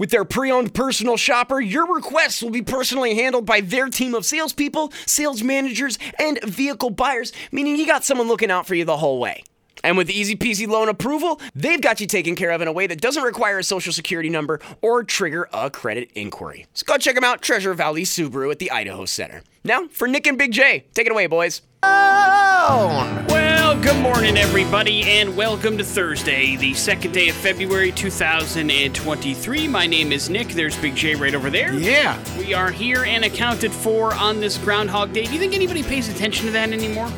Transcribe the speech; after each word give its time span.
With 0.00 0.08
their 0.08 0.24
pre 0.24 0.50
owned 0.50 0.72
personal 0.72 1.18
shopper, 1.18 1.60
your 1.60 1.94
requests 1.94 2.42
will 2.42 2.48
be 2.48 2.62
personally 2.62 3.16
handled 3.16 3.44
by 3.44 3.60
their 3.60 3.90
team 3.90 4.14
of 4.14 4.24
salespeople, 4.24 4.94
sales 5.04 5.42
managers, 5.42 5.98
and 6.18 6.42
vehicle 6.42 6.88
buyers, 6.88 7.34
meaning 7.52 7.76
you 7.76 7.86
got 7.86 8.02
someone 8.02 8.26
looking 8.26 8.50
out 8.50 8.66
for 8.66 8.74
you 8.74 8.86
the 8.86 8.96
whole 8.96 9.20
way. 9.20 9.44
And 9.84 9.98
with 9.98 10.08
easy 10.08 10.36
peasy 10.36 10.66
loan 10.66 10.88
approval, 10.88 11.38
they've 11.54 11.82
got 11.82 12.00
you 12.00 12.06
taken 12.06 12.34
care 12.34 12.50
of 12.50 12.62
in 12.62 12.68
a 12.68 12.72
way 12.72 12.86
that 12.86 13.02
doesn't 13.02 13.22
require 13.22 13.58
a 13.58 13.62
social 13.62 13.92
security 13.92 14.30
number 14.30 14.58
or 14.80 15.04
trigger 15.04 15.50
a 15.52 15.68
credit 15.68 16.10
inquiry. 16.14 16.64
So 16.72 16.84
go 16.86 16.96
check 16.96 17.14
them 17.14 17.24
out, 17.24 17.42
Treasure 17.42 17.74
Valley 17.74 18.04
Subaru 18.04 18.50
at 18.50 18.58
the 18.58 18.70
Idaho 18.70 19.04
Center. 19.04 19.42
Now, 19.64 19.86
for 19.88 20.08
Nick 20.08 20.26
and 20.26 20.38
Big 20.38 20.52
J, 20.52 20.86
take 20.94 21.08
it 21.08 21.12
away, 21.12 21.26
boys. 21.26 21.60
Well, 21.82 23.80
good 23.80 24.00
morning, 24.02 24.36
everybody, 24.36 25.02
and 25.04 25.36
welcome 25.36 25.78
to 25.78 25.84
Thursday, 25.84 26.56
the 26.56 26.74
second 26.74 27.12
day 27.12 27.28
of 27.30 27.34
February 27.36 27.90
2023. 27.92 29.68
My 29.68 29.86
name 29.86 30.12
is 30.12 30.28
Nick. 30.28 30.48
There's 30.48 30.76
Big 30.78 30.94
J 30.94 31.14
right 31.14 31.34
over 31.34 31.48
there. 31.50 31.72
Yeah. 31.74 32.18
We 32.38 32.52
are 32.54 32.70
here 32.70 33.04
and 33.04 33.24
accounted 33.24 33.72
for 33.72 34.14
on 34.14 34.40
this 34.40 34.58
Groundhog 34.58 35.12
Day. 35.12 35.24
Do 35.24 35.32
you 35.32 35.38
think 35.38 35.54
anybody 35.54 35.82
pays 35.82 36.08
attention 36.08 36.46
to 36.46 36.52
that 36.52 36.70
anymore? 36.72 37.10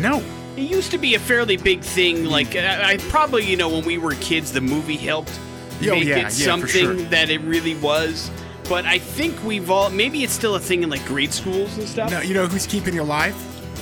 No. 0.00 0.22
It 0.56 0.62
used 0.62 0.90
to 0.92 0.98
be 0.98 1.14
a 1.14 1.18
fairly 1.20 1.56
big 1.56 1.82
thing. 1.82 2.24
Like, 2.24 2.56
I, 2.56 2.92
I 2.92 2.96
probably, 2.96 3.44
you 3.44 3.56
know, 3.56 3.68
when 3.68 3.84
we 3.84 3.98
were 3.98 4.14
kids, 4.16 4.52
the 4.52 4.60
movie 4.60 4.96
helped 4.96 5.38
Oh, 5.82 5.90
make 5.90 6.04
yeah, 6.04 6.16
yeah, 6.16 6.26
it 6.28 6.32
something 6.32 6.68
sure. 6.70 6.94
that 6.94 7.28
it 7.30 7.40
really 7.42 7.74
was. 7.76 8.30
But 8.68 8.84
I 8.86 8.98
think 8.98 9.40
we've 9.44 9.70
all, 9.70 9.90
maybe 9.90 10.24
it's 10.24 10.32
still 10.32 10.54
a 10.56 10.60
thing 10.60 10.82
in 10.82 10.88
like 10.90 11.04
grade 11.06 11.32
schools 11.34 11.76
and 11.78 11.86
stuff. 11.86 12.10
No, 12.10 12.20
you 12.20 12.32
know 12.34 12.46
who's 12.46 12.66
keeping 12.66 12.94
you 12.94 13.02
alive? 13.02 13.34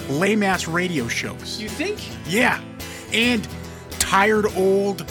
Lame 0.09 0.43
ass 0.43 0.69
radio 0.69 1.09
shows. 1.09 1.61
You 1.61 1.69
think? 1.69 1.99
Yeah. 2.27 2.61
And 3.13 3.47
tired 3.99 4.47
old 4.57 5.11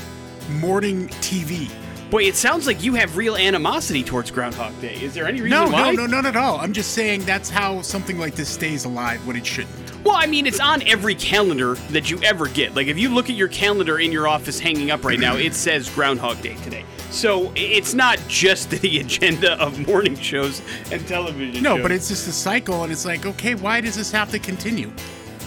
morning 0.60 1.08
TV. 1.08 1.70
Boy, 2.12 2.24
it 2.24 2.36
sounds 2.36 2.68
like 2.68 2.84
you 2.84 2.94
have 2.94 3.18
real 3.18 3.36
animosity 3.36 4.04
towards 4.04 4.30
Groundhog 4.30 4.80
Day. 4.82 4.96
Is 5.02 5.16
there 5.16 5.26
any 5.26 5.42
reason 5.42 5.58
No, 5.58 5.70
why? 5.70 5.92
no, 5.92 6.06
no, 6.06 6.06
not 6.06 6.26
at 6.28 6.36
all. 6.36 6.60
I'm 6.60 6.74
just 6.74 6.92
saying 6.92 7.22
that's 7.26 7.50
how 7.50 7.82
something 7.82 8.20
like 8.20 8.36
this 8.36 8.50
stays 8.50 8.86
alive 8.86 9.26
when 9.26 9.36
it 9.36 9.46
shouldn't. 9.46 9.83
Well, 10.04 10.16
I 10.18 10.26
mean, 10.26 10.46
it's 10.46 10.60
on 10.60 10.82
every 10.88 11.16
calendar 11.16 11.76
that 11.92 12.12
you 12.12 12.22
ever 12.24 12.48
get. 12.48 12.76
Like, 12.76 12.88
if 12.88 12.98
you 12.98 13.10
look 13.14 13.30
at 13.30 13.36
your 13.36 13.48
calendar 13.48 14.00
in 14.00 14.12
your 14.12 14.28
office 14.28 14.60
hanging 14.60 14.92
up 14.92 15.06
right 15.06 15.20
now, 15.20 15.38
it 15.38 15.54
says 15.54 15.90
Groundhog 15.90 16.42
Day 16.42 16.56
today. 16.58 16.84
So 17.10 17.54
it's 17.56 17.94
not 17.94 18.20
just 18.28 18.70
the 18.82 19.00
agenda 19.00 19.54
of 19.62 19.88
morning 19.88 20.16
shows 20.16 20.62
and 20.92 21.08
television 21.08 21.64
No, 21.64 21.76
shows. 21.78 21.84
but 21.84 21.92
it's 21.92 22.10
just 22.10 22.28
a 22.28 22.34
cycle, 22.34 22.84
and 22.84 22.92
it's 22.92 23.06
like, 23.06 23.26
okay, 23.26 23.56
why 23.56 23.80
does 23.82 23.96
this 23.96 24.12
have 24.12 24.30
to 24.32 24.40
continue? 24.40 24.92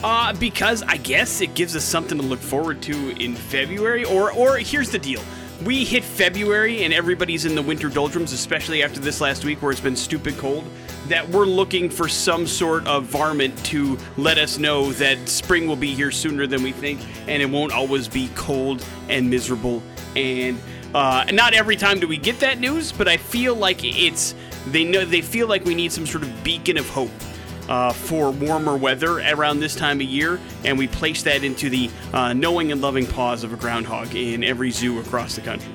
Uh, 0.03 0.33
because 0.35 0.83
I 0.85 0.97
guess 0.98 1.41
it 1.41 1.55
gives 1.55 1.75
us 1.75 1.85
something 1.85 2.17
to 2.19 2.25
look 2.25 2.39
forward 2.41 2.81
to 2.83 3.11
in 3.23 3.35
February. 3.35 4.05
Or, 4.05 4.31
or 4.33 4.57
here's 4.59 4.91
the 4.91 4.98
deal: 4.98 5.23
we 5.65 5.85
hit 5.85 6.05
February 6.05 6.85
and 6.85 6.93
everybody's 6.95 7.47
in 7.47 7.55
the 7.55 7.63
winter 7.63 7.89
doldrums, 7.89 8.33
especially 8.33 8.83
after 8.83 9.01
this 9.01 9.20
last 9.23 9.45
week 9.45 9.61
where 9.63 9.73
it's 9.73 9.81
been 9.81 9.97
stupid 9.97 10.37
cold. 10.39 10.65
That 11.09 11.29
we're 11.29 11.47
looking 11.47 11.89
for 11.89 12.09
some 12.09 12.47
sort 12.47 12.87
of 12.87 13.05
varmint 13.05 13.57
to 13.67 13.99
let 14.17 14.39
us 14.39 14.59
know 14.59 14.93
that 14.93 15.29
spring 15.29 15.67
will 15.67 15.77
be 15.77 15.95
here 15.95 16.11
sooner 16.11 16.47
than 16.47 16.63
we 16.63 16.73
think, 16.73 17.01
and 17.29 17.43
it 17.43 17.48
won't 17.48 17.73
always 17.73 18.09
be 18.09 18.29
cold 18.35 18.85
and 19.09 19.31
miserable. 19.31 19.83
And 20.17 20.59
uh, 20.95 21.27
not 21.33 21.55
every 21.55 21.77
time 21.77 22.01
do 22.01 22.08
we 22.08 22.17
get 22.17 22.41
that 22.41 22.58
news, 22.58 22.91
but 22.91 23.07
I 23.07 23.19
feel 23.19 23.55
like 23.55 23.85
it's 23.85 24.35
they 24.69 24.83
know 24.83 25.05
they 25.05 25.20
feel 25.20 25.47
like 25.47 25.64
we 25.64 25.75
need 25.75 25.92
some 25.92 26.07
sort 26.07 26.25
of 26.25 26.45
beacon 26.45 26.77
of 26.77 26.89
hope 26.89 27.11
uh, 27.69 27.92
for 27.92 28.30
warmer 28.30 28.77
weather 28.77 29.20
around 29.20 29.61
this 29.61 29.75
time 29.77 30.01
of 30.01 30.07
year, 30.07 30.41
and 30.64 30.79
we 30.79 30.86
place 30.89 31.23
that 31.23 31.45
into 31.45 31.69
the 31.69 31.91
uh, 32.13 32.33
knowing 32.33 32.73
and 32.73 32.80
loving 32.80 33.07
paws 33.07 33.45
of 33.45 33.53
a 33.53 33.57
groundhog 33.57 34.14
in 34.14 34.42
every 34.42 34.70
zoo 34.70 34.98
across 35.01 35.36
the 35.36 35.41
country. 35.41 35.73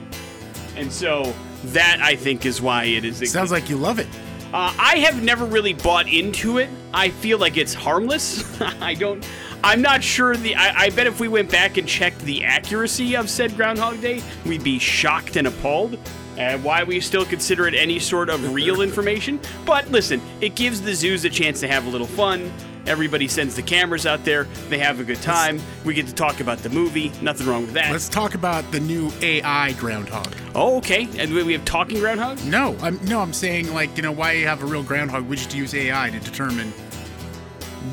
And 0.76 0.92
so 0.92 1.34
that 1.66 2.00
I 2.02 2.16
think 2.16 2.46
is 2.46 2.62
why 2.62 2.86
it 2.86 3.06
is. 3.06 3.32
Sounds 3.32 3.52
like 3.52 3.70
you 3.70 3.78
love 3.78 4.00
it. 4.00 4.08
Uh, 4.54 4.74
I 4.78 4.98
have 5.00 5.24
never 5.24 5.46
really 5.46 5.74
bought 5.74 6.12
into 6.12 6.58
it. 6.58 6.70
I 6.94 7.10
feel 7.10 7.38
like 7.38 7.56
it's 7.56 7.74
harmless. 7.74 8.60
I 8.82 8.96
don't. 8.96 9.26
I'm 9.64 9.82
not 9.82 10.04
sure 10.04 10.36
the. 10.36 10.56
I, 10.56 10.86
I 10.86 10.90
bet 10.90 11.08
if 11.08 11.20
we 11.20 11.30
went 11.30 11.50
back 11.50 11.78
and 11.78 11.88
checked 11.88 12.20
the 12.20 12.44
accuracy 12.44 13.16
of 13.16 13.30
said 13.30 13.56
Groundhog 13.56 14.02
Day, 14.02 14.22
we'd 14.46 14.64
be 14.64 14.78
shocked 14.78 15.38
and 15.38 15.48
appalled 15.48 15.98
at 16.42 16.60
why 16.62 16.84
we 16.84 17.00
still 17.00 17.26
consider 17.26 17.68
it 17.68 17.74
any 17.74 18.00
sort 18.00 18.30
of 18.30 18.54
real 18.54 18.82
information. 18.82 19.40
But 19.66 19.90
listen, 19.92 20.22
it 20.42 20.56
gives 20.56 20.82
the 20.82 20.94
zoos 20.94 21.24
a 21.26 21.30
chance 21.30 21.60
to 21.62 21.68
have 21.68 21.86
a 21.86 21.90
little 21.90 22.08
fun. 22.08 22.52
Everybody 22.88 23.28
sends 23.28 23.56
the 23.56 23.62
cameras 23.62 24.08
out 24.08 24.26
there. 24.26 24.46
They 24.70 24.80
have 24.80 25.00
a 25.00 25.04
good 25.04 25.22
time. 25.22 25.62
We 25.86 25.94
get 25.94 26.08
to 26.08 26.16
talk 26.16 26.40
about 26.40 26.58
the 26.60 26.70
movie. 26.70 27.12
Nothing 27.22 27.46
wrong 27.46 27.62
with 27.62 27.74
that. 27.74 27.92
Let's 27.92 28.10
talk 28.10 28.34
about 28.34 28.70
the 28.72 28.80
new 28.80 29.12
AI 29.22 29.74
groundhog. 29.74 30.34
oh, 30.56 30.78
okay. 30.78 31.08
And 31.20 31.32
we 31.32 31.44
we 31.44 31.54
have 31.54 31.64
talking 31.64 31.98
groundhogs. 31.98 32.44
No, 32.44 32.76
I'm 32.82 33.04
no, 33.06 33.20
I'm 33.20 33.34
saying 33.34 33.72
like 33.74 33.96
you 33.98 34.04
know 34.04 34.12
why 34.12 34.32
you 34.32 34.48
have 34.48 34.64
a 34.64 34.66
real 34.66 34.82
groundhog? 34.82 35.28
We 35.28 35.36
just 35.36 35.54
use 35.54 35.76
AI 35.76 36.10
to 36.10 36.20
determine 36.20 36.74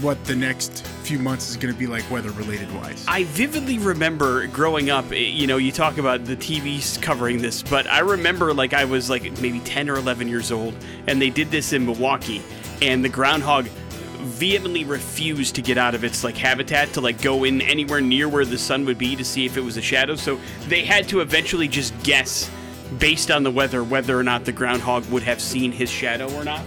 what 0.00 0.22
the 0.24 0.36
next 0.36 0.86
few 0.86 1.18
months 1.18 1.48
is 1.48 1.56
going 1.56 1.72
to 1.72 1.78
be 1.78 1.86
like 1.86 2.08
weather 2.10 2.30
related 2.32 2.72
wise. 2.74 3.04
I 3.08 3.24
vividly 3.24 3.78
remember 3.78 4.46
growing 4.48 4.90
up, 4.90 5.10
eh, 5.12 5.16
you 5.16 5.46
know, 5.46 5.56
you 5.56 5.72
talk 5.72 5.98
about 5.98 6.24
the 6.26 6.36
TVs 6.36 7.00
covering 7.00 7.40
this, 7.40 7.62
but 7.62 7.86
I 7.86 8.00
remember 8.00 8.52
like 8.52 8.74
I 8.74 8.84
was 8.84 9.08
like 9.08 9.40
maybe 9.40 9.60
10 9.60 9.88
or 9.88 9.96
11 9.96 10.28
years 10.28 10.52
old 10.52 10.74
and 11.06 11.20
they 11.20 11.30
did 11.30 11.50
this 11.50 11.72
in 11.72 11.86
Milwaukee 11.86 12.42
and 12.82 13.04
the 13.04 13.08
groundhog 13.08 13.64
vehemently 13.64 14.84
refused 14.84 15.54
to 15.54 15.62
get 15.62 15.78
out 15.78 15.94
of 15.94 16.04
its 16.04 16.22
like 16.22 16.36
habitat 16.36 16.92
to 16.92 17.00
like 17.00 17.20
go 17.22 17.44
in 17.44 17.62
anywhere 17.62 18.00
near 18.00 18.28
where 18.28 18.44
the 18.44 18.58
sun 18.58 18.84
would 18.84 18.98
be 18.98 19.16
to 19.16 19.24
see 19.24 19.46
if 19.46 19.56
it 19.56 19.62
was 19.62 19.76
a 19.78 19.82
shadow. 19.82 20.16
So 20.16 20.38
they 20.68 20.84
had 20.84 21.08
to 21.08 21.20
eventually 21.20 21.66
just 21.66 22.00
guess 22.02 22.50
based 22.98 23.30
on 23.30 23.42
the 23.42 23.50
weather 23.50 23.82
whether 23.82 24.18
or 24.18 24.22
not 24.22 24.44
the 24.44 24.52
groundhog 24.52 25.04
would 25.10 25.22
have 25.22 25.40
seen 25.40 25.72
his 25.72 25.90
shadow 25.90 26.32
or 26.34 26.44
not 26.44 26.62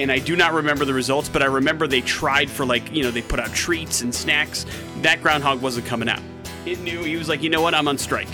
and 0.00 0.10
I 0.10 0.18
do 0.18 0.34
not 0.34 0.54
remember 0.54 0.84
the 0.84 0.94
results, 0.94 1.28
but 1.28 1.42
I 1.42 1.46
remember 1.46 1.86
they 1.86 2.00
tried 2.00 2.50
for 2.50 2.64
like, 2.64 2.90
you 2.92 3.02
know, 3.02 3.10
they 3.10 3.22
put 3.22 3.38
out 3.38 3.52
treats 3.52 4.00
and 4.00 4.14
snacks. 4.14 4.64
That 5.02 5.22
groundhog 5.22 5.60
wasn't 5.60 5.86
coming 5.86 6.08
out. 6.08 6.22
It 6.64 6.80
knew 6.80 7.02
he 7.04 7.16
was 7.16 7.28
like, 7.28 7.42
you 7.42 7.50
know 7.50 7.60
what, 7.60 7.74
I'm 7.74 7.86
on 7.86 7.98
strike. 7.98 8.28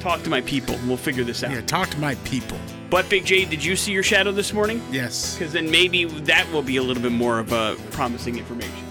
Talk 0.00 0.22
to 0.24 0.30
my 0.30 0.42
people, 0.42 0.78
we'll 0.86 0.98
figure 0.98 1.24
this 1.24 1.42
out. 1.42 1.50
yeah, 1.52 1.62
talk 1.62 1.88
to 1.90 1.98
my 1.98 2.14
people. 2.16 2.58
But 2.90 3.08
Big 3.08 3.24
J, 3.24 3.46
did 3.46 3.64
you 3.64 3.74
see 3.74 3.92
your 3.92 4.02
shadow 4.02 4.30
this 4.30 4.52
morning? 4.52 4.82
Yes. 4.90 5.34
Because 5.34 5.52
then 5.52 5.70
maybe 5.70 6.04
that 6.04 6.50
will 6.52 6.62
be 6.62 6.76
a 6.76 6.82
little 6.82 7.02
bit 7.02 7.12
more 7.12 7.38
of 7.38 7.52
a 7.52 7.76
promising 7.90 8.36
information. 8.36 8.83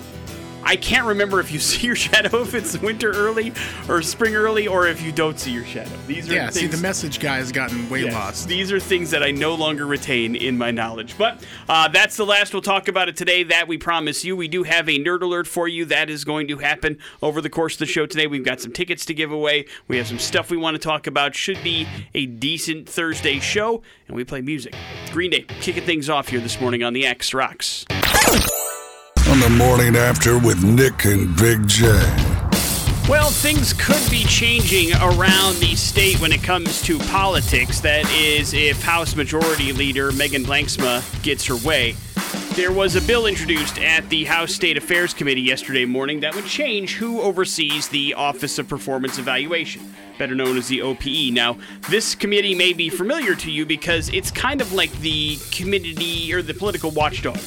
I 0.66 0.76
can't 0.76 1.06
remember 1.06 1.40
if 1.40 1.52
you 1.52 1.60
see 1.74 1.86
your 1.86 1.96
shadow 1.96 2.42
if 2.42 2.54
it's 2.54 2.78
winter 2.80 3.12
early 3.12 3.54
or 3.90 4.02
spring 4.02 4.36
early, 4.36 4.68
or 4.68 4.88
if 4.88 5.02
you 5.02 5.12
don't 5.12 5.40
see 5.40 5.52
your 5.52 5.66
shadow. 5.66 5.96
These 6.08 6.30
are 6.30 6.34
Yeah, 6.34 6.50
see, 6.50 6.62
things- 6.62 6.76
the 6.76 6.82
message 6.82 7.20
guy 7.20 7.38
has 7.38 7.52
gotten 7.52 7.90
way 7.90 8.04
Yes, 8.04 8.14
lost. 8.14 8.48
These 8.48 8.72
are 8.72 8.80
things 8.80 9.12
that 9.12 9.24
I 9.24 9.32
no 9.32 9.56
longer 9.56 9.86
retain 9.86 10.36
in 10.36 10.58
my 10.58 10.72
knowledge. 10.72 11.18
But 11.18 11.44
uh, 11.70 11.88
that's 11.90 12.16
the 12.18 12.26
last 12.26 12.54
we'll 12.54 12.62
talk 12.62 12.88
about 12.88 13.10
it 13.10 13.16
today. 13.16 13.44
That 13.44 13.68
we 13.68 13.78
promise 13.78 14.24
you. 14.26 14.36
We 14.36 14.48
do 14.48 14.64
have 14.64 14.88
a 14.90 14.98
nerd 14.98 15.22
alert 15.22 15.48
for 15.48 15.68
you. 15.68 15.86
That 15.86 16.10
is 16.10 16.24
going 16.24 16.48
to 16.48 16.58
happen 16.58 16.98
over 17.22 17.42
the 17.42 17.50
course 17.50 17.74
of 17.76 17.80
the 17.80 17.86
show 17.86 18.06
today. 18.06 18.28
We've 18.28 18.44
got 18.46 18.62
some 18.62 18.72
tickets 18.72 19.06
to 19.06 19.14
give 19.14 19.32
away. 19.32 19.66
We 19.88 19.98
have 19.98 20.08
some 20.08 20.20
stuff 20.20 20.50
we 20.50 20.58
want 20.58 20.76
to 20.76 20.80
talk 20.80 21.08
about. 21.08 21.36
Should 21.36 21.62
be 21.64 21.88
a 22.14 22.26
decent 22.26 22.88
Thursday 22.90 23.40
show. 23.40 23.82
And 24.08 24.16
we 24.16 24.24
play 24.24 24.42
music. 24.42 24.76
Green 25.12 25.32
Day 25.32 25.42
kicking 25.62 25.84
things 25.84 26.10
off 26.10 26.30
here 26.30 26.40
this 26.40 26.60
morning 26.62 26.84
on 26.84 26.94
the 26.94 27.06
X 27.06 27.34
Rocks. 27.34 27.86
On 29.34 29.40
the 29.40 29.50
morning 29.50 29.96
after 29.96 30.38
with 30.38 30.64
Nick 30.64 31.06
and 31.06 31.36
Big 31.36 31.68
J. 31.68 31.88
Well, 33.10 33.32
things 33.32 33.74
could 33.74 34.12
be 34.12 34.26
changing 34.26 34.94
around 34.98 35.56
the 35.56 35.76
state 35.76 36.22
when 36.22 36.32
it 36.32 36.44
comes 36.44 36.84
to 36.84 37.00
politics. 37.00 37.80
That 37.80 38.08
is, 38.12 38.54
if 38.54 38.84
House 38.84 39.16
Majority 39.16 39.74
Leader 39.74 40.12
Megan 40.12 40.44
Blanksma 40.44 41.02
gets 41.24 41.48
her 41.48 41.56
way. 41.56 41.96
There 42.52 42.72
was 42.72 42.96
a 42.96 43.02
bill 43.02 43.26
introduced 43.26 43.80
at 43.80 44.08
the 44.10 44.26
House 44.26 44.54
State 44.54 44.78
Affairs 44.78 45.16
Committee 45.16 45.42
yesterday 45.42 45.86
morning 45.86 46.20
that 46.20 46.36
would 46.36 46.46
change 46.46 46.94
who 46.94 47.20
oversees 47.20 47.88
the 47.88 48.14
Office 48.14 48.60
of 48.60 48.68
Performance 48.68 49.18
Evaluation, 49.18 49.96
better 50.20 50.36
known 50.36 50.58
as 50.58 50.68
the 50.68 50.84
OPE. 50.84 51.32
Now, 51.32 51.58
this 51.90 52.14
committee 52.14 52.54
may 52.54 52.72
be 52.72 52.88
familiar 52.88 53.34
to 53.34 53.50
you 53.50 53.66
because 53.66 54.10
it's 54.10 54.30
kind 54.30 54.62
of 54.62 54.74
like 54.74 54.92
the 55.00 55.40
committee 55.50 56.32
or 56.32 56.44
the 56.44 56.54
political 56.54 56.92
watchdog 56.92 57.40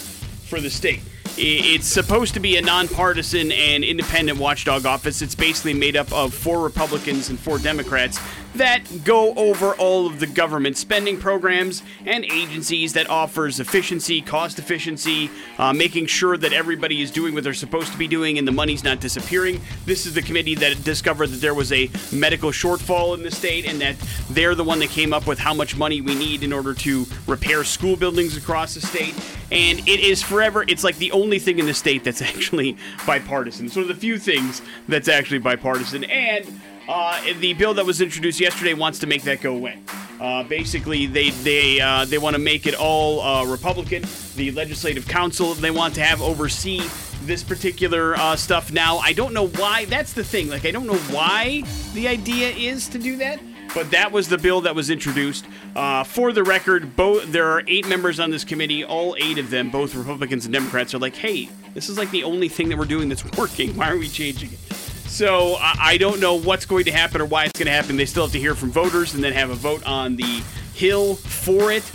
for 0.47 0.61
the 0.61 0.71
state. 0.71 1.01
It's 1.39 1.87
supposed 1.87 2.33
to 2.35 2.41
be 2.41 2.57
a 2.57 2.63
nonpartisan 2.63 3.53
and 3.53 3.85
independent 3.85 4.39
watchdog 4.39 4.87
office. 4.87 5.21
It's 5.21 5.35
basically 5.35 5.75
made 5.75 5.97
up 5.97 6.11
of 6.13 6.33
four 6.33 6.63
Republicans 6.63 7.29
and 7.29 7.39
four 7.39 7.59
Democrats 7.59 8.19
that 8.57 9.05
go 9.05 9.35
over 9.35 9.75
all 9.75 10.07
of 10.07 10.21
the 10.21 10.27
government 10.27 10.77
spending 10.77 11.19
programs 11.19 11.83
and 12.05 12.25
agencies 12.25 12.93
that 12.95 13.09
offers 13.09 13.61
efficiency, 13.61 14.21
cost 14.21 14.59
efficiency, 14.59 15.31
uh, 15.59 15.73
making 15.73 16.07
sure 16.07 16.37
that 16.37 16.53
everybody 16.53 17.03
is 17.03 17.11
doing 17.11 17.35
what 17.35 17.45
they're 17.45 17.55
supposed 17.55 17.93
to 17.93 17.99
be 17.99 18.09
doing 18.09 18.39
and 18.39 18.47
the 18.47 18.53
money's 18.53 18.85
not 18.85 19.01
disappearing. 19.01 19.61
This 19.85 20.07
is 20.07 20.15
the 20.15 20.23
committee 20.23 20.55
that 20.57 20.83
discovered 20.85 21.29
that 21.29 21.41
there 21.41 21.55
was 21.55 21.73
a 21.73 21.91
medical 22.13 22.51
shortfall 22.51 23.15
in 23.15 23.23
the 23.23 23.31
state 23.31 23.67
and 23.67 23.81
that 23.81 23.97
they're 24.31 24.55
the 24.55 24.65
one 24.65 24.79
that 24.81 24.91
came 24.91 25.13
up 25.13 25.27
with 25.27 25.39
how 25.39 25.55
much 25.55 25.77
money 25.77 26.01
we 26.01 26.15
need 26.15 26.43
in 26.43 26.53
order 26.53 26.75
to 26.75 27.07
repair 27.27 27.65
school 27.65 27.97
buildings 27.97 28.37
across 28.37 28.75
the 28.75 28.81
state. 28.81 29.15
And 29.53 29.81
it 29.89 30.01
is 30.01 30.23
forever, 30.23 30.65
it's 30.67 30.85
like 30.85 30.97
the 30.99 31.13
only 31.13 31.39
thing 31.39 31.59
in 31.59 31.67
the 31.67 31.75
state 31.75 32.05
that's 32.05 32.23
actually 32.37 32.77
bipartisan. 33.07 33.67
It's 33.67 33.77
one 33.77 33.83
of 33.83 33.89
the 33.89 33.95
few 33.95 34.19
things 34.19 34.63
that's 34.89 35.09
actually 35.09 35.39
bipartisan. 35.39 36.05
And 36.05 36.61
uh, 36.89 37.21
the 37.41 37.55
bill 37.55 37.75
that 37.75 37.85
was 37.85 38.01
introduced 38.01 38.41
yesterday 38.41 38.75
wants 38.75 38.99
to 39.01 39.07
make 39.07 39.23
that 39.23 39.41
go 39.41 39.55
away. 39.55 39.79
Uh, 40.21 40.43
basically, 40.45 41.07
they 41.07 41.31
they 41.31 41.81
uh, 41.81 42.05
they 42.05 42.19
want 42.19 42.35
to 42.35 42.41
make 42.41 42.67
it 42.67 42.75
all 42.75 43.21
uh, 43.21 43.45
Republican. 43.45 44.05
The 44.37 44.51
legislative 44.53 45.07
council 45.07 45.55
they 45.55 45.71
want 45.71 45.95
to 45.97 46.03
have 46.03 46.23
oversee 46.23 46.81
this 47.23 47.43
particular 47.43 48.15
uh, 48.17 48.37
stuff. 48.37 48.73
Now, 48.73 48.99
I 48.99 49.13
don't 49.13 49.35
know 49.35 49.49
why. 49.49 49.85
That's 49.87 50.13
the 50.13 50.25
thing. 50.25 50.49
Like, 50.49 50.65
I 50.65 50.71
don't 50.71 50.87
know 50.87 50.99
why 51.15 51.63
the 51.95 52.09
idea 52.09 52.51
is 52.51 52.89
to 52.91 52.99
do 52.99 53.17
that. 53.17 53.41
But 53.75 53.91
that 53.91 54.11
was 54.11 54.29
the 54.29 54.39
bill 54.39 54.63
that 54.63 54.75
was 54.75 54.89
introduced. 54.89 55.45
Uh, 55.75 56.03
for 56.03 56.33
the 56.33 56.43
record, 56.43 56.97
both 56.97 57.31
there 57.31 57.51
are 57.51 57.63
eight 57.67 57.87
members 57.87 58.19
on 58.19 58.31
this 58.31 58.45
committee. 58.45 58.85
All 58.85 59.15
eight 59.19 59.37
of 59.37 59.51
them, 59.51 59.71
both 59.71 59.95
Republicans 59.95 60.47
and 60.47 60.55
Democrats, 60.55 60.95
are 60.95 60.99
like, 60.99 61.17
"Hey, 61.17 61.51
this 61.75 61.91
is 61.91 61.99
like 61.99 62.11
the 62.11 62.25
only 62.25 62.49
thing 62.49 62.71
that 62.71 62.79
we're 62.79 62.87
doing 62.87 63.11
that's 63.11 63.25
working. 63.37 63.77
Why 63.77 63.91
are 63.91 63.99
we 63.99 64.09
changing 64.09 64.53
it?" 64.53 64.86
So 65.09 65.55
I, 65.55 65.75
I 65.81 65.97
don't 65.97 66.21
know 66.21 66.35
what's 66.39 66.67
going 66.67 66.85
to 66.85 66.93
happen 66.93 67.21
or 67.21 67.27
why 67.27 67.45
it's 67.45 67.59
going 67.59 67.67
to 67.67 67.73
happen. 67.73 67.97
They 67.97 68.07
still 68.07 68.25
have 68.25 68.33
to 68.33 68.39
hear 68.39 68.55
from 68.55 68.71
voters 68.71 69.15
and 69.15 69.23
then 69.23 69.33
have 69.33 69.51
a 69.51 69.55
vote 69.55 69.87
on 69.87 70.17
the 70.17 70.43
Hill 70.75 71.15
for 71.15 71.73
it. 71.73 71.91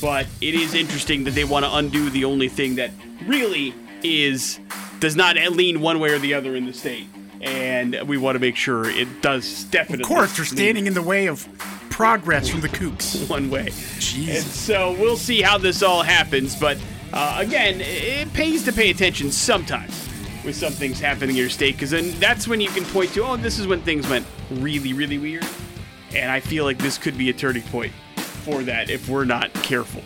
But 0.00 0.26
it 0.40 0.54
is 0.54 0.74
interesting 0.74 1.24
that 1.24 1.32
they 1.32 1.44
want 1.44 1.64
to 1.64 1.74
undo 1.74 2.10
the 2.10 2.24
only 2.24 2.48
thing 2.48 2.76
that 2.76 2.90
really 3.26 3.74
is 4.02 4.58
does 4.98 5.14
not 5.14 5.36
lean 5.36 5.80
one 5.80 6.00
way 6.00 6.10
or 6.10 6.18
the 6.18 6.34
other 6.34 6.56
in 6.56 6.66
the 6.66 6.72
state. 6.72 7.06
And 7.40 8.00
we 8.08 8.16
want 8.16 8.36
to 8.36 8.40
make 8.40 8.56
sure 8.56 8.88
it 8.88 9.22
does 9.22 9.64
definitely. 9.64 10.02
Of 10.02 10.08
course, 10.08 10.36
they're 10.36 10.46
standing 10.46 10.86
in 10.86 10.94
the 10.94 11.02
way 11.02 11.26
of 11.26 11.46
progress 11.90 12.48
from 12.48 12.62
the 12.62 12.68
kooks. 12.68 13.28
one 13.30 13.50
way. 13.50 13.66
Jeez. 13.66 14.36
And 14.36 14.44
so 14.44 14.92
we'll 14.98 15.16
see 15.16 15.42
how 15.42 15.58
this 15.58 15.82
all 15.82 16.02
happens. 16.02 16.56
But 16.56 16.78
uh, 17.12 17.36
again, 17.38 17.80
it 17.80 18.32
pays 18.32 18.64
to 18.64 18.72
pay 18.72 18.90
attention 18.90 19.30
sometimes 19.30 20.08
with 20.44 20.56
something's 20.56 21.00
happening 21.00 21.30
in 21.30 21.36
your 21.36 21.48
state 21.48 21.74
because 21.74 21.90
then 21.90 22.12
that's 22.20 22.46
when 22.46 22.60
you 22.60 22.68
can 22.68 22.84
point 22.84 23.12
to, 23.14 23.24
oh, 23.24 23.36
this 23.36 23.58
is 23.58 23.66
when 23.66 23.80
things 23.82 24.08
went 24.08 24.26
really, 24.50 24.92
really 24.92 25.18
weird. 25.18 25.46
And 26.14 26.30
I 26.30 26.40
feel 26.40 26.64
like 26.64 26.78
this 26.78 26.98
could 26.98 27.18
be 27.18 27.30
a 27.30 27.32
turning 27.32 27.62
point 27.64 27.92
for 28.16 28.62
that 28.62 28.90
if 28.90 29.08
we're 29.08 29.24
not 29.24 29.52
careful. 29.54 30.02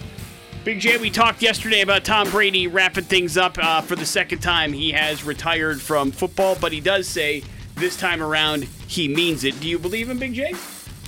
Big 0.64 0.80
J, 0.80 0.98
we 0.98 1.10
talked 1.10 1.40
yesterday 1.40 1.80
about 1.80 2.04
Tom 2.04 2.30
Brady 2.30 2.66
wrapping 2.66 3.04
things 3.04 3.36
up 3.36 3.56
uh, 3.58 3.80
for 3.80 3.96
the 3.96 4.06
second 4.06 4.40
time. 4.40 4.72
He 4.72 4.92
has 4.92 5.24
retired 5.24 5.80
from 5.80 6.10
football, 6.10 6.56
but 6.60 6.72
he 6.72 6.80
does 6.80 7.08
say 7.08 7.42
this 7.74 7.96
time 7.96 8.22
around 8.22 8.64
he 8.86 9.08
means 9.08 9.44
it. 9.44 9.58
Do 9.60 9.68
you 9.68 9.78
believe 9.78 10.10
him, 10.10 10.18
Big 10.18 10.34
J? 10.34 10.54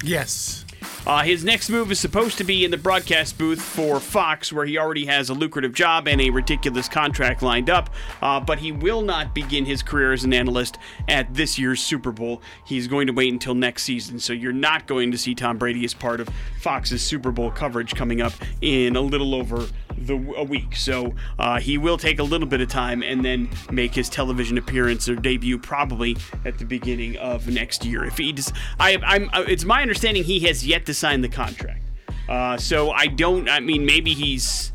Yes. 0.02 0.59
Uh, 1.06 1.22
his 1.22 1.44
next 1.44 1.70
move 1.70 1.90
is 1.90 1.98
supposed 1.98 2.38
to 2.38 2.44
be 2.44 2.64
in 2.64 2.70
the 2.70 2.76
broadcast 2.76 3.38
booth 3.38 3.60
for 3.60 4.00
Fox, 4.00 4.52
where 4.52 4.66
he 4.66 4.78
already 4.78 5.06
has 5.06 5.30
a 5.30 5.34
lucrative 5.34 5.72
job 5.72 6.06
and 6.06 6.20
a 6.20 6.30
ridiculous 6.30 6.88
contract 6.88 7.42
lined 7.42 7.70
up. 7.70 7.90
Uh, 8.20 8.38
but 8.40 8.58
he 8.58 8.72
will 8.72 9.02
not 9.02 9.34
begin 9.34 9.64
his 9.64 9.82
career 9.82 10.12
as 10.12 10.24
an 10.24 10.32
analyst 10.32 10.78
at 11.08 11.32
this 11.34 11.58
year's 11.58 11.82
Super 11.82 12.12
Bowl. 12.12 12.42
He's 12.66 12.86
going 12.86 13.06
to 13.06 13.12
wait 13.12 13.32
until 13.32 13.54
next 13.54 13.84
season. 13.84 14.18
So 14.18 14.32
you're 14.32 14.52
not 14.52 14.86
going 14.86 15.10
to 15.12 15.18
see 15.18 15.34
Tom 15.34 15.58
Brady 15.58 15.84
as 15.84 15.94
part 15.94 16.20
of 16.20 16.28
Fox's 16.60 17.02
Super 17.02 17.30
Bowl 17.30 17.50
coverage 17.50 17.94
coming 17.94 18.20
up 18.20 18.32
in 18.60 18.96
a 18.96 19.00
little 19.00 19.34
over 19.34 19.66
the, 19.96 20.14
a 20.36 20.44
week. 20.44 20.76
So 20.76 21.14
uh, 21.38 21.60
he 21.60 21.78
will 21.78 21.98
take 21.98 22.18
a 22.18 22.22
little 22.22 22.46
bit 22.46 22.60
of 22.60 22.68
time 22.68 23.02
and 23.02 23.24
then 23.24 23.48
make 23.70 23.94
his 23.94 24.08
television 24.08 24.58
appearance 24.58 25.08
or 25.08 25.16
debut 25.16 25.58
probably 25.58 26.16
at 26.44 26.58
the 26.58 26.64
beginning 26.64 27.16
of 27.16 27.48
next 27.48 27.84
year. 27.84 28.04
If 28.04 28.18
he 28.18 28.32
does, 28.32 28.52
I, 28.78 28.98
I'm, 29.04 29.30
uh, 29.32 29.44
it's 29.46 29.64
my 29.64 29.82
understanding 29.82 30.24
he 30.24 30.40
has 30.40 30.66
yet 30.66 30.86
to 30.86 30.94
sign 30.94 31.20
the 31.20 31.28
contract. 31.28 31.80
Uh, 32.28 32.56
so 32.56 32.90
I 32.92 33.06
don't. 33.06 33.48
I 33.48 33.58
mean, 33.58 33.84
maybe 33.84 34.14
he's 34.14 34.72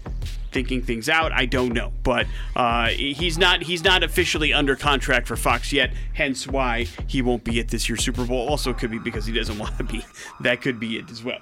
thinking 0.52 0.82
things 0.82 1.10
out. 1.10 1.32
I 1.32 1.46
don't 1.46 1.74
know, 1.74 1.94
but 2.04 2.28
uh, 2.56 2.88
he's 2.88 3.38
not. 3.38 3.64
He's 3.64 3.84
not 3.84 4.04
officially 4.04 4.54
under 4.54 4.76
contract 4.76 5.28
for 5.28 5.38
Fox 5.38 5.72
yet. 5.72 5.94
Hence 6.14 6.48
why 6.48 6.88
he 7.08 7.22
won't 7.22 7.46
be 7.46 7.60
at 7.62 7.70
this 7.70 7.88
year's 7.88 8.04
Super 8.04 8.26
Bowl. 8.26 8.48
Also, 8.50 8.74
could 8.74 8.92
be 8.92 9.00
because 9.00 9.26
he 9.26 9.34
doesn't 9.34 9.58
want 9.60 9.78
to 9.78 9.86
be. 9.86 10.04
That 10.42 10.62
could 10.62 10.80
be 10.80 10.98
it 10.98 11.10
as 11.10 11.24
well. 11.24 11.40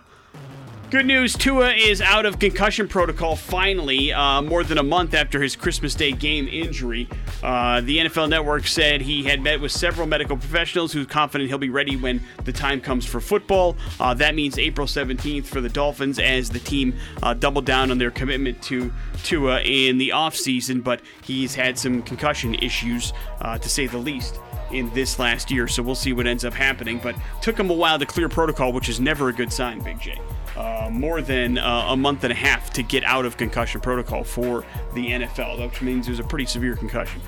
Good 0.94 1.08
news, 1.08 1.34
Tua 1.34 1.72
is 1.72 2.02
out 2.02 2.28
of 2.28 2.38
concussion 2.38 2.88
protocol 2.88 3.36
finally, 3.36 4.14
uh, 4.14 4.44
more 4.44 4.64
than 4.64 4.78
a 4.78 4.84
month 4.84 5.16
after 5.16 5.42
his 5.42 5.56
Christmas 5.56 5.96
Day 5.96 6.12
game 6.12 6.48
injury. 6.48 7.10
Uh, 7.42 7.82
the 7.82 7.98
NFL 7.98 8.30
Network 8.30 8.68
said 8.68 9.02
he 9.02 9.24
had 9.24 9.42
met 9.42 9.60
with 9.60 9.72
several 9.72 10.06
medical 10.06 10.38
professionals 10.38 10.94
who's 10.94 11.08
confident 11.08 11.50
he'll 11.50 11.58
be 11.58 11.72
ready 11.72 11.96
when 11.96 12.22
the 12.44 12.54
time 12.54 12.80
comes 12.80 13.08
for 13.08 13.20
football. 13.20 13.76
Uh, 14.00 14.14
that 14.14 14.36
means 14.36 14.60
April 14.60 14.86
17th 14.86 15.48
for 15.48 15.62
the 15.62 15.68
Dolphins 15.68 16.20
as 16.20 16.52
the 16.52 16.60
team 16.60 16.94
uh, 17.24 17.34
doubled 17.34 17.66
down 17.66 17.90
on 17.90 17.98
their 17.98 18.12
commitment 18.12 18.62
to 18.62 18.94
Tua 19.24 19.62
in 19.62 19.98
the 19.98 20.10
offseason, 20.10 20.84
but 20.84 21.02
he's 21.24 21.56
had 21.56 21.76
some 21.76 22.04
concussion 22.04 22.54
issues, 22.54 23.14
uh, 23.42 23.58
to 23.58 23.68
say 23.68 23.88
the 23.88 23.98
least 23.98 24.40
in 24.70 24.94
this 24.94 25.18
last 25.18 25.50
year. 25.50 25.68
So 25.68 25.82
we'll 25.82 25.96
see 25.96 26.14
what 26.14 26.28
ends 26.28 26.46
up 26.46 26.54
happening. 26.54 27.00
But 27.02 27.16
took 27.42 27.60
him 27.60 27.72
a 27.72 27.74
while 27.74 27.98
to 27.98 28.06
clear 28.06 28.30
protocol, 28.30 28.72
which 28.72 28.90
is 28.90 29.00
never 29.00 29.30
a 29.30 29.34
good 29.34 29.52
sign, 29.52 29.80
Big 29.80 30.00
J. 30.00 30.22
Uh, 30.56 30.88
more 30.92 31.20
than 31.22 31.58
uh, 31.58 31.88
a 31.90 31.98
month 31.98 32.24
and 32.24 32.32
a 32.32 32.36
half 32.36 32.72
to 32.72 32.84
get 32.84 33.04
out 33.06 33.26
of 33.26 33.38
concussion 33.38 33.82
protocol 33.82 34.24
for 34.24 34.64
the 34.94 35.08
NFL, 35.08 35.60
which 35.68 35.82
means 35.82 36.08
was 36.08 36.20
a 36.20 36.24
pretty 36.24 36.46
severe 36.46 36.76
concussion. 36.76 37.20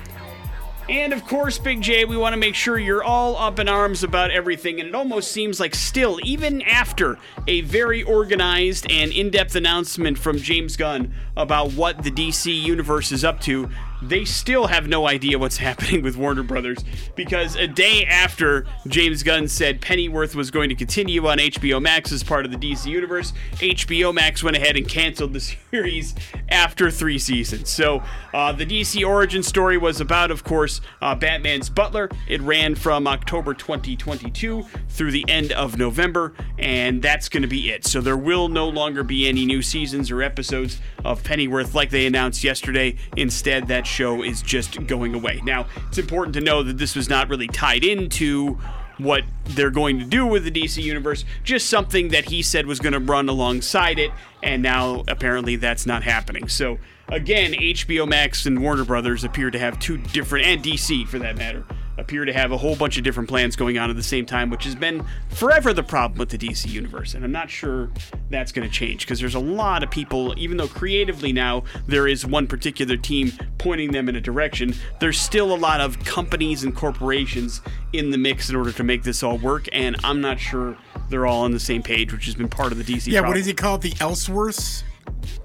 And 0.88 1.12
of 1.12 1.26
course, 1.26 1.58
Big 1.58 1.80
J, 1.80 2.04
we 2.04 2.16
want 2.16 2.34
to 2.34 2.36
make 2.36 2.54
sure 2.54 2.78
you're 2.78 3.02
all 3.02 3.36
up 3.36 3.58
in 3.58 3.68
arms 3.68 4.04
about 4.04 4.30
everything. 4.30 4.78
And 4.78 4.88
it 4.88 4.94
almost 4.94 5.32
seems 5.32 5.58
like, 5.58 5.74
still, 5.74 6.20
even 6.22 6.62
after 6.62 7.18
a 7.48 7.62
very 7.62 8.04
organized 8.04 8.88
and 8.88 9.10
in 9.10 9.30
depth 9.30 9.56
announcement 9.56 10.16
from 10.16 10.38
James 10.38 10.76
Gunn 10.76 11.12
about 11.36 11.72
what 11.72 12.04
the 12.04 12.10
DC 12.12 12.54
universe 12.62 13.10
is 13.10 13.24
up 13.24 13.40
to, 13.42 13.68
they 14.02 14.24
still 14.24 14.66
have 14.66 14.88
no 14.88 15.08
idea 15.08 15.38
what's 15.38 15.56
happening 15.66 16.02
with 16.02 16.16
Warner 16.16 16.42
Brothers 16.42 16.84
because 17.14 17.56
a 17.56 17.66
day 17.66 18.04
after 18.04 18.66
James 18.86 19.22
Gunn 19.22 19.48
said 19.48 19.80
Pennyworth 19.80 20.34
was 20.34 20.50
going 20.50 20.68
to 20.68 20.74
continue 20.74 21.26
on 21.26 21.38
HBO 21.38 21.80
Max 21.80 22.12
as 22.12 22.22
part 22.22 22.44
of 22.44 22.50
the 22.50 22.58
DC 22.58 22.86
universe, 22.86 23.32
HBO 23.54 24.14
Max 24.14 24.42
went 24.42 24.56
ahead 24.56 24.76
and 24.76 24.88
canceled 24.88 25.32
the 25.32 25.40
series 25.70 26.14
after 26.48 26.90
three 26.90 27.18
seasons. 27.18 27.70
So 27.70 28.02
uh, 28.32 28.52
the 28.52 28.66
DC 28.66 29.06
origin 29.06 29.42
story 29.42 29.78
was 29.78 30.00
about, 30.00 30.30
of 30.30 30.44
course, 30.44 30.80
uh, 31.00 31.14
Batman's 31.14 31.68
Butler. 31.68 32.10
It 32.28 32.40
ran 32.42 32.74
from 32.74 33.06
October 33.06 33.54
2022 33.54 34.64
through 34.88 35.10
the 35.10 35.24
end 35.28 35.52
of 35.52 35.78
November, 35.78 36.34
and 36.58 37.02
that's 37.02 37.28
going 37.28 37.42
to 37.42 37.48
be 37.48 37.70
it. 37.70 37.86
So 37.86 38.00
there 38.00 38.16
will 38.16 38.48
no 38.48 38.68
longer 38.68 39.02
be 39.02 39.28
any 39.28 39.46
new 39.46 39.62
seasons 39.62 40.10
or 40.10 40.22
episodes 40.22 40.80
of 41.04 41.22
Pennyworth 41.22 41.74
like 41.74 41.90
they 41.90 42.06
announced 42.06 42.44
yesterday. 42.44 42.96
Instead, 43.16 43.68
that 43.68 43.85
show 43.86 44.22
is 44.22 44.42
just 44.42 44.86
going 44.86 45.14
away. 45.14 45.40
Now, 45.44 45.66
it's 45.88 45.98
important 45.98 46.34
to 46.34 46.40
know 46.40 46.62
that 46.62 46.78
this 46.78 46.94
was 46.96 47.08
not 47.08 47.28
really 47.28 47.48
tied 47.48 47.84
into 47.84 48.58
what 48.98 49.24
they're 49.44 49.70
going 49.70 49.98
to 49.98 50.04
do 50.04 50.26
with 50.26 50.44
the 50.44 50.50
DC 50.50 50.82
universe, 50.82 51.24
just 51.44 51.68
something 51.68 52.08
that 52.08 52.26
he 52.26 52.42
said 52.42 52.66
was 52.66 52.80
going 52.80 52.92
to 52.92 52.98
run 52.98 53.28
alongside 53.28 53.98
it, 53.98 54.10
and 54.42 54.62
now 54.62 55.04
apparently 55.08 55.56
that's 55.56 55.86
not 55.86 56.02
happening. 56.02 56.48
So, 56.48 56.78
again, 57.08 57.52
HBO 57.52 58.08
Max 58.08 58.46
and 58.46 58.62
Warner 58.62 58.84
Brothers 58.84 59.24
appear 59.24 59.50
to 59.50 59.58
have 59.58 59.78
two 59.78 59.98
different, 59.98 60.46
and 60.46 60.62
DC 60.62 61.06
for 61.08 61.18
that 61.18 61.36
matter, 61.36 61.64
appear 61.98 62.24
to 62.24 62.32
have 62.32 62.52
a 62.52 62.56
whole 62.56 62.76
bunch 62.76 62.98
of 62.98 63.04
different 63.04 63.28
plans 63.28 63.56
going 63.56 63.78
on 63.78 63.90
at 63.90 63.96
the 63.96 64.02
same 64.02 64.26
time, 64.26 64.50
which 64.50 64.64
has 64.64 64.74
been 64.74 65.04
forever 65.30 65.72
the 65.72 65.82
problem 65.82 66.18
with 66.18 66.28
the 66.28 66.38
DC 66.38 66.68
universe. 66.68 67.14
And 67.14 67.24
I'm 67.24 67.32
not 67.32 67.50
sure 67.50 67.90
that's 68.30 68.52
going 68.52 68.68
to 68.68 68.72
change 68.72 69.00
because 69.06 69.20
there's 69.20 69.34
a 69.34 69.40
lot 69.40 69.82
of 69.82 69.90
people, 69.90 70.34
even 70.36 70.56
though 70.56 70.68
creatively 70.68 71.32
now 71.32 71.64
there 71.86 72.06
is 72.06 72.26
one 72.26 72.46
particular 72.46 72.96
team 72.96 73.32
pointing 73.58 73.92
them 73.92 74.08
in 74.08 74.16
a 74.16 74.20
direction, 74.20 74.74
there's 75.00 75.18
still 75.18 75.54
a 75.54 75.56
lot 75.56 75.80
of 75.80 75.98
companies 76.04 76.64
and 76.64 76.74
corporations 76.74 77.60
in 77.92 78.10
the 78.10 78.18
mix 78.18 78.50
in 78.50 78.56
order 78.56 78.72
to 78.72 78.84
make 78.84 79.02
this 79.02 79.22
all 79.22 79.38
work. 79.38 79.68
And 79.72 79.96
I'm 80.04 80.20
not 80.20 80.38
sure 80.38 80.76
they're 81.08 81.26
all 81.26 81.44
on 81.44 81.52
the 81.52 81.60
same 81.60 81.82
page, 81.82 82.12
which 82.12 82.26
has 82.26 82.34
been 82.34 82.48
part 82.48 82.72
of 82.72 82.78
the 82.78 82.84
DC. 82.84 83.06
Yeah, 83.06 83.20
problem. 83.20 83.30
what 83.30 83.40
is 83.40 83.46
it 83.46 83.56
called? 83.56 83.82
The 83.82 83.92
Elseworlds? 83.92 84.82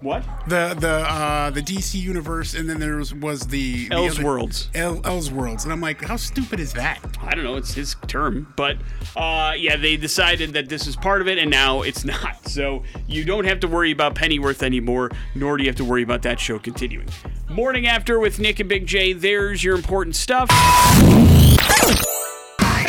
What? 0.02 0.24
The 0.48 0.76
the 0.80 0.90
uh 0.90 1.50
the 1.52 1.62
DC 1.62 1.96
universe, 1.96 2.56
and 2.56 2.68
then 2.70 2.80
there 2.80 2.98
was, 2.98 3.14
was 3.14 3.42
the, 3.48 3.88
the 3.90 3.96
other- 3.96 4.10
Elseworlds. 4.10 4.68
El, 4.74 4.98
Elseworlds, 5.02 5.64
and 5.64 5.72
I'm 5.72 5.82
like, 5.82 6.04
how 6.04 6.16
stupid 6.16 6.60
is 6.60 6.74
that? 6.74 7.00
I 7.22 7.36
don't 7.36 7.44
know, 7.44 7.56
it's 7.56 7.74
his 7.74 7.96
term, 8.08 8.52
but 8.58 8.78
uh, 9.16 9.54
yeah, 9.58 9.76
they 9.76 9.98
decided 9.98 10.54
that 10.54 10.70
this 10.70 10.88
is 10.88 10.96
part 10.96 11.22
of 11.22 11.28
it, 11.28 11.38
and 11.38 11.52
now 11.52 11.82
it's 11.84 12.04
not. 12.14 12.48
So 12.48 12.84
you 13.08 13.24
don't 13.26 13.46
have 13.46 13.60
to 13.62 13.68
worry 13.68 13.92
about 13.92 14.16
Pennyworth 14.16 14.64
anymore, 14.64 15.12
nor 15.36 15.58
do 15.58 15.64
you 15.64 15.70
have 15.70 15.78
to 15.78 15.86
worry 15.86 16.04
about 16.04 16.24
that 16.24 16.40
show 16.40 16.58
continuing. 16.58 17.08
Morning 17.50 17.86
after 17.86 18.20
with 18.20 18.40
Nick 18.40 18.60
and 18.60 18.70
Big 18.70 18.88
J. 18.88 19.14
There's 19.14 19.64
your 19.64 19.76
important 19.76 20.16
stuff. 20.16 20.50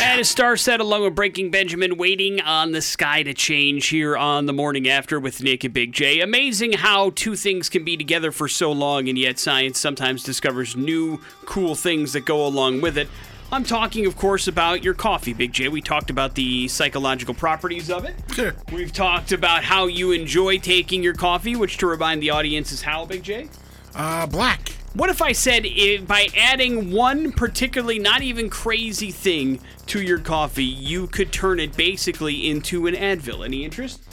And 0.05 0.19
a 0.19 0.25
star 0.25 0.57
set 0.57 0.81
along 0.81 1.03
with 1.03 1.15
Breaking 1.15 1.49
Benjamin, 1.49 1.95
waiting 1.95 2.41
on 2.41 2.73
the 2.73 2.81
sky 2.81 3.23
to 3.23 3.33
change 3.33 3.87
here 3.87 4.17
on 4.17 4.47
the 4.47 4.53
morning 4.53 4.87
after 4.87 5.17
with 5.17 5.41
Nick 5.41 5.63
and 5.63 5.73
Big 5.73 5.93
J. 5.93 6.19
Amazing 6.19 6.73
how 6.73 7.11
two 7.11 7.37
things 7.37 7.69
can 7.69 7.85
be 7.85 7.95
together 7.95 8.31
for 8.31 8.49
so 8.49 8.71
long, 8.71 9.07
and 9.07 9.17
yet 9.17 9.39
science 9.39 9.79
sometimes 9.79 10.21
discovers 10.21 10.75
new, 10.75 11.21
cool 11.45 11.73
things 11.73 12.11
that 12.13 12.25
go 12.25 12.45
along 12.45 12.81
with 12.81 12.97
it. 12.97 13.07
I'm 13.49 13.63
talking, 13.63 14.05
of 14.05 14.17
course, 14.17 14.47
about 14.47 14.83
your 14.83 14.93
coffee, 14.93 15.33
Big 15.33 15.53
J. 15.53 15.69
We 15.69 15.81
talked 15.81 16.09
about 16.09 16.35
the 16.35 16.67
psychological 16.67 17.33
properties 17.33 17.89
of 17.89 18.03
it. 18.03 18.13
Sure. 18.33 18.53
We've 18.73 18.91
talked 18.91 19.31
about 19.31 19.63
how 19.63 19.87
you 19.87 20.11
enjoy 20.11 20.59
taking 20.59 21.01
your 21.01 21.13
coffee, 21.13 21.55
which 21.55 21.77
to 21.77 21.87
remind 21.87 22.21
the 22.21 22.29
audience 22.29 22.73
is 22.73 22.81
how, 22.81 23.05
Big 23.05 23.23
J? 23.23 23.47
Uh, 23.95 24.27
black. 24.27 24.73
What 24.93 25.09
if 25.09 25.23
I 25.23 25.31
said 25.31 25.63
if 25.65 26.05
by 26.05 26.27
adding 26.37 26.91
one 26.91 27.31
particularly 27.31 27.97
not 27.97 28.21
even 28.21 28.47
crazy 28.47 29.09
thing 29.09 29.59
to 29.87 29.99
your 29.99 30.19
coffee, 30.19 30.63
you 30.63 31.07
could 31.07 31.31
turn 31.31 31.59
it 31.59 31.75
basically 31.75 32.47
into 32.47 32.85
an 32.85 32.93
Advil? 32.93 33.43
Any 33.43 33.65
interest? 33.65 34.03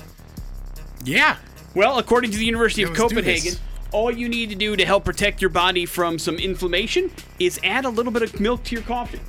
Yeah. 1.04 1.36
Well, 1.74 1.98
according 1.98 2.30
to 2.30 2.38
the 2.38 2.46
University 2.46 2.82
of 2.82 2.94
Copenhagen, 2.94 3.56
all 3.92 4.10
you 4.10 4.26
need 4.26 4.48
to 4.50 4.56
do 4.56 4.74
to 4.74 4.86
help 4.86 5.04
protect 5.04 5.42
your 5.42 5.50
body 5.50 5.84
from 5.84 6.18
some 6.18 6.36
inflammation 6.36 7.10
is 7.38 7.60
add 7.62 7.84
a 7.84 7.90
little 7.90 8.12
bit 8.12 8.22
of 8.22 8.40
milk 8.40 8.64
to 8.64 8.74
your 8.74 8.84
coffee. 8.84 9.20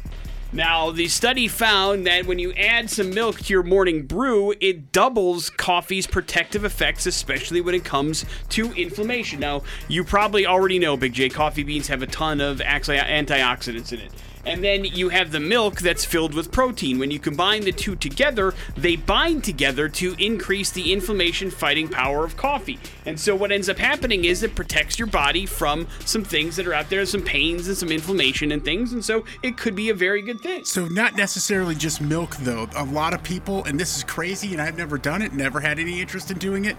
Now, 0.54 0.92
the 0.92 1.08
study 1.08 1.48
found 1.48 2.06
that 2.08 2.26
when 2.26 2.38
you 2.38 2.52
add 2.54 2.90
some 2.90 3.12
milk 3.12 3.40
to 3.40 3.54
your 3.54 3.64
morning 3.64 4.06
brew, 4.06 4.54
it 4.60 4.92
doubles 4.92 5.50
coffee's 5.50 6.06
protective 6.06 6.66
effects, 6.66 7.06
especially 7.06 7.62
when 7.62 7.74
it 7.74 7.86
comes 7.86 8.26
to 8.50 8.74
inflammation. 8.74 9.40
Now, 9.40 9.62
you 9.88 10.04
probably 10.04 10.46
already 10.46 10.78
know, 10.78 10.98
Big 10.98 11.14
J, 11.14 11.30
coffee 11.30 11.64
beans 11.64 11.88
have 11.88 12.02
a 12.02 12.08
ton 12.08 12.42
of 12.42 12.58
antioxidants 12.58 13.94
in 13.94 14.00
it. 14.00 14.12
And 14.46 14.64
then 14.64 14.86
you 14.86 15.10
have 15.10 15.32
the 15.32 15.40
milk 15.40 15.80
that's 15.82 16.06
filled 16.06 16.34
with 16.34 16.52
protein. 16.52 17.00
When 17.00 17.12
you 17.12 17.20
combine 17.20 17.62
the 17.62 17.72
two 17.72 17.96
together, 17.96 18.54
they 18.76 18.96
bind 18.96 19.44
together 19.44 19.88
to 19.90 20.16
increase 20.18 20.72
the 20.72 20.92
inflammation 20.92 21.52
fighting 21.52 21.88
power 21.88 22.26
of 22.26 22.38
coffee. 22.38 22.80
And 23.06 23.20
so 23.20 23.36
what 23.36 23.52
ends 23.52 23.70
up 23.70 23.78
happening 23.78 24.26
is 24.26 24.44
it 24.44 24.56
protects 24.56 24.98
your 24.98 25.08
body 25.08 25.46
from 25.46 25.88
some 26.06 26.24
things 26.24 26.56
that 26.56 26.68
are 26.68 26.74
out 26.74 26.90
there, 26.90 27.06
some 27.06 27.22
pains 27.22 27.68
and 27.68 27.78
some 27.78 27.92
inflammation 27.92 28.52
and 28.52 28.64
things. 28.64 28.94
And 28.94 29.04
so 29.04 29.26
it 29.44 29.58
could 29.58 29.76
be 29.76 29.90
a 29.90 29.94
very 29.94 30.22
good 30.22 30.42
thing. 30.42 30.66
So 30.66 30.88
not 30.88 31.16
necessarily 31.16 31.76
just 31.76 32.02
milk 32.02 32.36
though. 32.38 32.68
A 32.76 32.86
lot 32.86 33.14
of 33.14 33.24
people, 33.24 33.64
and 33.66 33.80
this 33.80 33.98
is 33.98 34.04
crazy, 34.04 34.54
and 34.54 34.62
I've 34.62 34.78
never 34.78 34.98
done 34.98 35.22
it, 35.22 35.34
never 35.34 35.60
had 35.60 35.80
any 35.80 36.02
interest 36.02 36.32
in 36.32 36.38
doing 36.38 36.66
it, 36.66 36.78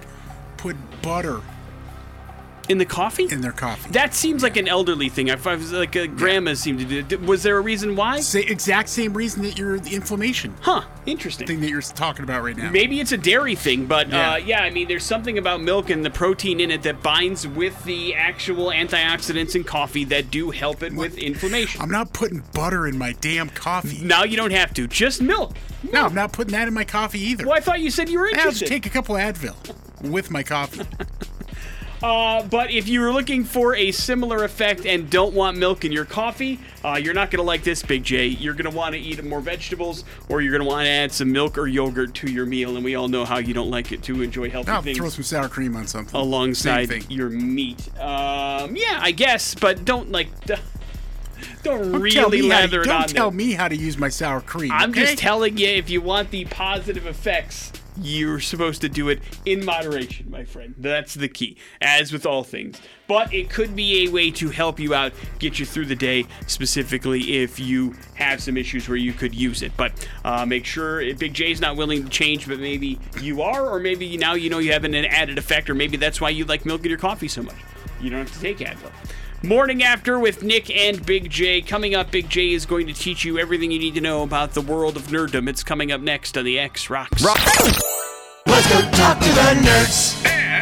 put 0.57 0.77
butter 1.03 1.41
In 2.69 2.79
the 2.79 2.87
coffee? 2.87 3.27
in 3.31 3.41
their 3.41 3.53
coffee. 3.53 3.91
that 3.91 4.15
seems 4.15 4.43
like 4.43 4.57
an 4.57 4.69
elderly 4.69 5.09
thing. 5.09 5.31
I 5.31 5.35
I 5.35 5.57
was 5.57 5.73
like 5.73 5.97
a 5.97 6.07
grandma 6.07 6.55
seemed 6.55 6.79
to 6.79 6.85
do 6.85 6.99
it. 7.17 7.21
Was 7.23 7.43
there 7.43 7.57
a 7.59 7.61
reason 7.61 7.97
why? 7.97 8.21
Sa- 8.21 8.39
exact 8.39 8.89
same 8.89 9.15
reason 9.15 9.43
that 9.43 9.59
you're 9.59 9.79
the 9.81 9.95
inflammation 9.95 10.55
Huh, 10.61 10.83
interesting. 11.05 11.47
thing 11.47 11.61
that 11.61 11.69
you're 11.71 11.83
talking 11.83 12.23
about 12.23 12.43
right 12.45 12.57
now. 12.57 12.71
Maybe 12.71 13.01
it's 13.01 13.11
a 13.13 13.17
dairy 13.19 13.57
thing, 13.57 13.87
but 13.87 14.09
Yeah. 14.11 14.33
uh, 14.33 14.37
yeah, 14.37 14.63
I 14.63 14.71
mean, 14.71 14.87
there's 14.89 15.05
something 15.05 15.39
about 15.39 15.61
milk 15.61 15.91
and 15.91 16.05
the 16.05 16.11
protein 16.11 16.61
in 16.61 16.71
it 16.71 16.83
that 16.85 17.03
binds 17.03 17.47
with 17.49 17.83
the 17.85 18.15
actual 18.15 18.67
antioxidants 18.69 19.57
in 19.57 19.65
coffee 19.65 20.05
that 20.05 20.31
do 20.31 20.51
help 20.51 20.83
it 20.83 20.93
with 20.95 21.19
inflammation. 21.19 21.81
I'm 21.83 21.91
not 21.91 22.13
putting 22.13 22.45
butter 22.55 22.87
in 22.87 22.97
my 22.97 23.13
damn 23.21 23.49
coffee. 23.49 23.99
now 24.05 24.23
you 24.25 24.37
don't 24.37 24.53
have 24.53 24.73
to, 24.75 24.87
just 24.87 25.21
milk. 25.21 25.57
No, 25.93 26.05
I'm 26.07 26.15
not 26.15 26.33
putting 26.33 26.53
that 26.53 26.69
in 26.69 26.75
my 26.75 26.85
coffee 26.85 27.21
either. 27.21 27.45
Well, 27.45 27.57
I 27.57 27.61
thought 27.61 27.81
you 27.81 27.91
said 27.91 28.09
you 28.09 28.21
were 28.21 28.27
interested. 28.29 28.47
I'll 28.47 28.53
just 28.53 28.63
interested. 28.63 28.83
take 28.85 28.87
a 28.87 28.95
couple 28.95 29.17
Advil 29.17 29.57
with 30.09 30.31
my 30.31 30.45
coffee. 30.45 30.83
Uh, 32.03 32.43
but 32.49 32.71
if 32.73 32.89
you're 32.89 33.13
looking 33.13 33.45
for 33.45 33.75
a 33.77 33.93
similar 33.93 34.43
effect 34.45 34.85
and 34.87 35.09
don't 35.09 35.35
want 35.35 35.57
milk 35.57 35.85
in 35.85 35.93
your 35.93 36.05
coffee, 36.05 36.59
uh, 36.85 36.99
you're 37.03 37.15
not 37.15 37.31
going 37.31 37.39
to 37.39 37.45
like 37.47 37.63
this, 37.63 37.83
Big 37.83 38.03
J. 38.03 38.27
You're 38.27 38.55
going 38.55 38.69
to 38.71 38.77
want 38.77 38.95
to 38.95 39.01
eat 39.01 39.23
more 39.25 39.41
vegetables, 39.41 40.05
or 40.29 40.41
you're 40.41 40.51
going 40.51 40.63
to 40.63 40.69
want 40.69 40.85
to 40.87 40.91
add 40.91 41.13
some 41.13 41.31
milk 41.31 41.57
or 41.57 41.69
yogurt 41.69 42.13
to 42.15 42.31
your 42.31 42.45
meal. 42.47 42.75
And 42.77 42.85
we 42.85 42.97
all 42.97 43.07
know 43.09 43.25
how 43.25 43.39
you 43.39 43.55
don't 43.55 43.71
like 43.71 43.93
it 43.93 44.03
to 44.05 44.21
enjoy 44.23 44.51
healthy 44.51 44.71
I'll 44.73 44.83
things. 44.83 44.99
throw 44.99 45.09
some 45.11 45.23
sour 45.23 45.49
cream 45.49 45.77
on 45.77 45.87
something. 45.87 46.19
alongside 46.19 47.09
your 47.11 47.29
meat. 47.31 47.89
Um, 48.01 48.75
yeah, 48.75 48.99
I 49.01 49.13
guess, 49.13 49.55
but 49.55 49.85
don't 49.85 50.11
like 50.11 50.29
don't 50.47 50.61
Don't 51.63 51.93
really 52.03 52.49
how 52.49 52.67
to- 52.67 52.81
it 52.81 52.85
Don't 52.85 53.03
on 53.03 53.09
tell 53.09 53.31
there. 53.31 53.37
me 53.39 53.53
how 53.53 53.69
to 53.69 53.77
use 53.77 53.97
my 53.97 54.09
sour 54.09 54.41
cream. 54.41 54.73
I'm 54.73 54.91
okay? 54.91 55.01
just 55.03 55.19
telling 55.19 55.57
you, 55.57 55.69
if 55.69 55.89
you 55.89 56.01
want 56.01 56.31
the 56.31 56.45
positive 56.47 57.07
effects, 57.07 57.73
you're 58.01 58.41
supposed 58.41 58.81
to 58.83 58.89
do 58.89 59.09
it 59.09 59.21
in 59.45 59.65
moderation, 59.65 60.31
my 60.31 60.45
friend. 60.45 60.75
That's 60.79 61.15
the 61.15 61.29
key, 61.29 61.57
as 61.81 62.13
with 62.13 62.27
all 62.27 62.45
things. 62.45 62.81
But 63.07 63.33
it 63.33 63.51
could 63.51 63.77
be 63.77 64.07
a 64.07 64.11
way 64.11 64.31
to 64.33 64.49
help 64.49 64.81
you 64.81 64.95
out, 64.95 65.13
get 65.39 65.59
you 65.59 65.67
through 65.67 65.87
the 65.87 65.97
day, 65.97 66.25
specifically 66.47 67.43
if 67.43 67.61
you 67.61 67.95
have 68.15 68.41
some 68.43 68.57
issues 68.57 68.89
where 68.89 68.97
you 68.97 69.13
could 69.13 69.35
use 69.35 69.63
it. 69.63 69.73
But 69.77 70.09
uh, 70.25 70.47
make 70.47 70.65
sure 70.65 71.01
if 71.01 71.19
Big 71.19 71.35
J's 71.35 71.61
not 71.61 71.77
willing 71.77 72.05
to 72.05 72.09
change, 72.09 72.49
but 72.49 72.59
maybe 72.59 72.99
you 73.21 73.43
are, 73.43 73.69
or 73.69 73.81
maybe 73.81 74.17
now 74.17 74.35
you 74.35 74.51
know 74.51 74.59
you 74.59 74.73
have 74.73 74.85
an 74.85 74.95
added 74.95 75.39
effect, 75.39 75.69
or 75.69 75.75
maybe 75.75 75.97
that's 75.97 76.21
why 76.21 76.31
you 76.31 76.45
like 76.45 76.65
milk 76.65 76.83
in 76.85 76.89
your 76.89 76.99
coffee 76.99 77.29
so 77.29 77.43
much. 77.43 77.57
You 78.01 78.11
don't 78.11 78.21
have 78.21 78.33
to 78.33 78.41
take 78.41 78.59
Advil. 78.59 78.91
Morning 79.45 79.83
After 79.83 80.21
with 80.21 80.45
Nick 80.45 80.71
and 80.71 81.05
Big 81.05 81.29
J. 81.29 81.63
Coming 81.63 81.97
up, 81.97 82.13
Big 82.13 82.29
J 82.29 82.53
is 82.53 82.65
going 82.65 82.87
to 82.87 82.93
teach 82.93 83.25
you 83.25 83.41
everything 83.41 83.73
you 83.73 83.79
need 83.81 83.97
to 83.97 84.01
know 84.01 84.23
about 84.23 84.53
the 84.53 84.61
world 84.61 84.97
of 84.97 85.09
nerddom. 85.09 85.49
It's 85.49 85.65
coming 85.65 85.91
up 85.91 86.01
next 86.01 86.39
on 86.39 86.45
the 86.45 86.61
X 86.61 86.89
Rocks. 86.89 87.25
Let's 87.25 88.73
go 88.73 88.81
talk 88.93 89.19
to 89.19 89.29
the 89.29 89.61
nerds. 89.65 90.62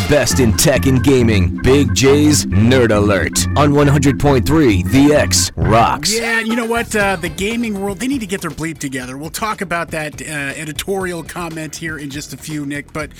The 0.00 0.08
best 0.08 0.40
in 0.40 0.56
tech 0.56 0.86
and 0.86 1.04
gaming. 1.04 1.60
Big 1.62 1.94
J's 1.94 2.46
Nerd 2.46 2.90
Alert 2.90 3.46
on 3.58 3.72
100.3 3.72 4.90
The 4.90 5.14
X 5.14 5.52
Rocks. 5.56 6.16
Yeah, 6.18 6.40
you 6.40 6.56
know 6.56 6.64
what? 6.64 6.96
Uh, 6.96 7.16
the 7.16 7.28
gaming 7.28 7.78
world, 7.78 7.98
they 7.98 8.08
need 8.08 8.20
to 8.20 8.26
get 8.26 8.40
their 8.40 8.50
bleep 8.50 8.78
together. 8.78 9.18
We'll 9.18 9.28
talk 9.28 9.60
about 9.60 9.90
that 9.90 10.22
uh, 10.22 10.24
editorial 10.24 11.22
comment 11.22 11.76
here 11.76 11.98
in 11.98 12.08
just 12.08 12.32
a 12.32 12.38
few, 12.38 12.64
Nick. 12.64 12.94
But 12.94 13.10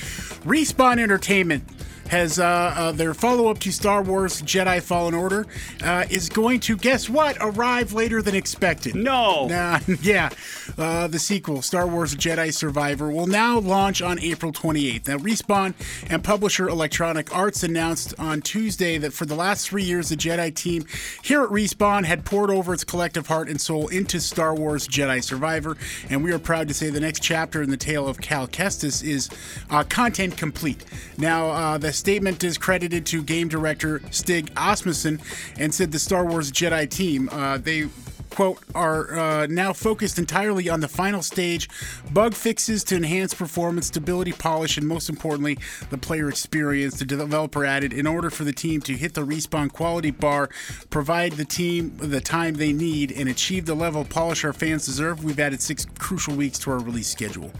Respawn 0.46 0.99
Entertainment 0.99 1.64
has 2.11 2.40
uh, 2.40 2.45
uh, 2.45 2.93
their 2.93 3.14
follow 3.14 3.49
up 3.49 3.61
to 3.61 3.71
Star 3.71 4.02
Wars 4.02 4.43
Jedi 4.43 4.83
Fallen 4.83 5.14
Order 5.14 5.47
uh, 5.83 6.05
is 6.11 6.29
going 6.29 6.59
to, 6.61 6.76
guess 6.76 7.09
what, 7.09 7.37
arrive 7.40 7.93
later 7.93 8.21
than 8.21 8.35
expected. 8.35 8.97
No. 8.97 9.47
Nah, 9.47 9.79
yeah. 10.02 10.31
Uh, 10.76 11.07
the 11.07 11.21
sequel, 11.21 11.62
Star 11.62 11.87
Wars 11.87 12.17
Jedi 12.17 12.52
Survivor, 12.52 13.11
will 13.11 13.29
now 13.29 13.61
launch 13.61 14.02
on 14.02 14.19
April 14.19 14.52
28th. 14.52 15.07
Now, 15.07 15.19
Respawn 15.19 15.75
and 16.11 16.25
publisher 16.25 16.69
Electronic 16.69 17.35
Arts 17.35 17.62
announced 17.62 18.12
on 18.19 18.43
Tuesday 18.43 18.99
that 18.99 19.12
for 19.12 19.25
the 19.25 19.37
last 19.37 19.69
three 19.69 19.85
years, 19.85 20.09
the 20.09 20.17
Jedi 20.17 20.52
team 20.52 20.85
here 21.23 21.45
at 21.45 21.50
Respawn 21.50 22.05
had 22.05 22.25
poured 22.25 22.50
over 22.50 22.75
its 22.75 22.83
collective 22.83 23.29
heart 23.29 23.49
and 23.49 23.61
soul 23.61 23.87
into 23.87 24.19
Star 24.21 24.52
Wars 24.52 24.88
Jedi 24.88 25.23
Survivor, 25.23 25.76
and 26.09 26.25
we 26.25 26.33
are 26.33 26.40
proud 26.40 26.67
to 26.67 26.75
say 26.75 26.90
the 26.90 26.99
next 26.99 27.23
chapter 27.23 27.62
in 27.62 27.71
the 27.71 27.76
tale 27.76 28.09
of 28.09 28.21
Cal 28.21 28.49
Kestis 28.49 29.05
is 29.05 29.31
uh, 29.71 29.85
content 29.85 30.37
complete. 30.37 30.85
Now, 31.17 31.50
uh, 31.50 31.79
the 31.79 32.00
statement 32.00 32.42
is 32.42 32.57
credited 32.57 33.04
to 33.04 33.23
game 33.23 33.47
director 33.47 34.00
Stig 34.11 34.50
Asmussen 34.57 35.21
and 35.59 35.73
said 35.73 35.92
the 35.92 35.99
Star 35.99 36.25
Wars 36.25 36.50
Jedi 36.50 36.88
team, 36.88 37.28
uh, 37.30 37.59
they 37.59 37.88
quote, 38.30 38.58
are 38.75 39.18
uh, 39.18 39.46
now 39.49 39.72
focused 39.72 40.18
entirely 40.18 40.68
on 40.68 40.80
the 40.80 40.88
final 40.88 41.22
stage, 41.22 41.68
bug 42.12 42.34
fixes 42.34 42.84
to 42.84 42.96
enhance 42.96 43.34
performance, 43.34 43.87
stability, 43.88 44.32
polish, 44.32 44.76
and 44.76 44.87
most 44.87 45.08
importantly, 45.08 45.58
the 45.90 45.99
player 45.99 46.28
experience. 46.28 46.99
The 46.99 47.04
developer 47.04 47.64
added, 47.64 47.92
in 47.92 48.06
order 48.06 48.30
for 48.30 48.44
the 48.44 48.52
team 48.52 48.80
to 48.82 48.94
hit 48.94 49.14
the 49.14 49.26
respawn 49.26 49.72
quality 49.72 50.10
bar, 50.10 50.49
provide 50.90 51.32
the 51.32 51.44
team 51.44 51.96
the 51.99 52.20
time 52.20 52.54
they 52.54 52.72
need, 52.72 53.12
and 53.12 53.28
achieve 53.28 53.66
the 53.66 53.75
level 53.75 54.02
of 54.02 54.08
polish 54.08 54.44
our 54.44 54.52
fans 54.52 54.87
deserve, 54.87 55.25
we've 55.25 55.40
added 55.40 55.60
six 55.60 55.87
crucial 55.99 56.34
weeks 56.34 56.58
to 56.60 56.70
our 56.70 56.78
release 56.78 57.08
schedule. 57.08 57.50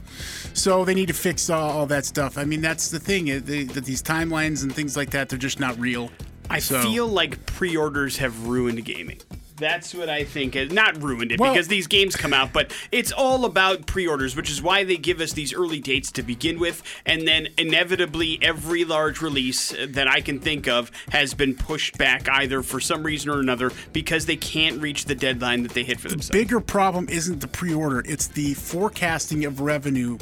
So 0.54 0.84
they 0.84 0.94
need 0.94 1.08
to 1.08 1.14
fix 1.14 1.50
all, 1.50 1.70
all 1.70 1.86
that 1.86 2.04
stuff. 2.04 2.38
I 2.38 2.44
mean, 2.44 2.60
that's 2.60 2.90
the 2.90 3.00
thing, 3.00 3.26
they, 3.26 3.64
that 3.64 3.84
these 3.84 4.02
timelines 4.02 4.62
and 4.62 4.74
things 4.74 4.96
like 4.96 5.10
that, 5.10 5.28
they're 5.28 5.38
just 5.38 5.60
not 5.60 5.78
real. 5.78 6.10
I 6.48 6.58
So- 6.58 6.82
feel 6.82 7.06
like 7.06 7.44
pre-orders 7.46 8.16
have 8.18 8.46
ruined 8.46 8.84
gaming. 8.84 9.18
That's 9.60 9.94
what 9.94 10.08
I 10.08 10.24
think. 10.24 10.54
Has, 10.54 10.72
not 10.72 11.00
ruined 11.02 11.32
it 11.32 11.38
Well- 11.38 11.52
because 11.52 11.68
these 11.68 11.86
games 11.86 12.16
come 12.16 12.32
out, 12.32 12.52
but 12.52 12.72
it's 12.90 13.12
all 13.12 13.44
about 13.44 13.86
pre-orders, 13.86 14.34
which 14.34 14.50
is 14.50 14.62
why 14.62 14.84
they 14.84 14.96
give 14.96 15.20
us 15.20 15.32
these 15.32 15.52
early 15.54 15.78
dates 15.78 16.10
to 16.12 16.22
begin 16.22 16.58
with, 16.58 16.82
and 17.06 17.28
then 17.28 17.48
inevitably 17.58 18.38
every 18.42 18.84
large 18.84 19.20
release 19.20 19.74
that 19.78 20.08
I 20.08 20.20
can 20.20 20.40
think 20.40 20.66
of 20.66 20.90
has 21.10 21.34
been 21.34 21.54
pushed 21.54 21.98
back 21.98 22.28
either 22.28 22.62
for 22.62 22.80
some 22.80 23.02
reason 23.02 23.30
or 23.30 23.38
another 23.38 23.70
because 23.92 24.26
they 24.26 24.36
can't 24.36 24.80
reach 24.80 25.04
the 25.04 25.14
deadline 25.14 25.62
that 25.62 25.72
they 25.72 25.84
hit 25.84 26.00
for 26.00 26.08
themselves. 26.08 26.28
The 26.28 26.38
bigger 26.38 26.60
problem 26.60 27.08
isn't 27.08 27.40
the 27.40 27.48
pre-order; 27.48 28.02
it's 28.06 28.26
the 28.26 28.54
forecasting 28.54 29.44
of 29.44 29.60
revenue 29.60 30.18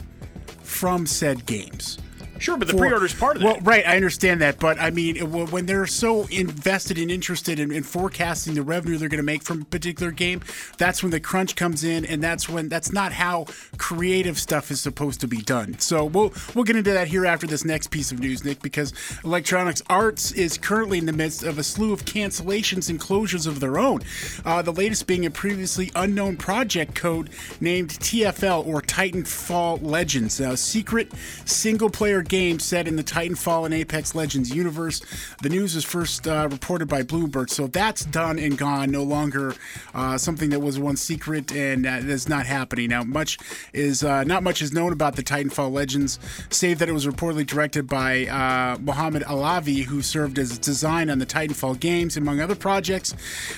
from 0.63 1.07
said 1.07 1.47
games. 1.47 1.99
Sure, 2.39 2.57
but 2.57 2.69
the 2.69 2.75
for- 2.75 2.81
pre-order's 2.81 3.15
part 3.15 3.37
of 3.37 3.43
it. 3.43 3.45
well, 3.45 3.59
right, 3.63 3.87
I 3.87 3.97
understand 3.97 4.41
that, 4.41 4.59
but 4.59 4.81
I 4.81 4.91
mean, 4.91 5.17
it- 5.17 5.29
when 5.29 5.67
they're 5.67 5.87
so 5.87 6.27
invested 6.27 6.99
and 6.99 7.11
interested 7.11 7.59
in, 7.59 7.71
in 7.73 7.83
forecasting 7.83 8.55
the 8.55 8.63
revenue 8.63 8.97
they're 8.99 9.09
going 9.09 9.19
to 9.19 9.23
make 9.25 9.43
from 9.43 9.63
a 9.63 9.65
particular 9.65 10.13
game, 10.13 10.41
that's 10.79 11.03
when 11.03 11.11
the 11.11 11.21
crunch 11.21 11.57
comes 11.57 11.85
in, 11.85 12.05
and 12.05 12.23
that's 12.23 12.49
when 12.49 12.69
that's 12.69 12.93
not 12.93 13.13
how 13.13 13.47
creative 13.77 14.39
stuff 14.39 14.71
is 14.71 14.81
supposed 14.81 15.21
to 15.21 15.27
be 15.29 15.39
done. 15.39 15.79
So 15.79 16.05
we'll 16.05 16.33
we'll 16.55 16.65
get 16.65 16.77
into 16.77 16.93
that 16.93 17.09
here 17.09 17.27
after 17.27 17.47
this 17.47 17.65
next 17.65 17.91
piece 17.91 18.13
of 18.13 18.19
news, 18.21 18.45
Nick, 18.45 18.63
because 18.63 18.93
Electronics 19.25 19.83
Arts 19.91 20.33
is 20.33 20.57
currently 20.59 20.99
in 20.99 21.07
the 21.07 21.13
midst 21.13 21.43
of 21.43 21.59
a 21.59 21.63
slew 21.63 21.93
of 21.93 22.05
cancellations 22.05 22.89
and 22.91 23.01
closures 23.01 23.47
of 23.47 23.61
their 23.61 23.79
own. 23.79 24.01
Uh, 24.45 24.63
the 24.63 24.73
latest 24.73 25.07
being 25.07 25.27
a 25.27 25.31
previously 25.31 25.91
unknown 25.95 26.37
project 26.37 26.95
code 26.95 27.31
named 27.61 27.91
TFL 27.91 28.67
or 28.67 28.81
Titanfall 28.83 29.83
Legends, 29.83 30.41
a 30.41 30.57
secret 30.57 31.13
single-player 31.45 32.23
game 32.29 32.59
set 32.59 32.87
in 32.87 32.97
the 32.97 33.05
Titanfall 33.05 33.65
and 33.65 33.75
Apex 33.75 34.15
Legends 34.15 34.55
universe. 34.55 35.01
The 35.43 35.49
news 35.49 35.75
was 35.75 35.85
first 35.85 36.27
uh, 36.27 36.49
reported 36.51 36.89
by 36.89 37.03
Bloomberg, 37.03 37.51
so 37.51 37.67
that's 37.67 38.05
done 38.05 38.39
and 38.39 38.57
gone. 38.57 38.91
No 38.91 39.03
longer 39.03 39.55
uh, 39.95 40.19
something 40.19 40.51
that 40.51 40.61
was 40.61 40.79
once 40.79 41.01
secret, 41.01 41.53
and 41.53 41.87
uh, 41.87 42.01
that's 42.03 42.29
not 42.29 42.47
happening 42.47 42.91
now. 42.91 43.03
Much 43.03 43.39
is 43.73 44.03
uh, 44.05 44.25
not 44.25 44.43
much 44.43 44.63
is 44.63 44.73
known 44.73 44.93
about 44.93 45.17
the 45.17 45.23
Titanfall 45.23 45.73
Legends, 45.73 46.19
save 46.51 46.79
that 46.79 46.89
it 46.89 46.93
was 46.93 47.07
reportedly 47.07 47.47
directed 47.47 47.87
by 47.87 48.27
uh, 48.27 48.79
Mohammed 48.79 49.23
Alavi, 49.23 49.85
who 49.85 50.03
served 50.03 50.39
as 50.39 50.59
design 50.59 51.11
on 51.11 51.19
the 51.19 51.27
Titanfall 51.27 51.81
games, 51.81 52.17
among 52.17 52.41
other 52.41 52.55
projects. 52.55 53.15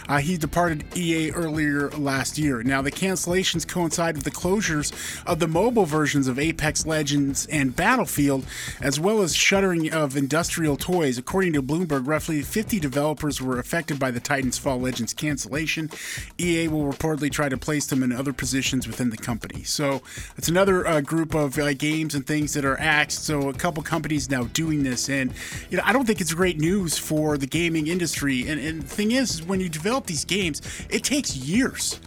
Uh, 0.09 0.19
he 0.19 0.37
departed 0.37 0.85
EA 0.97 1.31
earlier 1.33 1.91
last 1.91 2.39
year. 2.39 2.63
Now, 2.63 2.83
the 2.83 2.93
cancellations 2.93 3.67
coincide 3.67 4.17
with 4.17 4.25
the 4.25 4.31
closures 4.31 4.93
of 5.27 5.39
the 5.39 5.49
mobile 5.49 5.87
versions 5.87 6.29
of 6.29 6.39
Apex 6.39 6.87
Legends 6.87 7.47
and 7.47 7.75
Battlefield, 7.75 8.45
as 8.81 9.01
well 9.01 9.23
as 9.23 9.35
shuttering 9.35 9.93
of 9.93 10.17
industrial 10.17 10.77
toys. 10.77 11.19
According 11.19 11.53
to 11.55 11.63
Bloomberg, 11.63 12.07
roughly 12.07 12.43
50 12.43 12.79
developers 12.81 13.41
were 13.41 13.59
affected 13.59 13.99
by 13.99 14.11
the 14.11 14.21
Titanfall 14.21 14.81
Legends 14.83 15.15
cancellation. 15.15 15.91
EA 16.39 16.69
will 16.69 16.85
reportedly 16.85 17.31
try 17.31 17.49
to 17.49 17.57
place 17.57 17.87
them 17.87 18.03
in 18.03 18.13
other 18.13 18.33
positions 18.33 18.87
within 18.87 19.11
the 19.11 19.17
company. 19.17 19.63
So 19.63 20.03
it's 20.37 20.49
another 20.49 20.87
uh, 20.87 21.01
group 21.01 21.35
of 21.35 21.59
uh, 21.59 21.75
games 21.75 22.15
and 22.15 22.27
things 22.27 22.55
that 22.55 22.65
are 22.65 22.79
axed. 22.79 23.25
So 23.25 23.49
a 23.49 23.55
couple 23.55 23.83
companies 23.83 24.31
now 24.31 24.45
doing 24.45 24.83
this, 24.83 25.09
and 25.09 25.33
you 25.71 25.77
know 25.77 25.83
I 25.87 25.93
don't 25.93 26.07
think 26.07 26.21
it's 26.21 26.35
great 26.35 26.59
news 26.59 26.99
for 26.99 27.39
the 27.39 27.47
gaming 27.47 27.87
industry. 27.87 28.49
And, 28.49 28.61
and 28.61 28.83
the 28.83 28.89
thing 28.89 29.13
is, 29.13 29.31
is, 29.31 29.43
when 29.43 29.61
you 29.61 29.69
develop 29.69 30.07
these 30.07 30.25
games, 30.25 30.63
it 30.89 31.05
takes 31.05 31.37
years 31.37 32.01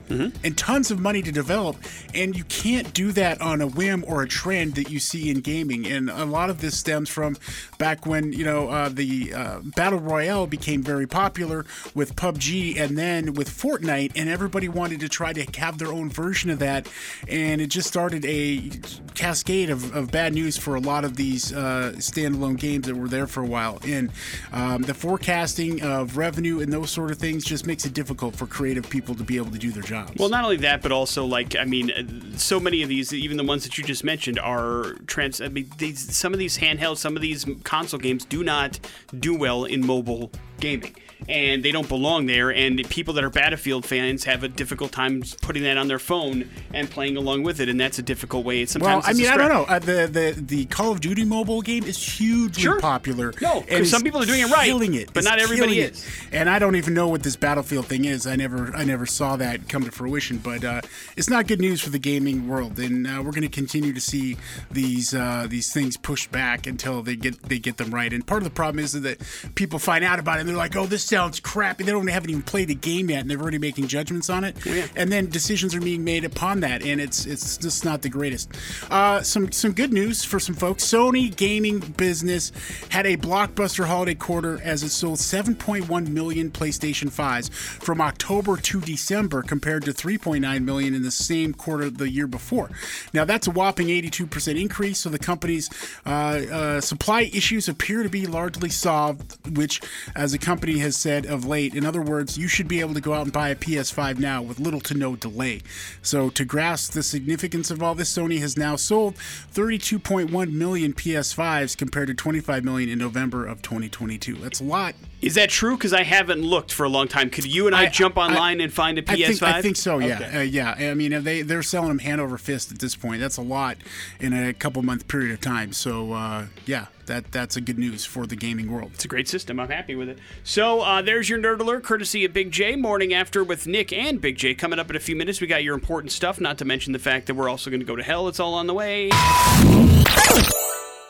and 0.43 0.57
tons 0.57 0.91
of 0.91 0.99
money 0.99 1.21
to 1.21 1.31
develop, 1.31 1.77
and 2.13 2.35
you 2.35 2.43
can't 2.45 2.93
do 2.93 3.11
that 3.11 3.41
on 3.41 3.61
a 3.61 3.67
whim 3.67 4.03
or 4.07 4.21
a 4.21 4.27
trend 4.27 4.75
that 4.75 4.89
you 4.89 4.99
see 4.99 5.29
in 5.29 5.39
gaming. 5.39 5.87
And 5.87 6.09
a 6.09 6.25
lot 6.25 6.42
of 6.49 6.61
this 6.61 6.77
stems 6.77 7.09
from 7.09 7.37
back 7.77 8.05
when 8.05 8.33
you 8.33 8.43
know 8.43 8.69
uh, 8.69 8.89
the 8.89 9.33
uh, 9.33 9.59
battle 9.75 9.99
royale 9.99 10.47
became 10.47 10.81
very 10.81 11.07
popular 11.07 11.65
with 11.93 12.15
PUBG, 12.15 12.79
and 12.79 12.97
then 12.97 13.33
with 13.33 13.49
Fortnite, 13.49 14.13
and 14.15 14.29
everybody 14.29 14.67
wanted 14.67 14.99
to 15.01 15.09
try 15.09 15.33
to 15.33 15.59
have 15.59 15.77
their 15.77 15.91
own 15.91 16.09
version 16.09 16.49
of 16.49 16.59
that, 16.59 16.87
and 17.27 17.61
it 17.61 17.67
just 17.67 17.87
started 17.87 18.25
a 18.25 18.69
cascade 19.15 19.69
of, 19.69 19.95
of 19.95 20.11
bad 20.11 20.33
news 20.33 20.57
for 20.57 20.75
a 20.75 20.79
lot 20.79 21.05
of 21.05 21.15
these 21.15 21.53
uh, 21.53 21.93
standalone 21.97 22.57
games 22.57 22.87
that 22.87 22.95
were 22.95 23.07
there 23.07 23.27
for 23.27 23.41
a 23.41 23.45
while. 23.45 23.79
And 23.85 24.11
um, 24.51 24.81
the 24.83 24.93
forecasting 24.93 25.81
of 25.81 26.17
revenue 26.17 26.59
and 26.59 26.71
those 26.71 26.89
sort 26.91 27.11
of 27.11 27.17
things 27.17 27.43
just 27.43 27.67
makes 27.67 27.85
it 27.85 27.93
difficult 27.93 28.35
for 28.35 28.47
creative 28.47 28.89
people 28.89 29.15
to 29.15 29.23
be 29.23 29.37
able 29.37 29.51
to 29.51 29.57
do 29.57 29.71
their 29.71 29.83
jobs. 29.83 30.13
Well, 30.17 30.29
not 30.29 30.43
only 30.43 30.57
that, 30.57 30.81
but 30.81 30.91
also 30.91 31.25
like 31.25 31.55
I 31.55 31.65
mean, 31.65 32.37
so 32.37 32.59
many 32.59 32.83
of 32.83 32.89
these, 32.89 33.13
even 33.13 33.37
the 33.37 33.43
ones 33.43 33.63
that 33.63 33.77
you 33.77 33.83
just 33.83 34.03
mentioned, 34.03 34.39
are 34.39 34.93
trans. 35.07 35.41
I 35.41 35.47
mean, 35.47 35.69
these, 35.77 36.15
some 36.15 36.32
of 36.33 36.39
these 36.39 36.57
handheld, 36.57 36.97
some 36.97 37.15
of 37.15 37.21
these 37.21 37.45
console 37.63 37.99
games 37.99 38.25
do 38.25 38.43
not 38.43 38.79
do 39.19 39.35
well 39.37 39.65
in 39.65 39.85
mobile 39.85 40.31
gaming, 40.59 40.95
and 41.29 41.63
they 41.63 41.71
don't 41.71 41.87
belong 41.87 42.25
there. 42.25 42.49
And 42.51 42.87
people 42.89 43.13
that 43.15 43.23
are 43.23 43.29
Battlefield 43.29 43.85
fans 43.85 44.23
have 44.25 44.43
a 44.43 44.47
difficult 44.47 44.91
time 44.91 45.23
putting 45.41 45.63
that 45.63 45.77
on 45.77 45.87
their 45.87 45.99
phone 45.99 46.49
and 46.73 46.89
playing 46.89 47.17
along 47.17 47.43
with 47.43 47.59
it, 47.59 47.69
and 47.69 47.79
that's 47.79 47.99
a 47.99 48.03
difficult 48.03 48.45
way. 48.45 48.59
well, 48.59 48.67
Sometimes 48.67 49.05
I 49.05 49.09
it's 49.11 49.19
a 49.19 49.21
mean, 49.23 49.31
I 49.31 49.37
don't 49.37 49.49
know. 49.49 49.63
Uh, 49.63 49.79
the 49.79 50.07
the 50.11 50.41
the 50.41 50.65
Call 50.65 50.91
of 50.91 51.01
Duty 51.01 51.25
mobile 51.25 51.61
game 51.61 51.83
is 51.83 51.97
hugely 51.97 52.63
Sure. 52.63 52.79
popular. 52.79 53.33
No, 53.41 53.61
'cause 53.61 53.65
and 53.69 53.87
some 53.87 54.01
people 54.03 54.21
are 54.21 54.25
doing 54.25 54.41
it 54.41 54.51
right, 54.51 54.65
killing 54.65 54.93
it, 54.93 55.07
but 55.13 55.17
It's 55.19 55.27
not 55.27 55.39
everybody 55.39 55.79
it. 55.79 55.93
is. 55.93 56.05
And 56.31 56.49
I 56.49 56.59
don't 56.59 56.75
even 56.75 56.93
know 56.93 57.07
what 57.07 57.23
this 57.23 57.35
Battlefield 57.35 57.87
thing 57.87 58.05
is. 58.05 58.27
I 58.27 58.35
never 58.35 58.75
I 58.75 58.83
never 58.83 59.05
saw 59.05 59.35
that 59.37 59.67
come 59.69 59.83
to 59.83 59.91
fruition. 59.91 60.37
But 60.37 60.63
uh, 60.63 60.81
it's 61.15 61.29
not 61.29 61.47
good 61.47 61.59
news 61.61 61.81
for 61.81 61.89
the 61.89 61.99
gaming 61.99 62.47
world, 62.47 62.79
and 62.79 63.05
uh, 63.07 63.21
we're 63.23 63.31
going 63.31 63.41
to 63.43 63.49
continue 63.49 63.93
to 63.93 64.01
see 64.01 64.37
these 64.71 65.13
uh, 65.13 65.47
these 65.49 65.71
things 65.71 65.97
pushed 65.97 66.31
back 66.31 66.67
until 66.67 67.01
they 67.01 67.15
get 67.15 67.41
they 67.43 67.59
get 67.59 67.77
them 67.77 67.91
right. 67.93 68.11
And 68.11 68.25
part 68.25 68.41
of 68.41 68.45
the 68.45 68.49
problem 68.55 68.83
is 68.83 68.93
that 68.93 69.21
people 69.55 69.79
find 69.79 70.03
out 70.03 70.19
about 70.19 70.37
it 70.37 70.41
and 70.41 70.49
they're 70.49 70.55
like, 70.55 70.75
"Oh, 70.75 70.85
this 70.85 71.05
sounds 71.13 71.39
crappy." 71.39 71.83
They 71.83 71.91
don't 71.91 72.07
haven't 72.07 72.29
even 72.29 72.43
played 72.43 72.69
the 72.69 72.75
game 72.75 73.09
yet, 73.09 73.21
and 73.21 73.29
they're 73.29 73.39
already 73.39 73.59
making 73.59 73.87
judgments 73.87 74.29
on 74.29 74.43
it. 74.43 74.55
And 74.95 75.11
then 75.11 75.29
decisions 75.29 75.75
are 75.75 75.81
being 75.81 76.03
made 76.03 76.25
upon 76.25 76.61
that, 76.61 76.83
and 76.83 76.99
it's 76.99 77.25
it's 77.25 77.57
just 77.57 77.85
not 77.85 78.01
the 78.01 78.09
greatest. 78.09 78.49
Uh, 78.89 79.21
some 79.21 79.51
some 79.51 79.73
good 79.73 79.93
news 79.93 80.23
for 80.23 80.39
some 80.39 80.55
folks. 80.55 80.83
Sony 80.83 81.35
gaming 81.35 81.79
business 81.79 82.51
had 82.89 83.05
a 83.05 83.17
blockbuster 83.17 83.85
holiday 83.85 84.15
quarter 84.15 84.61
as 84.63 84.83
it 84.83 84.89
sold 84.89 85.19
7.1 85.19 86.07
million 86.09 86.51
PlayStation 86.51 87.09
5s 87.09 87.51
from 87.51 88.01
October 88.01 88.57
to 88.57 88.81
December, 88.81 89.41
compared 89.41 89.83
to 89.85 89.91
3.9 89.91 90.63
million 90.63 90.93
in 90.93 91.03
the 91.03 91.11
same 91.11 91.53
quarter 91.53 91.89
the 91.89 92.09
year 92.09 92.27
before. 92.27 92.69
Now 93.13 93.25
that's 93.25 93.47
a 93.47 93.51
whopping 93.51 93.87
82% 93.87 94.59
increase. 94.59 94.99
So 94.99 95.09
the 95.09 95.19
company's 95.19 95.69
uh, 96.05 96.09
uh, 96.09 96.81
supply 96.81 97.21
issues 97.33 97.67
appear 97.67 98.03
to 98.03 98.09
be 98.09 98.27
largely 98.27 98.69
solved, 98.69 99.37
which, 99.57 99.81
as 100.15 100.31
the 100.31 100.37
company 100.37 100.77
has 100.79 100.92
said 100.93 101.25
of 101.25 101.45
late, 101.45 101.75
in 101.75 101.85
other 101.85 102.01
words, 102.01 102.37
you 102.37 102.47
should 102.47 102.67
be 102.67 102.79
able 102.79 102.93
to 102.93 103.01
go 103.01 103.13
out 103.13 103.23
and 103.23 103.33
buy 103.33 103.49
a 103.49 103.55
PS5 103.55 104.19
now 104.19 104.41
with 104.41 104.59
little 104.59 104.81
to 104.81 104.93
no 104.93 105.15
delay. 105.15 105.61
So 106.01 106.29
to 106.31 106.45
grasp 106.45 106.93
the 106.93 107.03
significance 107.03 107.71
of 107.71 107.83
all 107.83 107.95
this, 107.95 108.15
Sony 108.15 108.39
has 108.39 108.57
now 108.57 108.75
sold 108.75 109.15
32.1 109.15 110.51
million 110.51 110.93
PS5s 110.93 111.77
compared 111.77 112.07
to 112.07 112.13
25 112.13 112.63
million 112.63 112.89
in 112.89 112.99
November 112.99 113.45
of 113.45 113.61
2022. 113.61 114.35
That's 114.35 114.59
a 114.59 114.63
lot. 114.63 114.95
Is 115.23 115.35
that 115.35 115.49
true? 115.49 115.77
Because 115.77 115.93
I 115.93 116.03
haven't 116.03 116.41
looked 116.41 116.71
for 116.73 116.83
a 116.83 116.89
long 116.89 117.07
time. 117.07 117.29
Could 117.29 117.45
you 117.45 117.65
and 117.67 117.75
I, 117.75 117.83
I- 117.83 117.87
jump 117.87 118.17
I- 118.17 118.27
online 118.27 118.59
and 118.59 118.71
find 118.73 118.97
a 118.97 119.01
PS5? 119.01 119.25
think, 119.39 119.43
I 119.43 119.61
think 119.61 119.75
so. 119.77 119.99
Yeah, 119.99 120.15
Okay. 120.19 120.37
uh, 120.37 120.41
yeah. 120.41 120.89
I 120.91 120.93
mean, 120.93 121.23
they 121.23 121.41
they're 121.41 121.63
selling 121.63 121.87
them 121.89 121.99
hand 121.99 122.19
over 122.19 122.37
fist 122.37 122.71
at 122.71 122.79
this 122.79 122.95
point. 122.95 123.21
That's 123.21 123.37
a 123.37 123.41
lot 123.41 123.77
in 124.19 124.33
a 124.33 124.53
couple 124.53 124.81
month 124.81 125.07
period 125.07 125.31
of 125.31 125.39
time. 125.39 125.71
So 125.71 126.11
uh, 126.11 126.47
yeah, 126.65 126.87
that 127.05 127.31
that's 127.31 127.55
a 127.55 127.61
good 127.61 127.79
news 127.79 128.03
for 128.05 128.27
the 128.27 128.35
gaming 128.35 128.69
world. 128.69 128.91
It's 128.95 129.05
a 129.05 129.07
great 129.07 129.29
system. 129.29 129.59
I'm 129.61 129.69
happy 129.69 129.95
with 129.95 130.09
it. 130.09 130.19
So 130.43 130.81
uh, 130.81 131.01
there's 131.01 131.29
your 131.29 131.39
nerd 131.39 131.59
alert, 131.61 131.83
courtesy 131.85 132.25
of 132.25 132.33
Big 132.33 132.51
J. 132.51 132.75
Morning 132.75 133.13
after 133.13 133.43
with 133.45 133.65
Nick 133.65 133.93
and 133.93 134.19
Big 134.19 134.35
J. 134.37 134.53
Coming 134.53 134.77
up 134.77 134.89
in 134.89 134.95
a 134.97 134.99
few 134.99 135.15
minutes, 135.15 135.39
we 135.39 135.47
got 135.47 135.63
your 135.63 135.75
important 135.75 136.11
stuff. 136.11 136.41
Not 136.41 136.57
to 136.57 136.65
mention 136.65 136.91
the 136.91 136.99
fact 136.99 137.27
that 137.27 137.35
we're 137.35 137.47
also 137.49 137.69
going 137.69 137.79
to 137.79 137.85
go 137.85 137.95
to 137.95 138.03
hell. 138.03 138.27
It's 138.27 138.41
all 138.41 138.55
on 138.55 138.67
the 138.67 138.73
way. 138.73 139.09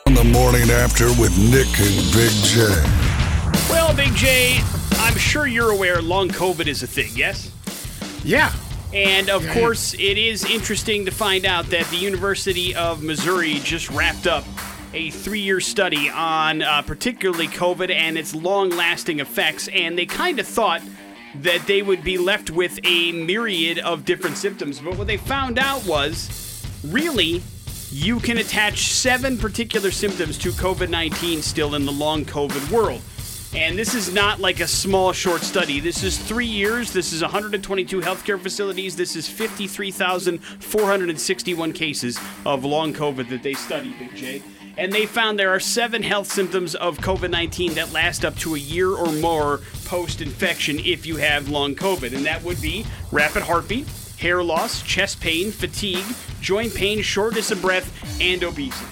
On 0.06 0.14
the 0.14 0.24
morning 0.32 0.70
after 0.70 1.06
with 1.20 1.36
Nick 1.50 1.66
and 1.80 2.12
Big 2.14 2.30
J. 2.44 3.03
Well, 3.94 4.06
Big 4.08 4.16
J, 4.16 4.60
I'm 4.94 5.16
sure 5.16 5.46
you're 5.46 5.70
aware 5.70 6.02
long 6.02 6.28
COVID 6.28 6.66
is 6.66 6.82
a 6.82 6.86
thing. 6.88 7.12
Yes. 7.14 7.52
Yeah. 8.24 8.52
And 8.92 9.30
of 9.30 9.44
Yeah. 9.44 9.54
course, 9.54 9.94
it 9.94 10.18
is 10.18 10.44
interesting 10.44 11.04
to 11.04 11.12
find 11.12 11.46
out 11.46 11.70
that 11.70 11.88
the 11.90 11.96
University 11.96 12.74
of 12.74 13.04
Missouri 13.04 13.60
just 13.62 13.88
wrapped 13.90 14.26
up 14.26 14.44
a 14.92 15.10
three 15.10 15.38
year 15.38 15.60
study 15.60 16.10
on 16.10 16.62
uh, 16.62 16.82
particularly 16.82 17.46
COVID 17.46 17.94
and 17.94 18.18
its 18.18 18.34
long 18.34 18.70
lasting 18.70 19.20
effects. 19.20 19.68
And 19.68 19.96
they 19.96 20.06
kind 20.06 20.40
of 20.40 20.48
thought 20.48 20.82
that 21.36 21.64
they 21.68 21.80
would 21.80 22.02
be 22.02 22.18
left 22.18 22.50
with 22.50 22.80
a 22.82 23.12
myriad 23.12 23.78
of 23.78 24.04
different 24.04 24.38
symptoms. 24.38 24.80
But 24.80 24.96
what 24.96 25.06
they 25.06 25.18
found 25.18 25.56
out 25.56 25.84
was 25.84 26.66
really, 26.82 27.42
you 27.92 28.18
can 28.18 28.38
attach 28.38 28.90
seven 28.90 29.38
particular 29.38 29.92
symptoms 29.92 30.36
to 30.38 30.50
COVID 30.50 30.88
19 30.88 31.42
still 31.42 31.76
in 31.76 31.86
the 31.86 31.92
long 31.92 32.24
COVID 32.24 32.72
world. 32.72 33.00
And 33.54 33.78
this 33.78 33.94
is 33.94 34.12
not 34.12 34.40
like 34.40 34.58
a 34.58 34.66
small, 34.66 35.12
short 35.12 35.42
study. 35.42 35.78
This 35.78 36.02
is 36.02 36.18
three 36.18 36.44
years. 36.44 36.92
This 36.92 37.12
is 37.12 37.22
122 37.22 38.00
healthcare 38.00 38.40
facilities. 38.40 38.96
This 38.96 39.14
is 39.14 39.28
53,461 39.28 41.72
cases 41.72 42.18
of 42.44 42.64
long 42.64 42.92
COVID 42.92 43.28
that 43.28 43.44
they 43.44 43.54
studied, 43.54 43.96
Big 43.96 44.12
J. 44.16 44.42
And 44.76 44.92
they 44.92 45.06
found 45.06 45.38
there 45.38 45.50
are 45.50 45.60
seven 45.60 46.02
health 46.02 46.26
symptoms 46.26 46.74
of 46.74 46.98
COVID 46.98 47.30
19 47.30 47.74
that 47.74 47.92
last 47.92 48.24
up 48.24 48.34
to 48.38 48.56
a 48.56 48.58
year 48.58 48.90
or 48.90 49.12
more 49.12 49.60
post 49.84 50.20
infection 50.20 50.80
if 50.80 51.06
you 51.06 51.18
have 51.18 51.48
long 51.48 51.76
COVID. 51.76 52.12
And 52.12 52.26
that 52.26 52.42
would 52.42 52.60
be 52.60 52.84
rapid 53.12 53.44
heartbeat, 53.44 53.86
hair 54.18 54.42
loss, 54.42 54.82
chest 54.82 55.20
pain, 55.20 55.52
fatigue, 55.52 56.04
joint 56.40 56.74
pain, 56.74 57.02
shortness 57.02 57.52
of 57.52 57.62
breath, 57.62 58.20
and 58.20 58.42
obesity. 58.42 58.84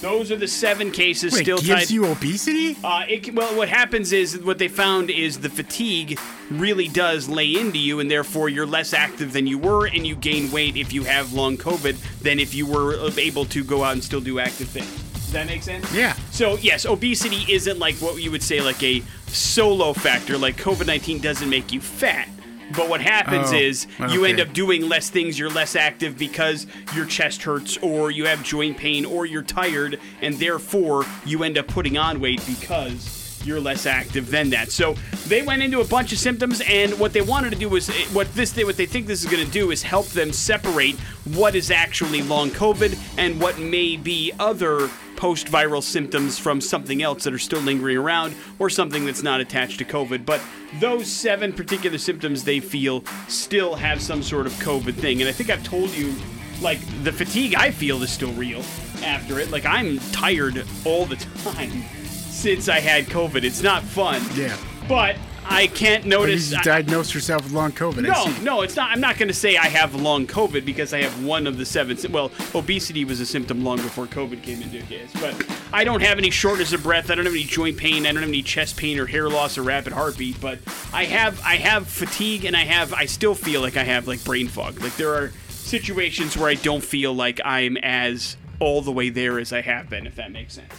Those 0.00 0.32
are 0.32 0.36
the 0.36 0.48
seven 0.48 0.90
cases 0.90 1.34
Wait, 1.34 1.42
still 1.42 1.58
gives 1.58 1.88
tied. 1.88 1.90
you 1.90 2.06
obesity? 2.06 2.76
Uh, 2.82 3.04
it, 3.06 3.34
well, 3.34 3.54
what 3.54 3.68
happens 3.68 4.12
is 4.12 4.38
what 4.38 4.58
they 4.58 4.68
found 4.68 5.10
is 5.10 5.40
the 5.40 5.50
fatigue 5.50 6.18
really 6.50 6.88
does 6.88 7.28
lay 7.28 7.54
into 7.54 7.78
you, 7.78 8.00
and 8.00 8.10
therefore 8.10 8.48
you're 8.48 8.66
less 8.66 8.94
active 8.94 9.34
than 9.34 9.46
you 9.46 9.58
were, 9.58 9.86
and 9.86 10.06
you 10.06 10.16
gain 10.16 10.50
weight 10.50 10.76
if 10.76 10.92
you 10.92 11.04
have 11.04 11.34
long 11.34 11.58
COVID 11.58 11.96
than 12.20 12.38
if 12.38 12.54
you 12.54 12.64
were 12.66 12.94
uh, 12.94 13.10
able 13.18 13.44
to 13.46 13.62
go 13.62 13.84
out 13.84 13.92
and 13.92 14.02
still 14.02 14.22
do 14.22 14.38
active 14.38 14.68
things. 14.68 14.90
Does 15.12 15.32
that 15.32 15.46
make 15.46 15.62
sense? 15.62 15.92
Yeah. 15.94 16.14
So 16.32 16.56
yes, 16.56 16.86
obesity 16.86 17.44
isn't 17.52 17.78
like 17.78 17.96
what 17.96 18.20
you 18.22 18.30
would 18.30 18.42
say 18.42 18.60
like 18.62 18.82
a 18.82 19.02
solo 19.26 19.92
factor. 19.92 20.38
Like 20.38 20.56
COVID 20.56 20.86
nineteen 20.86 21.20
doesn't 21.20 21.48
make 21.48 21.72
you 21.72 21.80
fat. 21.80 22.28
But 22.76 22.88
what 22.88 23.00
happens 23.00 23.52
Oh, 23.52 23.56
is 23.56 23.86
you 24.10 24.24
end 24.24 24.40
up 24.40 24.52
doing 24.52 24.88
less 24.88 25.10
things. 25.10 25.38
You're 25.38 25.50
less 25.50 25.74
active 25.76 26.16
because 26.16 26.66
your 26.94 27.06
chest 27.06 27.42
hurts, 27.42 27.76
or 27.78 28.10
you 28.10 28.26
have 28.26 28.42
joint 28.42 28.76
pain, 28.76 29.04
or 29.04 29.26
you're 29.26 29.42
tired, 29.42 29.98
and 30.22 30.36
therefore 30.38 31.04
you 31.24 31.42
end 31.42 31.58
up 31.58 31.66
putting 31.68 31.98
on 31.98 32.20
weight 32.20 32.42
because 32.46 33.42
you're 33.44 33.60
less 33.60 33.86
active 33.86 34.30
than 34.30 34.50
that. 34.50 34.70
So 34.70 34.94
they 35.26 35.40
went 35.42 35.62
into 35.62 35.80
a 35.80 35.84
bunch 35.84 36.12
of 36.12 36.18
symptoms, 36.18 36.60
and 36.68 36.98
what 36.98 37.12
they 37.12 37.22
wanted 37.22 37.50
to 37.50 37.58
do 37.58 37.68
was 37.68 37.88
eh, 37.88 37.92
what 38.12 38.32
this 38.34 38.54
what 38.56 38.76
they 38.76 38.86
think 38.86 39.06
this 39.06 39.24
is 39.24 39.30
going 39.30 39.44
to 39.44 39.50
do 39.50 39.70
is 39.70 39.82
help 39.82 40.06
them 40.08 40.32
separate 40.32 40.96
what 41.34 41.54
is 41.54 41.70
actually 41.70 42.20
long 42.22 42.50
COVID 42.50 42.98
and 43.18 43.40
what 43.40 43.58
may 43.58 43.96
be 43.96 44.32
other 44.38 44.90
post-viral 45.20 45.82
symptoms 45.82 46.38
from 46.38 46.62
something 46.62 47.02
else 47.02 47.24
that 47.24 47.34
are 47.34 47.38
still 47.38 47.60
lingering 47.60 47.98
around 47.98 48.34
or 48.58 48.70
something 48.70 49.04
that's 49.04 49.22
not 49.22 49.38
attached 49.38 49.78
to 49.78 49.84
COVID. 49.84 50.24
But 50.24 50.40
those 50.80 51.08
seven 51.08 51.52
particular 51.52 51.98
symptoms 51.98 52.42
they 52.42 52.58
feel 52.58 53.04
still 53.28 53.74
have 53.74 54.00
some 54.00 54.22
sort 54.22 54.46
of 54.46 54.54
COVID 54.54 54.94
thing. 54.94 55.20
And 55.20 55.28
I 55.28 55.32
think 55.32 55.50
I've 55.50 55.62
told 55.62 55.90
you, 55.90 56.14
like, 56.62 56.80
the 57.04 57.12
fatigue 57.12 57.54
I 57.54 57.70
feel 57.70 58.02
is 58.02 58.10
still 58.10 58.32
real 58.32 58.62
after 59.04 59.38
it. 59.38 59.50
Like, 59.50 59.66
I'm 59.66 59.98
tired 60.10 60.64
all 60.86 61.04
the 61.04 61.16
time 61.44 61.82
since 62.06 62.70
I 62.70 62.80
had 62.80 63.04
COVID. 63.04 63.44
It's 63.44 63.62
not 63.62 63.82
fun. 63.82 64.22
Yeah. 64.34 64.56
But 64.88 65.16
I 65.52 65.66
can't 65.66 66.06
notice. 66.06 66.54
I- 66.54 66.62
diagnosed 66.62 67.12
yourself 67.14 67.42
with 67.42 67.52
long 67.52 67.72
COVID. 67.72 68.02
No, 68.02 68.32
no, 68.42 68.62
it's 68.62 68.76
not. 68.76 68.90
I'm 68.92 69.00
not 69.00 69.18
going 69.18 69.28
to 69.28 69.34
say 69.34 69.56
I 69.56 69.66
have 69.66 69.94
long 69.94 70.26
COVID 70.26 70.64
because 70.64 70.94
I 70.94 71.02
have 71.02 71.24
one 71.24 71.46
of 71.46 71.58
the 71.58 71.66
seven. 71.66 71.98
Well, 72.10 72.30
obesity 72.54 73.04
was 73.04 73.20
a 73.20 73.26
symptom 73.26 73.64
long 73.64 73.78
before 73.78 74.06
COVID 74.06 74.42
came 74.42 74.62
into 74.62 74.80
case. 74.82 75.10
But 75.20 75.34
I 75.72 75.82
don't 75.84 76.00
have 76.02 76.18
any 76.18 76.30
shortness 76.30 76.72
of 76.72 76.82
breath. 76.82 77.10
I 77.10 77.16
don't 77.16 77.24
have 77.26 77.34
any 77.34 77.42
joint 77.44 77.76
pain. 77.76 78.06
I 78.06 78.12
don't 78.12 78.22
have 78.22 78.28
any 78.28 78.42
chest 78.42 78.76
pain 78.76 78.98
or 78.98 79.06
hair 79.06 79.28
loss 79.28 79.58
or 79.58 79.62
rapid 79.62 79.92
heartbeat. 79.92 80.40
But 80.40 80.60
I 80.92 81.04
have, 81.04 81.40
I 81.44 81.56
have 81.56 81.88
fatigue, 81.88 82.44
and 82.44 82.56
I 82.56 82.64
have, 82.64 82.94
I 82.94 83.06
still 83.06 83.34
feel 83.34 83.60
like 83.60 83.76
I 83.76 83.84
have 83.84 84.06
like 84.06 84.22
brain 84.24 84.46
fog. 84.48 84.80
Like 84.80 84.96
there 84.96 85.14
are 85.14 85.32
situations 85.48 86.36
where 86.36 86.48
I 86.48 86.54
don't 86.54 86.82
feel 86.84 87.12
like 87.12 87.40
I'm 87.44 87.76
as 87.78 88.36
all 88.60 88.82
the 88.82 88.92
way 88.92 89.08
there 89.08 89.38
as 89.40 89.52
I 89.52 89.62
have 89.62 89.90
been. 89.90 90.06
If 90.06 90.14
that 90.14 90.30
makes 90.30 90.54
sense. 90.54 90.72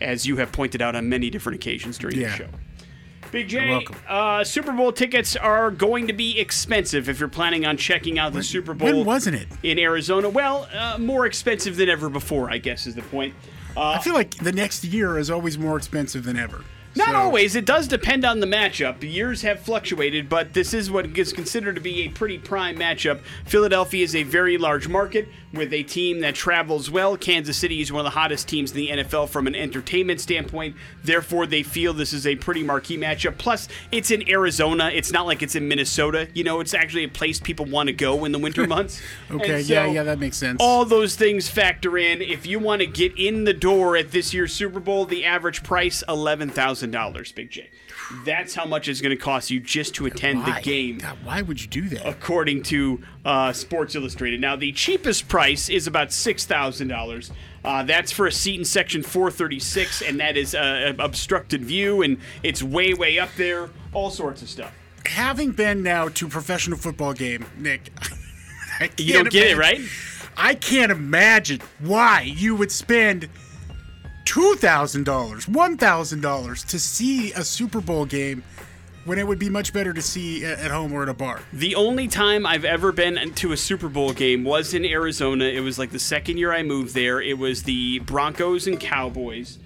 As 0.00 0.26
you 0.26 0.36
have 0.36 0.52
pointed 0.52 0.80
out 0.82 0.94
on 0.96 1.08
many 1.08 1.28
different 1.30 1.56
occasions 1.56 1.98
during 1.98 2.18
Yeah. 2.18 2.30
the 2.30 2.36
show. 2.36 2.48
Big 3.34 3.48
J, 3.48 3.68
welcome. 3.68 3.96
uh, 4.08 4.44
Super 4.44 4.70
Bowl 4.70 4.92
tickets 4.92 5.34
are 5.34 5.72
going 5.72 6.06
to 6.06 6.12
be 6.12 6.38
expensive 6.38 7.08
if 7.08 7.18
you're 7.18 7.28
planning 7.28 7.66
on 7.66 7.76
checking 7.76 8.16
out 8.16 8.32
the 8.32 8.44
Super 8.44 8.74
Bowl. 8.74 8.86
When 8.86 9.04
wasn't 9.04 9.34
it? 9.34 9.48
In 9.64 9.76
Arizona. 9.80 10.28
Well, 10.28 10.68
uh, 10.72 10.98
more 11.00 11.26
expensive 11.26 11.74
than 11.74 11.88
ever 11.88 12.08
before, 12.08 12.48
I 12.48 12.58
guess, 12.58 12.86
is 12.86 12.94
the 12.94 13.02
point. 13.02 13.34
I 13.76 13.98
feel 13.98 14.14
like 14.14 14.36
the 14.36 14.52
next 14.52 14.84
year 14.84 15.18
is 15.18 15.30
always 15.30 15.58
more 15.58 15.76
expensive 15.76 16.22
than 16.22 16.38
ever. 16.38 16.62
Not 16.94 17.08
So- 17.08 17.16
always. 17.16 17.56
It 17.56 17.64
does 17.66 17.88
depend 17.88 18.24
on 18.24 18.38
the 18.38 18.46
matchup. 18.46 19.00
The 19.00 19.08
years 19.08 19.42
have 19.42 19.58
fluctuated, 19.58 20.28
but 20.28 20.52
this 20.52 20.72
is 20.72 20.88
what 20.92 21.06
is 21.18 21.32
considered 21.32 21.74
to 21.74 21.80
be 21.80 22.02
a 22.02 22.10
pretty 22.10 22.38
prime 22.38 22.76
matchup. 22.76 23.18
Philadelphia 23.46 24.04
is 24.04 24.14
a 24.14 24.22
very 24.22 24.56
large 24.58 24.86
market 24.86 25.28
with 25.54 25.72
a 25.72 25.82
team 25.82 26.20
that 26.20 26.34
travels 26.34 26.90
well. 26.90 27.16
Kansas 27.16 27.56
City 27.56 27.80
is 27.80 27.90
one 27.92 28.00
of 28.00 28.04
the 28.12 28.18
hottest 28.18 28.48
teams 28.48 28.70
in 28.72 28.76
the 28.76 28.88
NFL 28.88 29.28
from 29.28 29.46
an 29.46 29.54
entertainment 29.54 30.20
standpoint. 30.20 30.76
Therefore, 31.02 31.46
they 31.46 31.62
feel 31.62 31.92
this 31.94 32.12
is 32.12 32.26
a 32.26 32.36
pretty 32.36 32.62
marquee 32.62 32.98
matchup. 32.98 33.38
Plus, 33.38 33.68
it's 33.92 34.10
in 34.10 34.28
Arizona. 34.28 34.90
It's 34.92 35.12
not 35.12 35.26
like 35.26 35.42
it's 35.42 35.54
in 35.54 35.66
Minnesota. 35.68 36.28
You 36.34 36.44
know, 36.44 36.60
it's 36.60 36.74
actually 36.74 37.04
a 37.04 37.08
place 37.08 37.40
people 37.40 37.66
want 37.66 37.86
to 37.88 37.92
go 37.92 38.24
in 38.24 38.32
the 38.32 38.38
winter 38.38 38.66
months. 38.68 39.00
Okay, 39.30 39.60
And 39.60 39.68
yeah, 39.68 39.86
yeah, 39.86 40.02
that 40.02 40.18
makes 40.18 40.36
sense. 40.36 40.58
all 40.60 40.84
those 40.84 41.16
things 41.16 41.48
factor 41.48 41.96
in. 41.96 42.20
If 42.22 42.46
you 42.46 42.58
want 42.58 42.80
to 42.80 42.86
get 42.86 43.18
in 43.18 43.44
the 43.44 43.54
door 43.54 43.96
at 43.96 44.10
this 44.12 44.34
year's 44.34 44.52
Super 44.52 44.80
Bowl, 44.80 45.04
the 45.06 45.24
average 45.24 45.62
price 45.62 46.02
eleven 46.08 46.50
thousand 46.50 46.90
dollars, 46.90 47.32
Big 47.32 47.50
J. 47.50 47.70
That's 48.24 48.54
how 48.54 48.64
much 48.64 48.88
it's 48.88 49.00
going 49.00 49.16
to 49.16 49.22
cost 49.22 49.50
you 49.50 49.60
just 49.60 49.94
to 49.96 50.06
attend 50.06 50.40
why? 50.44 50.52
the 50.52 50.60
game, 50.60 50.98
God, 50.98 51.18
why 51.24 51.42
would 51.42 51.60
you 51.60 51.68
do 51.68 51.88
that? 51.90 52.06
according 52.06 52.62
to 52.64 53.02
uh, 53.24 53.52
Sports 53.52 53.94
Illustrated. 53.94 54.40
Now, 54.40 54.56
the 54.56 54.72
cheapest 54.72 55.28
price 55.28 55.68
is 55.68 55.86
about 55.86 56.12
six 56.12 56.44
thousand 56.44 56.88
dollars. 56.88 57.30
Uh, 57.64 57.82
that's 57.82 58.12
for 58.12 58.26
a 58.26 58.32
seat 58.32 58.58
in 58.58 58.64
section 58.64 59.02
436, 59.02 60.02
and 60.02 60.20
that 60.20 60.36
is 60.36 60.54
uh, 60.54 60.92
obstructed 60.98 61.64
view, 61.64 62.02
and 62.02 62.18
it's 62.42 62.62
way, 62.62 62.92
way 62.92 63.18
up 63.18 63.30
there. 63.38 63.70
All 63.94 64.10
sorts 64.10 64.42
of 64.42 64.50
stuff. 64.50 64.70
Having 65.06 65.52
been 65.52 65.82
now 65.82 66.08
to 66.08 66.26
a 66.26 66.28
professional 66.28 66.76
football 66.76 67.14
game, 67.14 67.46
Nick, 67.56 67.90
I 68.80 68.88
can't 68.88 69.00
You 69.00 69.14
don't 69.14 69.30
get 69.30 69.48
it, 69.52 69.56
right? 69.56 69.80
I 70.36 70.54
can't 70.54 70.92
imagine 70.92 71.60
why 71.78 72.22
you 72.22 72.54
would 72.56 72.72
spend 72.72 73.28
two 74.24 74.54
thousand 74.56 75.04
dollars, 75.04 75.46
one 75.48 75.76
thousand 75.76 76.20
dollars 76.20 76.64
to 76.64 76.78
see 76.78 77.32
a 77.32 77.44
Super 77.44 77.80
Bowl 77.80 78.04
game 78.06 78.42
when 79.04 79.18
it 79.18 79.26
would 79.26 79.38
be 79.38 79.50
much 79.50 79.72
better 79.72 79.92
to 79.92 80.00
see 80.00 80.44
at 80.44 80.70
home 80.70 80.92
or 80.92 81.02
at 81.02 81.10
a 81.10 81.14
bar. 81.14 81.42
The 81.52 81.74
only 81.74 82.08
time 82.08 82.46
I've 82.46 82.64
ever 82.64 82.90
been 82.90 83.34
to 83.34 83.52
a 83.52 83.56
Super 83.56 83.88
Bowl 83.88 84.12
game 84.14 84.44
was 84.44 84.72
in 84.72 84.84
Arizona. 84.84 85.44
It 85.44 85.60
was 85.60 85.78
like 85.78 85.90
the 85.90 85.98
second 85.98 86.38
year 86.38 86.52
I 86.52 86.62
moved 86.62 86.94
there. 86.94 87.20
It 87.20 87.36
was 87.38 87.64
the 87.64 87.98
Broncos 88.00 88.66
and 88.66 88.80
Cowboys, 88.80 89.58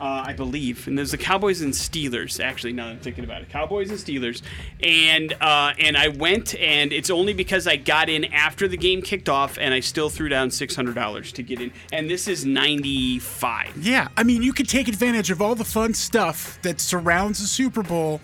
uh, 0.00 0.24
I 0.26 0.32
believe, 0.32 0.86
and 0.86 0.96
there's 0.96 1.10
the 1.10 1.18
Cowboys 1.18 1.60
and 1.60 1.72
Steelers. 1.72 2.42
Actually, 2.42 2.72
now 2.72 2.86
that 2.86 2.92
I'm 2.92 2.98
thinking 2.98 3.24
about 3.24 3.42
it, 3.42 3.48
Cowboys 3.48 3.90
and 3.90 3.98
Steelers, 3.98 4.42
and 4.82 5.32
uh, 5.40 5.72
and 5.78 5.96
I 5.96 6.08
went, 6.08 6.54
and 6.56 6.92
it's 6.92 7.10
only 7.10 7.32
because 7.32 7.66
I 7.66 7.76
got 7.76 8.08
in 8.08 8.26
after 8.26 8.68
the 8.68 8.76
game 8.76 9.02
kicked 9.02 9.28
off, 9.28 9.58
and 9.58 9.72
I 9.72 9.80
still 9.80 10.10
threw 10.10 10.28
down 10.28 10.50
six 10.50 10.76
hundred 10.76 10.94
dollars 10.94 11.32
to 11.32 11.42
get 11.42 11.60
in. 11.60 11.72
And 11.92 12.10
this 12.10 12.28
is 12.28 12.44
ninety 12.44 13.18
five. 13.18 13.76
Yeah, 13.76 14.08
I 14.16 14.22
mean, 14.22 14.42
you 14.42 14.52
could 14.52 14.68
take 14.68 14.88
advantage 14.88 15.30
of 15.30 15.40
all 15.40 15.54
the 15.54 15.64
fun 15.64 15.94
stuff 15.94 16.60
that 16.62 16.80
surrounds 16.80 17.40
the 17.40 17.46
Super 17.46 17.82
Bowl 17.82 18.20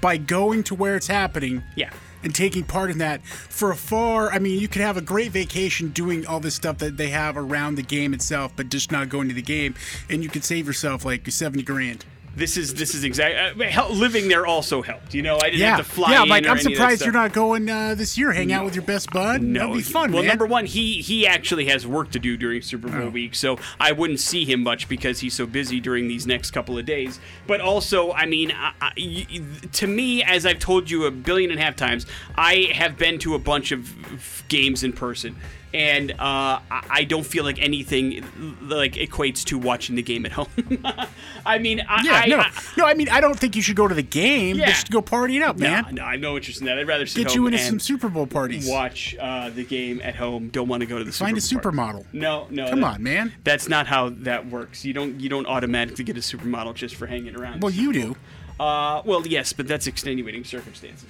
by 0.00 0.16
going 0.18 0.62
to 0.64 0.74
where 0.74 0.96
it's 0.96 1.06
happening. 1.06 1.62
Yeah. 1.76 1.90
And 2.24 2.34
taking 2.34 2.64
part 2.64 2.90
in 2.90 2.98
that 2.98 3.24
for 3.24 3.70
a 3.70 3.76
far, 3.76 4.32
I 4.32 4.38
mean, 4.38 4.58
you 4.58 4.66
could 4.66 4.80
have 4.80 4.96
a 4.96 5.02
great 5.02 5.30
vacation 5.30 5.90
doing 5.90 6.26
all 6.26 6.40
this 6.40 6.54
stuff 6.54 6.78
that 6.78 6.96
they 6.96 7.10
have 7.10 7.36
around 7.36 7.74
the 7.74 7.82
game 7.82 8.14
itself, 8.14 8.52
but 8.56 8.70
just 8.70 8.90
not 8.90 9.10
going 9.10 9.28
to 9.28 9.34
the 9.34 9.42
game, 9.42 9.74
and 10.08 10.22
you 10.22 10.30
could 10.30 10.42
save 10.42 10.66
yourself 10.66 11.04
like 11.04 11.30
seventy 11.30 11.62
grand. 11.62 12.06
This 12.36 12.56
is 12.56 12.74
this 12.74 12.94
is 12.94 13.04
exactly 13.04 13.66
uh, 13.66 13.88
living 13.90 14.28
there 14.28 14.44
also 14.46 14.82
helped. 14.82 15.14
You 15.14 15.22
know, 15.22 15.36
I 15.36 15.50
didn't 15.50 15.60
Yeah, 15.60 15.76
have 15.76 15.86
to 15.86 15.92
fly 15.92 16.12
yeah. 16.12 16.22
Like 16.22 16.44
I'm 16.44 16.50
any 16.50 16.50
of 16.50 16.56
that 16.56 16.62
surprised 16.62 17.04
you're 17.04 17.12
not 17.12 17.32
going 17.32 17.70
uh, 17.70 17.94
this 17.94 18.18
year. 18.18 18.32
Hang 18.32 18.52
out 18.52 18.64
with 18.64 18.74
your 18.74 18.84
best 18.84 19.10
bud. 19.12 19.40
That'd 19.42 19.72
be 19.72 19.82
fun, 19.82 20.10
well, 20.12 20.22
man. 20.22 20.28
number 20.30 20.46
one, 20.46 20.66
he 20.66 21.00
he 21.00 21.26
actually 21.26 21.66
has 21.66 21.86
work 21.86 22.10
to 22.12 22.18
do 22.18 22.36
during 22.36 22.60
Super 22.62 22.88
Oh. 22.88 23.02
Bowl 23.02 23.10
week, 23.10 23.34
so 23.34 23.58
I 23.78 23.92
wouldn't 23.92 24.20
see 24.20 24.44
him 24.44 24.62
much 24.64 24.88
because 24.88 25.20
he's 25.20 25.34
so 25.34 25.46
busy 25.46 25.78
during 25.80 26.08
these 26.08 26.26
next 26.26 26.50
couple 26.50 26.76
of 26.76 26.84
days. 26.86 27.20
But 27.46 27.60
also, 27.60 28.12
I 28.12 28.26
mean, 28.26 28.50
I, 28.52 28.72
I, 28.80 29.42
to 29.72 29.86
me, 29.86 30.22
as 30.24 30.44
I've 30.44 30.58
told 30.58 30.90
you 30.90 31.04
a 31.04 31.10
billion 31.12 31.50
and 31.52 31.60
a 31.60 31.62
half 31.62 31.76
times, 31.76 32.04
I 32.36 32.70
have 32.74 32.98
been 32.98 33.18
to 33.20 33.34
a 33.34 33.38
bunch 33.38 33.70
of 33.70 34.44
games 34.48 34.82
in 34.82 34.92
person. 34.92 35.36
And 35.74 36.12
uh, 36.12 36.14
I 36.20 36.60
I 36.88 37.04
don't 37.04 37.26
feel 37.26 37.42
like 37.42 37.58
anything 37.60 38.24
like 38.62 38.92
equates 38.92 39.42
to 39.46 39.58
watching 39.58 39.96
the 39.96 40.02
game 40.02 40.24
at 40.24 40.30
home. 40.32 40.46
I 41.44 41.58
mean, 41.58 41.80
I, 41.88 42.02
yeah, 42.04 42.12
I, 42.12 42.26
no, 42.26 42.38
I, 42.38 42.52
no. 42.76 42.86
I 42.86 42.94
mean, 42.94 43.08
I 43.08 43.20
don't 43.20 43.36
think 43.38 43.56
you 43.56 43.60
should 43.62 43.74
go 43.74 43.88
to 43.88 43.94
the 43.94 44.02
game. 44.02 44.56
Yeah. 44.56 44.68
You 44.68 44.74
should 44.74 44.90
go 44.92 45.02
party 45.02 45.36
it 45.36 45.42
up, 45.42 45.56
no, 45.58 45.68
man. 45.68 45.86
no, 45.96 46.04
I'm 46.04 46.20
no 46.20 46.36
interest 46.36 46.60
in 46.60 46.66
that. 46.66 46.78
I'd 46.78 46.86
rather 46.86 47.06
sit 47.06 47.24
Get 47.26 47.34
you 47.34 47.46
into 47.46 47.58
and 47.58 47.66
some 47.66 47.80
Super 47.80 48.08
Bowl 48.08 48.28
parties. 48.28 48.68
watch 48.68 49.16
uh, 49.20 49.50
the 49.50 49.64
game 49.64 50.00
at 50.04 50.14
home. 50.14 50.48
Don't 50.48 50.68
want 50.68 50.82
to 50.82 50.86
go 50.86 50.98
to 50.98 51.04
the 51.04 51.10
Find 51.10 51.36
a 51.36 51.40
Super 51.40 51.72
Bowl 51.72 51.84
party. 51.86 51.98
supermodel. 51.98 52.12
No, 52.12 52.46
no. 52.50 52.70
Come 52.70 52.80
that- 52.82 52.94
on, 52.94 53.02
man. 53.02 53.32
That's 53.42 53.68
not 53.68 53.88
how 53.88 54.10
that 54.10 54.46
works. 54.46 54.84
You 54.84 54.92
don't 54.92 55.18
you 55.20 55.28
don't 55.28 55.46
automatically 55.46 56.04
get 56.04 56.16
a 56.16 56.20
supermodel 56.20 56.74
just 56.74 56.94
for 56.94 57.06
hanging 57.08 57.34
around. 57.34 57.62
Well, 57.62 57.72
you 57.72 57.92
do. 57.92 58.16
Uh, 58.60 59.02
well, 59.04 59.26
yes, 59.26 59.52
but 59.52 59.66
that's 59.66 59.88
extenuating 59.88 60.44
circumstances. 60.44 61.08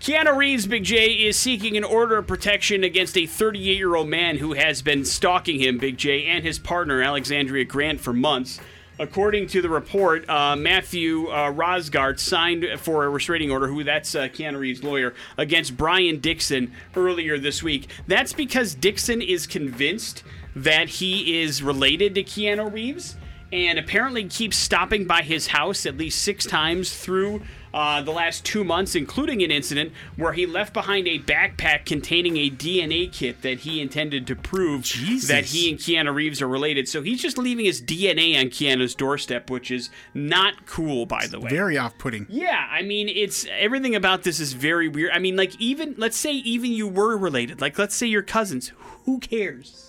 Keanu 0.00 0.36
Reeves, 0.36 0.68
Big 0.68 0.84
J, 0.84 1.08
is 1.10 1.36
seeking 1.36 1.76
an 1.76 1.82
order 1.82 2.18
of 2.18 2.26
protection 2.28 2.84
against 2.84 3.18
a 3.18 3.26
38 3.26 3.76
year 3.76 3.96
old 3.96 4.08
man 4.08 4.36
who 4.36 4.52
has 4.52 4.80
been 4.80 5.04
stalking 5.04 5.58
him, 5.58 5.76
Big 5.76 5.96
J, 5.96 6.24
and 6.24 6.44
his 6.44 6.56
partner, 6.58 7.02
Alexandria 7.02 7.64
Grant, 7.64 8.00
for 8.00 8.12
months. 8.12 8.60
According 9.00 9.48
to 9.48 9.62
the 9.62 9.68
report, 9.68 10.28
uh, 10.28 10.54
Matthew 10.54 11.26
uh, 11.26 11.52
Rosengart 11.52 12.20
signed 12.20 12.64
for 12.78 13.04
a 13.04 13.08
restraining 13.08 13.50
order, 13.50 13.66
who 13.66 13.82
that's 13.82 14.14
uh, 14.14 14.28
Keanu 14.28 14.60
Reeves' 14.60 14.84
lawyer, 14.84 15.14
against 15.36 15.76
Brian 15.76 16.20
Dixon 16.20 16.72
earlier 16.94 17.36
this 17.36 17.62
week. 17.62 17.88
That's 18.06 18.32
because 18.32 18.76
Dixon 18.76 19.20
is 19.20 19.48
convinced 19.48 20.22
that 20.54 20.88
he 20.88 21.40
is 21.42 21.60
related 21.60 22.14
to 22.14 22.22
Keanu 22.22 22.72
Reeves 22.72 23.16
and 23.52 23.78
apparently 23.78 24.24
keeps 24.24 24.56
stopping 24.56 25.06
by 25.06 25.22
his 25.22 25.48
house 25.48 25.86
at 25.86 25.96
least 25.96 26.22
six 26.22 26.44
times 26.44 26.96
through 26.96 27.42
uh, 27.72 28.02
the 28.02 28.10
last 28.10 28.44
two 28.44 28.64
months, 28.64 28.94
including 28.94 29.42
an 29.42 29.50
incident 29.50 29.92
where 30.16 30.32
he 30.32 30.46
left 30.46 30.72
behind 30.72 31.06
a 31.06 31.18
backpack 31.18 31.84
containing 31.84 32.36
a 32.36 32.50
DNA 32.50 33.12
kit 33.12 33.42
that 33.42 33.60
he 33.60 33.80
intended 33.80 34.26
to 34.26 34.36
prove 34.36 34.82
Jesus. 34.82 35.28
that 35.28 35.46
he 35.46 35.70
and 35.70 35.78
Keanu 35.78 36.14
Reeves 36.14 36.40
are 36.42 36.48
related. 36.48 36.88
So 36.88 37.02
he's 37.02 37.20
just 37.20 37.38
leaving 37.38 37.64
his 37.64 37.80
DNA 37.82 38.38
on 38.38 38.46
Keanu's 38.46 38.94
doorstep, 38.94 39.50
which 39.50 39.70
is 39.70 39.90
not 40.14 40.66
cool, 40.66 41.06
by 41.06 41.26
the 41.26 41.40
way. 41.40 41.50
Very 41.50 41.76
off-putting. 41.78 42.26
Yeah, 42.28 42.66
I 42.70 42.82
mean, 42.82 43.08
it's 43.08 43.46
everything 43.50 43.94
about 43.94 44.22
this 44.22 44.40
is 44.40 44.52
very 44.52 44.88
weird. 44.88 45.12
I 45.12 45.18
mean, 45.18 45.36
like 45.36 45.58
even 45.60 45.94
let's 45.98 46.16
say 46.16 46.32
even 46.32 46.72
you 46.72 46.88
were 46.88 47.16
related, 47.16 47.60
like 47.60 47.78
let's 47.78 47.94
say 47.94 48.06
you're 48.06 48.22
cousins. 48.22 48.72
Who 49.04 49.18
cares? 49.20 49.87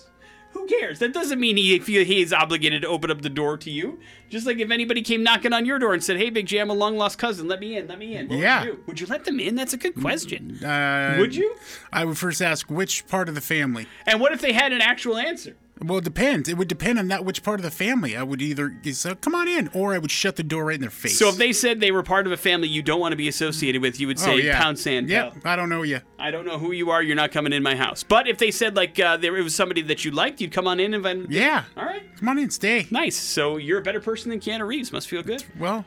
Who 0.60 0.66
cares? 0.66 0.98
That 0.98 1.14
doesn't 1.14 1.40
mean 1.40 1.56
he 1.56 1.78
he 1.78 2.20
is 2.20 2.32
obligated 2.34 2.82
to 2.82 2.88
open 2.88 3.10
up 3.10 3.22
the 3.22 3.30
door 3.30 3.56
to 3.56 3.70
you. 3.70 3.98
Just 4.28 4.46
like 4.46 4.58
if 4.58 4.70
anybody 4.70 5.00
came 5.00 5.22
knocking 5.22 5.54
on 5.54 5.64
your 5.64 5.78
door 5.78 5.94
and 5.94 6.04
said, 6.04 6.18
"Hey, 6.18 6.28
Big 6.28 6.46
J, 6.46 6.58
I'm 6.58 6.68
a 6.68 6.74
long 6.74 6.98
lost 6.98 7.18
cousin. 7.18 7.48
Let 7.48 7.60
me 7.60 7.76
in. 7.76 7.88
Let 7.88 7.98
me 7.98 8.14
in." 8.14 8.28
What 8.28 8.38
Yeah. 8.38 8.60
Would 8.60 8.66
you, 8.66 8.84
would 8.86 9.00
you 9.00 9.06
let 9.06 9.24
them 9.24 9.40
in? 9.40 9.54
That's 9.54 9.72
a 9.72 9.78
good 9.78 9.94
question. 9.94 10.62
Uh, 10.62 11.16
would 11.18 11.34
you? 11.34 11.56
I 11.92 12.04
would 12.04 12.18
first 12.18 12.42
ask 12.42 12.70
which 12.70 13.06
part 13.06 13.28
of 13.30 13.34
the 13.34 13.40
family. 13.40 13.86
And 14.06 14.20
what 14.20 14.32
if 14.32 14.42
they 14.42 14.52
had 14.52 14.72
an 14.72 14.82
actual 14.82 15.16
answer? 15.16 15.56
Well, 15.82 15.98
it 15.98 16.04
depends. 16.04 16.48
It 16.48 16.58
would 16.58 16.68
depend 16.68 16.98
on 16.98 17.08
that 17.08 17.24
which 17.24 17.42
part 17.42 17.58
of 17.58 17.64
the 17.64 17.70
family. 17.70 18.14
I 18.14 18.22
would 18.22 18.42
either 18.42 18.74
say, 18.92 19.14
"Come 19.14 19.34
on 19.34 19.48
in," 19.48 19.68
or 19.72 19.94
I 19.94 19.98
would 19.98 20.10
shut 20.10 20.36
the 20.36 20.42
door 20.42 20.66
right 20.66 20.74
in 20.74 20.80
their 20.82 20.90
face. 20.90 21.18
So 21.18 21.28
if 21.28 21.36
they 21.36 21.52
said 21.52 21.80
they 21.80 21.90
were 21.90 22.02
part 22.02 22.26
of 22.26 22.32
a 22.32 22.36
family 22.36 22.68
you 22.68 22.82
don't 22.82 23.00
want 23.00 23.12
to 23.12 23.16
be 23.16 23.28
associated 23.28 23.80
with, 23.80 23.98
you 23.98 24.06
would 24.06 24.18
say, 24.18 24.32
oh, 24.32 24.36
yeah. 24.36 24.60
"Pound 24.60 24.78
sand." 24.78 25.08
Yeah. 25.08 25.30
I 25.44 25.56
don't 25.56 25.70
know 25.70 25.82
you. 25.82 26.00
I 26.18 26.30
don't 26.30 26.44
know 26.44 26.58
who 26.58 26.72
you 26.72 26.90
are. 26.90 27.02
You're 27.02 27.16
not 27.16 27.32
coming 27.32 27.54
in 27.54 27.62
my 27.62 27.76
house. 27.76 28.02
But 28.02 28.28
if 28.28 28.36
they 28.36 28.50
said 28.50 28.76
like 28.76 29.00
uh, 29.00 29.16
there 29.16 29.36
it 29.36 29.42
was 29.42 29.54
somebody 29.54 29.80
that 29.82 30.04
you 30.04 30.10
liked, 30.10 30.40
you'd 30.40 30.52
come 30.52 30.66
on 30.66 30.80
in 30.80 30.92
and 30.92 31.06
invite. 31.06 31.30
Yeah. 31.30 31.64
All 31.76 31.84
right. 31.86 32.02
Come 32.18 32.28
on 32.28 32.38
in, 32.38 32.50
stay. 32.50 32.86
Nice. 32.90 33.16
So 33.16 33.56
you're 33.56 33.78
a 33.78 33.82
better 33.82 34.00
person 34.00 34.28
than 34.30 34.40
Keanu 34.40 34.66
Reeves. 34.66 34.92
Must 34.92 35.08
feel 35.08 35.22
good. 35.22 35.44
Well, 35.58 35.86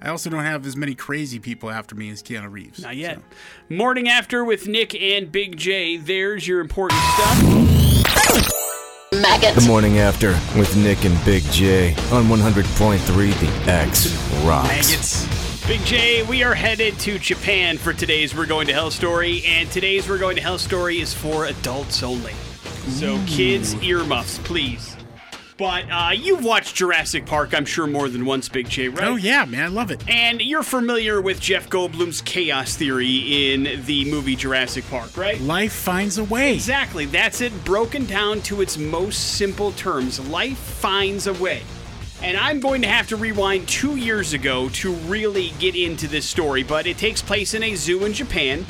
I 0.00 0.08
also 0.08 0.30
don't 0.30 0.44
have 0.44 0.66
as 0.66 0.76
many 0.76 0.94
crazy 0.94 1.38
people 1.38 1.70
after 1.70 1.94
me 1.94 2.10
as 2.10 2.22
Keanu 2.22 2.50
Reeves. 2.50 2.80
Not 2.80 2.96
yet. 2.96 3.20
Morning 3.68 4.08
after 4.08 4.44
with 4.44 4.66
Nick 4.66 4.94
and 4.94 5.30
Big 5.30 5.58
J. 5.58 5.98
There's 5.98 6.48
your 6.48 6.60
important 6.60 7.00
stuff. 7.14 8.50
The 9.14 9.64
morning 9.68 9.98
after 9.98 10.30
with 10.58 10.76
Nick 10.76 11.04
and 11.04 11.24
Big 11.24 11.44
J 11.44 11.90
on 12.10 12.24
100.3 12.24 13.64
The 13.64 13.70
X 13.70 14.12
rocks. 14.44 15.64
Big 15.68 15.80
J, 15.84 16.24
we 16.24 16.42
are 16.42 16.54
headed 16.54 16.98
to 16.98 17.20
Japan 17.20 17.78
for 17.78 17.92
today's 17.92 18.34
We're 18.34 18.46
Going 18.46 18.66
to 18.66 18.72
Hell 18.72 18.90
story, 18.90 19.44
and 19.46 19.70
today's 19.70 20.08
We're 20.08 20.18
Going 20.18 20.34
to 20.34 20.42
Hell 20.42 20.58
story 20.58 21.00
is 21.00 21.14
for 21.14 21.44
adults 21.46 22.02
only. 22.02 22.32
So, 22.88 23.20
kids, 23.26 23.74
earmuffs, 23.84 24.38
please. 24.38 24.96
But 25.56 25.84
uh, 25.88 26.10
you've 26.12 26.44
watched 26.44 26.74
Jurassic 26.74 27.26
Park, 27.26 27.54
I'm 27.54 27.64
sure, 27.64 27.86
more 27.86 28.08
than 28.08 28.24
once, 28.24 28.48
Big 28.48 28.68
J, 28.68 28.88
right? 28.88 29.04
Oh 29.06 29.14
yeah, 29.14 29.44
man, 29.44 29.64
I 29.64 29.68
love 29.68 29.92
it. 29.92 30.02
And 30.08 30.40
you're 30.40 30.64
familiar 30.64 31.20
with 31.20 31.40
Jeff 31.40 31.68
Goldblum's 31.70 32.20
chaos 32.22 32.76
theory 32.76 33.52
in 33.52 33.84
the 33.84 34.10
movie 34.10 34.34
Jurassic 34.34 34.84
Park, 34.90 35.16
right? 35.16 35.40
Life 35.40 35.72
finds 35.72 36.18
a 36.18 36.24
way. 36.24 36.54
Exactly. 36.54 37.06
That's 37.06 37.40
it, 37.40 37.64
broken 37.64 38.04
down 38.04 38.40
to 38.42 38.62
its 38.62 38.76
most 38.76 39.36
simple 39.36 39.70
terms. 39.72 40.18
Life 40.28 40.58
finds 40.58 41.28
a 41.28 41.34
way. 41.34 41.62
And 42.20 42.36
I'm 42.36 42.58
going 42.58 42.82
to 42.82 42.88
have 42.88 43.06
to 43.08 43.16
rewind 43.16 43.68
two 43.68 43.96
years 43.96 44.32
ago 44.32 44.70
to 44.70 44.92
really 44.92 45.52
get 45.60 45.76
into 45.76 46.08
this 46.08 46.24
story, 46.24 46.62
but 46.62 46.86
it 46.86 46.98
takes 46.98 47.22
place 47.22 47.54
in 47.54 47.62
a 47.62 47.74
zoo 47.74 48.04
in 48.04 48.12
Japan. 48.12 48.66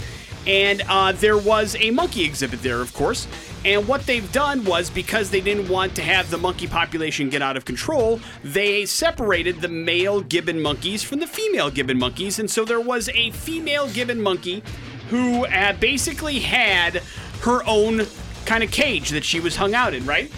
And 0.46 0.82
uh, 0.88 1.12
there 1.12 1.38
was 1.38 1.76
a 1.80 1.90
monkey 1.90 2.24
exhibit 2.24 2.62
there, 2.62 2.80
of 2.82 2.92
course. 2.92 3.26
And 3.64 3.88
what 3.88 4.04
they've 4.04 4.30
done 4.30 4.64
was 4.64 4.90
because 4.90 5.30
they 5.30 5.40
didn't 5.40 5.68
want 5.68 5.94
to 5.96 6.02
have 6.02 6.30
the 6.30 6.36
monkey 6.36 6.66
population 6.66 7.30
get 7.30 7.40
out 7.40 7.56
of 7.56 7.64
control, 7.64 8.20
they 8.42 8.84
separated 8.84 9.62
the 9.62 9.68
male 9.68 10.20
gibbon 10.20 10.60
monkeys 10.60 11.02
from 11.02 11.20
the 11.20 11.26
female 11.26 11.70
gibbon 11.70 11.98
monkeys. 11.98 12.38
And 12.38 12.50
so 12.50 12.64
there 12.66 12.80
was 12.80 13.08
a 13.10 13.30
female 13.30 13.88
gibbon 13.88 14.20
monkey 14.20 14.62
who 15.08 15.46
uh, 15.46 15.72
basically 15.74 16.40
had 16.40 17.02
her 17.40 17.62
own 17.66 18.02
kind 18.44 18.62
of 18.62 18.70
cage 18.70 19.10
that 19.10 19.24
she 19.24 19.40
was 19.40 19.56
hung 19.56 19.74
out 19.74 19.94
in, 19.94 20.04
right? 20.04 20.30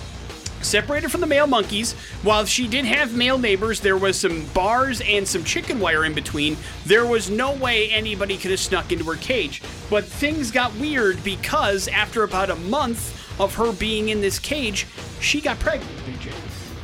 Separated 0.62 1.10
from 1.10 1.20
the 1.20 1.26
male 1.26 1.46
monkeys, 1.46 1.92
while 2.22 2.44
she 2.44 2.66
did 2.66 2.84
have 2.84 3.16
male 3.16 3.38
neighbors, 3.38 3.80
there 3.80 3.96
was 3.96 4.18
some 4.18 4.46
bars 4.46 5.00
and 5.02 5.26
some 5.26 5.44
chicken 5.44 5.78
wire 5.78 6.04
in 6.04 6.14
between. 6.14 6.56
There 6.86 7.06
was 7.06 7.28
no 7.28 7.54
way 7.54 7.90
anybody 7.90 8.36
could 8.36 8.50
have 8.52 8.60
snuck 8.60 8.90
into 8.90 9.04
her 9.04 9.16
cage. 9.16 9.62
But 9.90 10.04
things 10.04 10.50
got 10.50 10.74
weird 10.76 11.22
because 11.22 11.88
after 11.88 12.22
about 12.24 12.50
a 12.50 12.56
month 12.56 13.15
of 13.38 13.54
her 13.56 13.72
being 13.72 14.08
in 14.08 14.20
this 14.20 14.38
cage, 14.38 14.86
she 15.20 15.40
got 15.40 15.58
pregnant. 15.58 15.92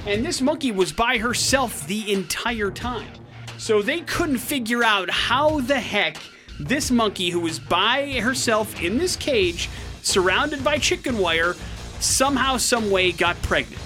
And 0.06 0.24
this 0.24 0.40
monkey 0.40 0.72
was 0.72 0.92
by 0.92 1.18
herself 1.18 1.86
the 1.86 2.12
entire 2.12 2.70
time. 2.70 3.10
So 3.58 3.82
they 3.82 4.00
couldn't 4.00 4.38
figure 4.38 4.82
out 4.82 5.08
how 5.10 5.60
the 5.60 5.78
heck 5.78 6.16
this 6.58 6.90
monkey, 6.90 7.30
who 7.30 7.40
was 7.40 7.58
by 7.58 8.20
herself 8.20 8.80
in 8.82 8.98
this 8.98 9.16
cage, 9.16 9.68
surrounded 10.02 10.64
by 10.64 10.78
chicken 10.78 11.18
wire, 11.18 11.54
somehow, 12.00 12.56
some 12.56 12.90
way 12.90 13.12
got 13.12 13.40
pregnant. 13.42 13.80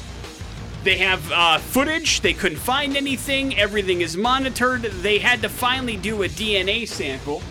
They 0.82 0.98
have 0.98 1.32
uh, 1.32 1.58
footage. 1.58 2.20
They 2.20 2.32
couldn't 2.32 2.58
find 2.58 2.96
anything. 2.96 3.58
Everything 3.58 4.02
is 4.02 4.16
monitored. 4.16 4.82
They 4.82 5.18
had 5.18 5.42
to 5.42 5.48
finally 5.48 5.96
do 5.96 6.22
a 6.22 6.28
DNA 6.28 6.86
sample. 6.86 7.42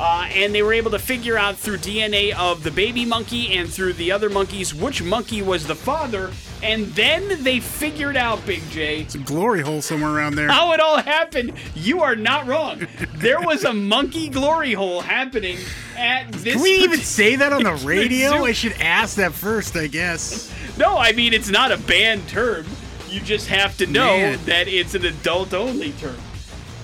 Uh, 0.00 0.26
and 0.32 0.54
they 0.54 0.62
were 0.62 0.72
able 0.72 0.90
to 0.90 0.98
figure 0.98 1.36
out 1.36 1.56
through 1.56 1.76
DNA 1.76 2.32
of 2.34 2.62
the 2.64 2.70
baby 2.70 3.04
monkey 3.04 3.52
and 3.56 3.68
through 3.70 3.92
the 3.92 4.10
other 4.10 4.30
monkeys 4.30 4.74
which 4.74 5.02
monkey 5.02 5.42
was 5.42 5.66
the 5.66 5.74
father. 5.74 6.32
And 6.62 6.86
then 6.94 7.42
they 7.42 7.58
figured 7.60 8.16
out, 8.16 8.44
Big 8.46 8.62
J, 8.70 9.00
It's 9.02 9.16
a 9.16 9.18
Glory 9.18 9.60
hole 9.62 9.82
somewhere 9.82 10.10
around 10.12 10.36
there. 10.36 10.48
how 10.48 10.72
it 10.72 10.80
all 10.80 10.96
happened. 10.98 11.52
You 11.74 12.02
are 12.02 12.14
not 12.16 12.46
wrong. 12.46 12.86
There 13.16 13.40
was 13.40 13.64
a 13.64 13.72
monkey 13.94 14.28
glory 14.28 14.72
hole 14.72 15.00
happening 15.00 15.58
at 15.96 16.30
this. 16.32 16.54
Can 16.54 16.62
we 16.62 16.70
even 16.84 17.00
say 17.00 17.36
that 17.36 17.52
on 17.52 17.64
the 17.64 17.74
radio? 17.84 18.44
I 18.44 18.52
should 18.52 18.74
ask 18.80 19.16
that 19.16 19.32
first, 19.32 19.76
I 19.76 19.88
guess. 19.88 20.50
No, 20.78 20.96
I 20.96 21.12
mean 21.12 21.34
it's 21.34 21.50
not 21.50 21.70
a 21.72 21.76
banned 21.76 22.28
term. 22.28 22.64
You 23.10 23.20
just 23.20 23.48
have 23.48 23.76
to 23.78 23.86
know 23.86 24.06
Man. 24.16 24.38
that 24.46 24.68
it's 24.68 24.94
an 24.94 25.04
adult-only 25.04 25.92
term. 25.92 26.16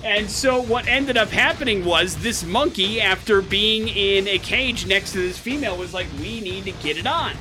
And 0.04 0.30
so 0.30 0.62
what 0.62 0.87
ended 0.87 1.16
up 1.16 1.28
happening 1.28 1.84
was 1.84 2.16
this 2.16 2.44
monkey, 2.44 3.00
after 3.00 3.42
being 3.42 3.88
in 3.88 4.28
a 4.28 4.38
cage 4.38 4.87
next 4.87 5.12
to 5.12 5.18
this 5.18 5.38
female, 5.38 5.76
was 5.76 5.92
like, 5.92 6.06
"We 6.20 6.40
need 6.40 6.64
to 6.64 6.72
get 6.72 6.96
it 6.96 7.06
on." 7.06 7.32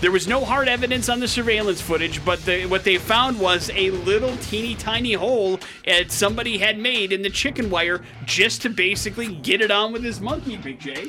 There 0.00 0.12
was 0.12 0.28
no 0.28 0.44
hard 0.44 0.68
evidence 0.68 1.08
on 1.08 1.18
the 1.18 1.26
surveillance 1.26 1.80
footage, 1.80 2.24
but 2.24 2.44
the, 2.44 2.66
what 2.66 2.84
they 2.84 2.98
found 2.98 3.40
was 3.40 3.68
a 3.74 3.90
little 3.90 4.36
teeny 4.36 4.76
tiny 4.76 5.14
hole 5.14 5.58
that 5.86 6.12
somebody 6.12 6.58
had 6.58 6.78
made 6.78 7.12
in 7.12 7.22
the 7.22 7.30
chicken 7.30 7.68
wire 7.68 8.04
just 8.24 8.62
to 8.62 8.70
basically 8.70 9.34
get 9.34 9.60
it 9.60 9.72
on 9.72 9.92
with 9.92 10.02
this 10.02 10.20
monkey, 10.20 10.56
Big 10.56 10.78
J. 10.78 11.08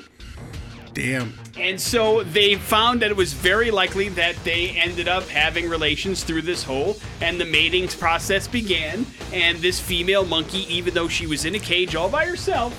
Damn. 1.00 1.34
And 1.58 1.80
so 1.80 2.24
they 2.24 2.56
found 2.56 3.02
that 3.02 3.10
it 3.10 3.16
was 3.16 3.32
very 3.32 3.72
likely 3.72 4.10
that 4.10 4.36
they 4.44 4.72
ended 4.72 5.08
up 5.08 5.24
having 5.30 5.70
relations 5.70 6.26
through 6.26 6.42
this 6.42 6.62
hole, 6.62 6.98
and 7.22 7.40
the 7.40 7.46
mating 7.46 7.88
process 7.88 8.50
began. 8.50 9.06
And 9.32 9.60
this 9.60 9.80
female 9.80 10.26
monkey, 10.26 10.66
even 10.74 10.94
though 10.94 11.08
she 11.08 11.26
was 11.26 11.46
in 11.46 11.56
a 11.56 11.60
cage 11.60 11.96
all 11.96 12.10
by 12.10 12.26
herself, 12.26 12.76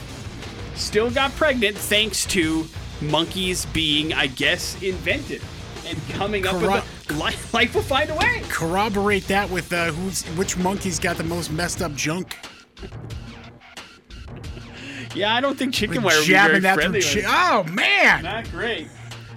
still 0.74 1.10
got 1.10 1.30
pregnant 1.32 1.78
thanks 1.78 2.26
to 2.26 2.66
monkeys 3.00 3.64
being, 3.66 4.12
I 4.12 4.26
guess, 4.26 4.80
invented 4.82 5.40
and 5.86 5.98
coming 6.10 6.46
up 6.46 6.56
with 6.56 7.10
a 7.10 7.14
life, 7.14 7.54
life 7.54 7.74
will 7.74 7.80
find 7.80 8.10
a 8.10 8.14
way. 8.14 8.42
Corroborate 8.50 9.26
that 9.28 9.48
with 9.48 9.72
uh, 9.72 9.86
who's 9.92 10.24
which 10.36 10.58
monkey's 10.58 10.98
got 10.98 11.16
the 11.16 11.24
most 11.24 11.50
messed 11.50 11.80
up 11.80 11.94
junk. 11.94 12.36
Yeah, 15.14 15.34
I 15.34 15.40
don't 15.40 15.58
think 15.58 15.74
chicken 15.74 16.02
wire 16.02 16.16
would 16.18 16.26
be 16.26 16.32
very 16.32 16.60
that 16.60 16.74
friendly. 16.74 17.02
Chi- 17.02 17.22
oh 17.26 17.64
man, 17.64 18.22
Not 18.22 18.50
great. 18.50 18.88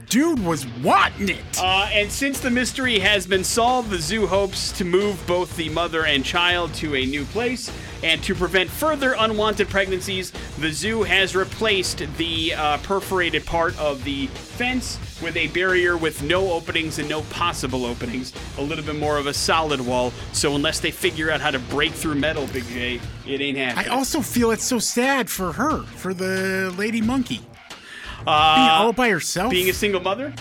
dude 0.10 0.40
was 0.46 0.68
wanting 0.84 1.30
it. 1.30 1.60
Uh, 1.60 1.90
and 1.92 2.12
since 2.12 2.40
the 2.40 2.50
mystery 2.52 3.00
has 3.00 3.26
been 3.26 3.44
solved, 3.44 3.90
the 3.90 3.98
zoo 4.00 4.28
hopes 4.28 4.72
to 4.74 4.86
move 4.86 5.20
both 5.26 5.56
the 5.58 5.70
mother 5.70 6.06
and 6.06 6.24
child 6.24 6.74
to 6.76 6.96
a 6.96 7.06
new 7.06 7.26
place. 7.26 7.72
And 8.04 8.22
to 8.24 8.36
prevent 8.36 8.70
further 8.70 9.16
unwanted 9.18 9.70
pregnancies, 9.70 10.32
the 10.60 10.72
zoo 10.72 11.04
has 11.04 11.36
replaced 11.36 12.00
the 12.18 12.54
uh, 12.54 12.78
perforated 12.80 13.46
part 13.46 13.80
of 13.80 14.04
the 14.04 14.28
fence 14.28 15.00
with 15.22 15.38
a 15.38 15.48
barrier 15.48 15.96
with 15.96 16.22
no 16.22 16.52
openings 16.52 17.00
and 17.00 17.08
no 17.08 17.22
possible 17.24 17.86
openings. 17.86 18.34
A 18.58 18.62
little 18.62 18.84
bit 18.84 18.98
more 18.98 19.18
of 19.18 19.26
a 19.28 19.34
solid 19.34 19.80
wall. 19.80 20.12
So 20.34 20.54
unless 20.56 20.82
they 20.82 20.92
figure 20.92 21.32
out 21.32 21.40
how 21.40 21.52
to 21.52 21.60
break 21.60 21.94
through 21.94 22.16
metal, 22.16 22.46
Big 22.48 22.66
J, 22.68 23.00
it 23.26 23.40
ain't 23.40 23.58
happening. 23.58 23.90
I 23.90 23.96
also 23.96 24.20
feel 24.22 24.52
it's 24.52 24.66
so 24.66 24.80
sad 24.80 25.30
for 25.30 25.54
her, 25.54 25.84
for 25.84 26.14
the 26.14 26.74
lady 26.78 27.02
monkey. 27.02 27.38
Being 27.38 28.28
Uh, 28.28 28.78
all 28.82 28.94
by 28.94 29.10
herself. 29.10 29.50
being 29.52 29.70
a 29.70 29.74
single 29.74 30.02
mother? 30.02 30.34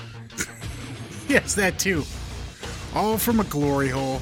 yes, 1.28 1.54
that 1.54 1.78
too. 1.78 2.04
All 2.94 3.18
from 3.18 3.40
a 3.40 3.44
glory 3.44 3.88
hole. 3.88 4.20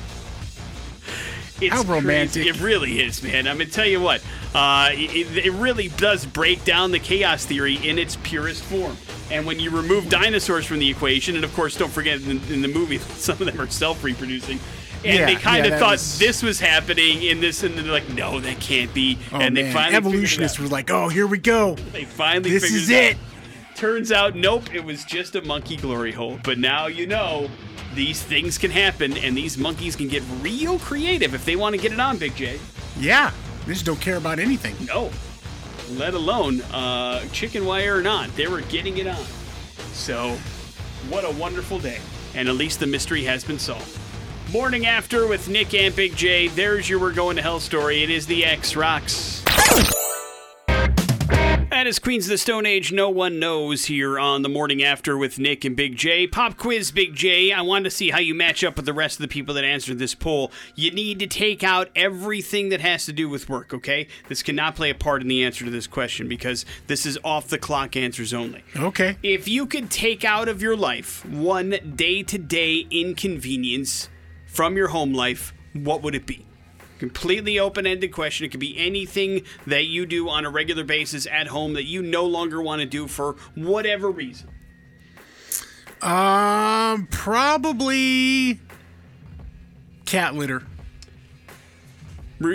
It's 1.60 1.74
How 1.74 1.82
romantic. 1.82 2.44
crazy. 2.44 2.48
It 2.48 2.60
really 2.60 3.00
is, 3.00 3.22
man. 3.22 3.46
I'm 3.46 3.58
gonna 3.58 3.70
tell 3.70 3.86
you 3.86 4.00
what. 4.00 4.22
Uh, 4.54 4.90
it, 4.92 5.44
it 5.46 5.52
really 5.52 5.88
does 5.88 6.26
break 6.26 6.64
down 6.64 6.90
the 6.90 6.98
chaos 6.98 7.44
theory 7.44 7.76
in 7.86 7.98
its 7.98 8.16
purest 8.22 8.62
form. 8.64 8.96
And 9.30 9.46
when 9.46 9.60
you 9.60 9.70
remove 9.70 10.08
dinosaurs 10.08 10.66
from 10.66 10.78
the 10.80 10.88
equation, 10.90 11.36
and 11.36 11.44
of 11.44 11.54
course, 11.54 11.76
don't 11.76 11.92
forget 11.92 12.20
in, 12.22 12.40
in 12.52 12.62
the 12.62 12.68
movie, 12.68 12.98
some 12.98 13.34
of 13.40 13.46
them 13.46 13.60
are 13.60 13.68
self-reproducing. 13.68 14.58
And 15.04 15.18
Yeah, 15.18 15.26
they 15.26 15.34
kind 15.36 15.64
yeah, 15.64 15.72
of 15.74 15.78
thought 15.78 15.92
was- 15.92 16.18
this 16.18 16.42
was 16.42 16.58
happening 16.60 17.22
in 17.22 17.40
this, 17.40 17.62
and 17.62 17.74
they're 17.78 17.84
like, 17.90 18.08
"No, 18.10 18.38
that 18.40 18.60
can't 18.60 18.92
be." 18.92 19.18
Oh, 19.32 19.38
and 19.38 19.56
they 19.56 19.62
man. 19.62 19.72
finally 19.72 19.96
evolutionists 19.96 20.58
were 20.58 20.66
like, 20.68 20.90
"Oh, 20.90 21.08
here 21.08 21.26
we 21.26 21.38
go. 21.38 21.74
They 21.92 22.04
finally 22.04 22.50
This 22.50 22.64
is 22.70 22.90
it. 22.90 23.12
it." 23.12 23.16
Turns 23.80 24.12
out, 24.12 24.36
nope, 24.36 24.74
it 24.74 24.84
was 24.84 25.06
just 25.06 25.36
a 25.36 25.40
monkey 25.40 25.74
glory 25.74 26.12
hole. 26.12 26.38
But 26.44 26.58
now 26.58 26.86
you 26.86 27.06
know 27.06 27.48
these 27.94 28.22
things 28.22 28.58
can 28.58 28.70
happen, 28.70 29.16
and 29.16 29.34
these 29.34 29.56
monkeys 29.56 29.96
can 29.96 30.06
get 30.06 30.22
real 30.42 30.78
creative 30.78 31.32
if 31.32 31.46
they 31.46 31.56
want 31.56 31.74
to 31.74 31.80
get 31.80 31.90
it 31.90 31.98
on, 31.98 32.18
Big 32.18 32.36
J. 32.36 32.60
Yeah, 32.98 33.32
they 33.64 33.72
just 33.72 33.86
don't 33.86 33.98
care 33.98 34.18
about 34.18 34.38
anything. 34.38 34.76
No, 34.86 35.10
let 35.98 36.12
alone 36.12 36.60
uh, 36.74 37.24
chicken 37.32 37.64
wire 37.64 37.96
or 37.96 38.02
not. 38.02 38.28
They 38.36 38.48
were 38.48 38.60
getting 38.60 38.98
it 38.98 39.06
on. 39.06 39.24
So, 39.94 40.36
what 41.08 41.24
a 41.24 41.30
wonderful 41.30 41.78
day. 41.78 42.00
and 42.34 42.50
at 42.50 42.56
least 42.56 42.80
the 42.80 42.86
mystery 42.86 43.24
has 43.24 43.44
been 43.44 43.58
solved. 43.58 43.98
Morning 44.52 44.84
after 44.84 45.26
with 45.26 45.48
Nick 45.48 45.72
and 45.72 45.96
Big 45.96 46.14
J. 46.16 46.48
There's 46.48 46.86
your 46.86 46.98
We're 46.98 47.14
Going 47.14 47.36
to 47.36 47.42
Hell 47.42 47.60
story. 47.60 48.02
It 48.02 48.10
is 48.10 48.26
the 48.26 48.44
X 48.44 48.76
Rocks. 48.76 49.42
That 51.70 51.86
is 51.86 52.00
Queens 52.00 52.26
of 52.26 52.30
the 52.30 52.38
Stone 52.38 52.66
Age. 52.66 52.90
No 52.90 53.08
one 53.10 53.38
knows 53.38 53.84
here 53.84 54.18
on 54.18 54.42
the 54.42 54.48
morning 54.48 54.82
after 54.82 55.16
with 55.16 55.38
Nick 55.38 55.64
and 55.64 55.76
Big 55.76 55.96
J. 55.96 56.26
Pop 56.26 56.56
quiz, 56.56 56.90
Big 56.90 57.14
J. 57.14 57.52
I 57.52 57.62
wanted 57.62 57.84
to 57.84 57.90
see 57.92 58.10
how 58.10 58.18
you 58.18 58.34
match 58.34 58.64
up 58.64 58.74
with 58.74 58.86
the 58.86 58.92
rest 58.92 59.18
of 59.18 59.22
the 59.22 59.28
people 59.28 59.54
that 59.54 59.62
answered 59.62 60.00
this 60.00 60.16
poll. 60.16 60.50
You 60.74 60.90
need 60.90 61.20
to 61.20 61.28
take 61.28 61.62
out 61.62 61.88
everything 61.94 62.70
that 62.70 62.80
has 62.80 63.06
to 63.06 63.12
do 63.12 63.28
with 63.28 63.48
work, 63.48 63.72
okay? 63.72 64.08
This 64.28 64.42
cannot 64.42 64.74
play 64.74 64.90
a 64.90 64.96
part 64.96 65.22
in 65.22 65.28
the 65.28 65.44
answer 65.44 65.64
to 65.64 65.70
this 65.70 65.86
question 65.86 66.26
because 66.26 66.66
this 66.88 67.06
is 67.06 67.16
off 67.22 67.46
the 67.46 67.56
clock 67.58 67.96
answers 67.96 68.34
only. 68.34 68.64
Okay. 68.76 69.16
If 69.22 69.46
you 69.46 69.64
could 69.64 69.92
take 69.92 70.24
out 70.24 70.48
of 70.48 70.60
your 70.60 70.76
life 70.76 71.24
one 71.24 71.76
day 71.94 72.24
to 72.24 72.36
day 72.36 72.84
inconvenience 72.90 74.08
from 74.44 74.76
your 74.76 74.88
home 74.88 75.12
life, 75.14 75.54
what 75.72 76.02
would 76.02 76.16
it 76.16 76.26
be? 76.26 76.46
Completely 77.00 77.58
open 77.58 77.86
ended 77.86 78.12
question. 78.12 78.44
It 78.44 78.50
could 78.50 78.60
be 78.60 78.76
anything 78.76 79.40
that 79.66 79.86
you 79.86 80.04
do 80.04 80.28
on 80.28 80.44
a 80.44 80.50
regular 80.50 80.84
basis 80.84 81.26
at 81.26 81.46
home 81.46 81.72
that 81.72 81.84
you 81.84 82.02
no 82.02 82.26
longer 82.26 82.60
want 82.60 82.80
to 82.80 82.86
do 82.86 83.06
for 83.08 83.36
whatever 83.54 84.10
reason. 84.10 84.50
Um, 86.02 87.06
probably 87.10 88.60
cat 90.04 90.34
litter. 90.34 90.62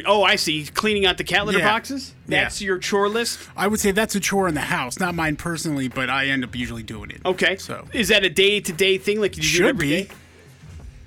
Oh, 0.05 0.21
I 0.23 0.36
see. 0.36 0.65
Cleaning 0.65 1.08
out 1.08 1.17
the 1.17 1.23
cat 1.23 1.47
litter 1.47 1.58
Yeah. 1.60 1.71
boxes? 1.71 2.13
Yeah. 2.27 2.43
That's 2.43 2.62
your 2.62 2.77
chore 2.77 3.10
list? 3.10 3.39
I 3.58 3.65
would 3.65 3.79
say 3.79 3.89
that's 3.89 4.13
a 4.13 4.19
chore 4.19 4.47
in 4.47 4.53
the 4.53 4.62
house, 4.62 4.99
not 4.99 5.15
mine 5.15 5.38
personally, 5.38 5.88
but 5.88 6.08
I 6.08 6.27
end 6.27 6.43
up 6.43 6.55
usually 6.55 6.84
doing 6.84 7.10
it. 7.10 7.21
Okay. 7.25 7.55
So 7.58 7.88
Is 7.93 8.10
that 8.10 8.23
a 8.23 8.29
day 8.29 8.60
to 8.60 8.71
day 8.71 8.99
thing? 8.99 9.19
Like 9.19 9.38
you 9.38 9.41
do 9.41 9.47
it 9.47 9.51
should 9.51 9.65
every 9.65 9.88
be. 9.88 10.03
day? 10.03 10.10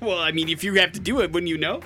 Well, 0.01 0.19
I 0.19 0.33
mean, 0.33 0.49
if 0.49 0.65
you 0.65 0.75
have 0.75 0.91
to 0.93 1.01
do 1.01 1.21
it, 1.21 1.31
wouldn't 1.31 1.49
you 1.49 1.59
know? 1.59 1.83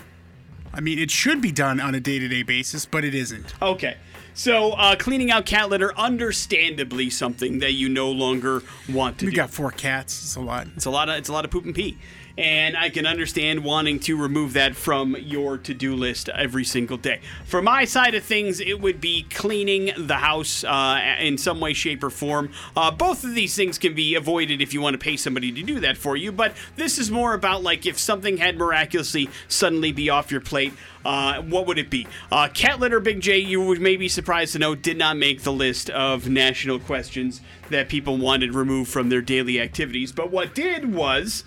I 0.74 0.80
mean, 0.80 0.98
it 0.98 1.10
should 1.10 1.40
be 1.40 1.52
done 1.52 1.80
on 1.80 1.94
a 1.94 2.00
day-to-day 2.00 2.42
basis, 2.44 2.86
but 2.86 3.04
it 3.04 3.14
isn't. 3.14 3.54
Okay. 3.60 3.96
So, 4.34 4.72
uh, 4.72 4.96
cleaning 4.96 5.30
out 5.30 5.44
cat 5.44 5.68
litter, 5.68 5.92
understandably 5.98 7.10
something 7.10 7.58
that 7.58 7.72
you 7.72 7.88
no 7.90 8.10
longer 8.10 8.62
want 8.90 9.18
to 9.18 9.26
We 9.26 9.30
do. 9.32 9.36
got 9.36 9.50
four 9.50 9.70
cats. 9.70 10.22
It's 10.22 10.36
a 10.36 10.40
lot. 10.40 10.68
It's 10.74 10.86
a 10.86 10.90
lot 10.90 11.10
of 11.10 11.16
it's 11.18 11.28
a 11.28 11.32
lot 11.32 11.44
of 11.44 11.50
poop 11.50 11.66
and 11.66 11.74
pee. 11.74 11.98
And 12.38 12.76
I 12.76 12.88
can 12.88 13.06
understand 13.06 13.64
wanting 13.64 13.98
to 14.00 14.16
remove 14.16 14.54
that 14.54 14.74
from 14.74 15.16
your 15.16 15.58
to-do 15.58 15.94
list 15.94 16.28
every 16.30 16.64
single 16.64 16.96
day. 16.96 17.20
For 17.44 17.60
my 17.60 17.84
side 17.84 18.14
of 18.14 18.24
things, 18.24 18.60
it 18.60 18.80
would 18.80 19.00
be 19.00 19.24
cleaning 19.24 19.92
the 19.96 20.16
house 20.16 20.64
uh, 20.64 21.16
in 21.18 21.36
some 21.36 21.60
way, 21.60 21.74
shape, 21.74 22.02
or 22.02 22.10
form. 22.10 22.50
Uh, 22.76 22.90
both 22.90 23.24
of 23.24 23.34
these 23.34 23.54
things 23.54 23.78
can 23.78 23.94
be 23.94 24.14
avoided 24.14 24.60
if 24.60 24.72
you 24.72 24.80
want 24.80 24.94
to 24.94 24.98
pay 24.98 25.16
somebody 25.16 25.52
to 25.52 25.62
do 25.62 25.80
that 25.80 25.96
for 25.96 26.16
you. 26.16 26.32
But 26.32 26.54
this 26.76 26.98
is 26.98 27.10
more 27.10 27.34
about 27.34 27.62
like 27.62 27.84
if 27.84 27.98
something 27.98 28.38
had 28.38 28.56
miraculously 28.56 29.28
suddenly 29.48 29.92
be 29.92 30.08
off 30.08 30.30
your 30.30 30.40
plate. 30.40 30.72
Uh, 31.04 31.42
what 31.42 31.66
would 31.66 31.78
it 31.78 31.90
be? 31.90 32.06
Uh, 32.30 32.48
cat 32.48 32.78
litter, 32.78 33.00
Big 33.00 33.20
J, 33.20 33.38
you 33.38 33.60
would 33.60 33.80
may 33.80 33.96
be 33.96 34.08
surprised 34.08 34.52
to 34.52 34.58
know, 34.58 34.74
did 34.74 34.96
not 34.96 35.16
make 35.16 35.42
the 35.42 35.52
list 35.52 35.90
of 35.90 36.28
national 36.28 36.78
questions 36.78 37.40
that 37.70 37.88
people 37.88 38.16
wanted 38.18 38.54
removed 38.54 38.90
from 38.90 39.08
their 39.08 39.20
daily 39.20 39.60
activities. 39.60 40.12
But 40.12 40.30
what 40.30 40.54
did 40.54 40.94
was 40.94 41.44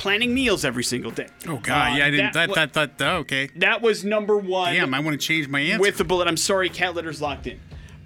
planning 0.00 0.32
meals 0.32 0.64
every 0.64 0.82
single 0.82 1.10
day. 1.10 1.28
Oh 1.46 1.58
God, 1.58 1.92
Uh, 1.92 1.96
yeah, 1.96 2.06
I 2.06 2.10
didn't. 2.10 2.32
That 2.32 2.54
that 2.54 2.72
that, 2.72 2.98
that 2.98 3.14
okay. 3.18 3.50
that 3.56 3.82
was 3.82 4.02
number 4.02 4.36
one. 4.38 4.72
Damn, 4.74 4.94
I 4.94 5.00
want 5.00 5.20
to 5.20 5.24
change 5.26 5.46
my 5.46 5.60
answer. 5.60 5.80
with 5.80 5.98
the 5.98 6.04
bullet. 6.04 6.26
I'm 6.26 6.38
sorry, 6.38 6.70
cat 6.70 6.94
litter's 6.94 7.20
locked 7.20 7.46
in. 7.46 7.60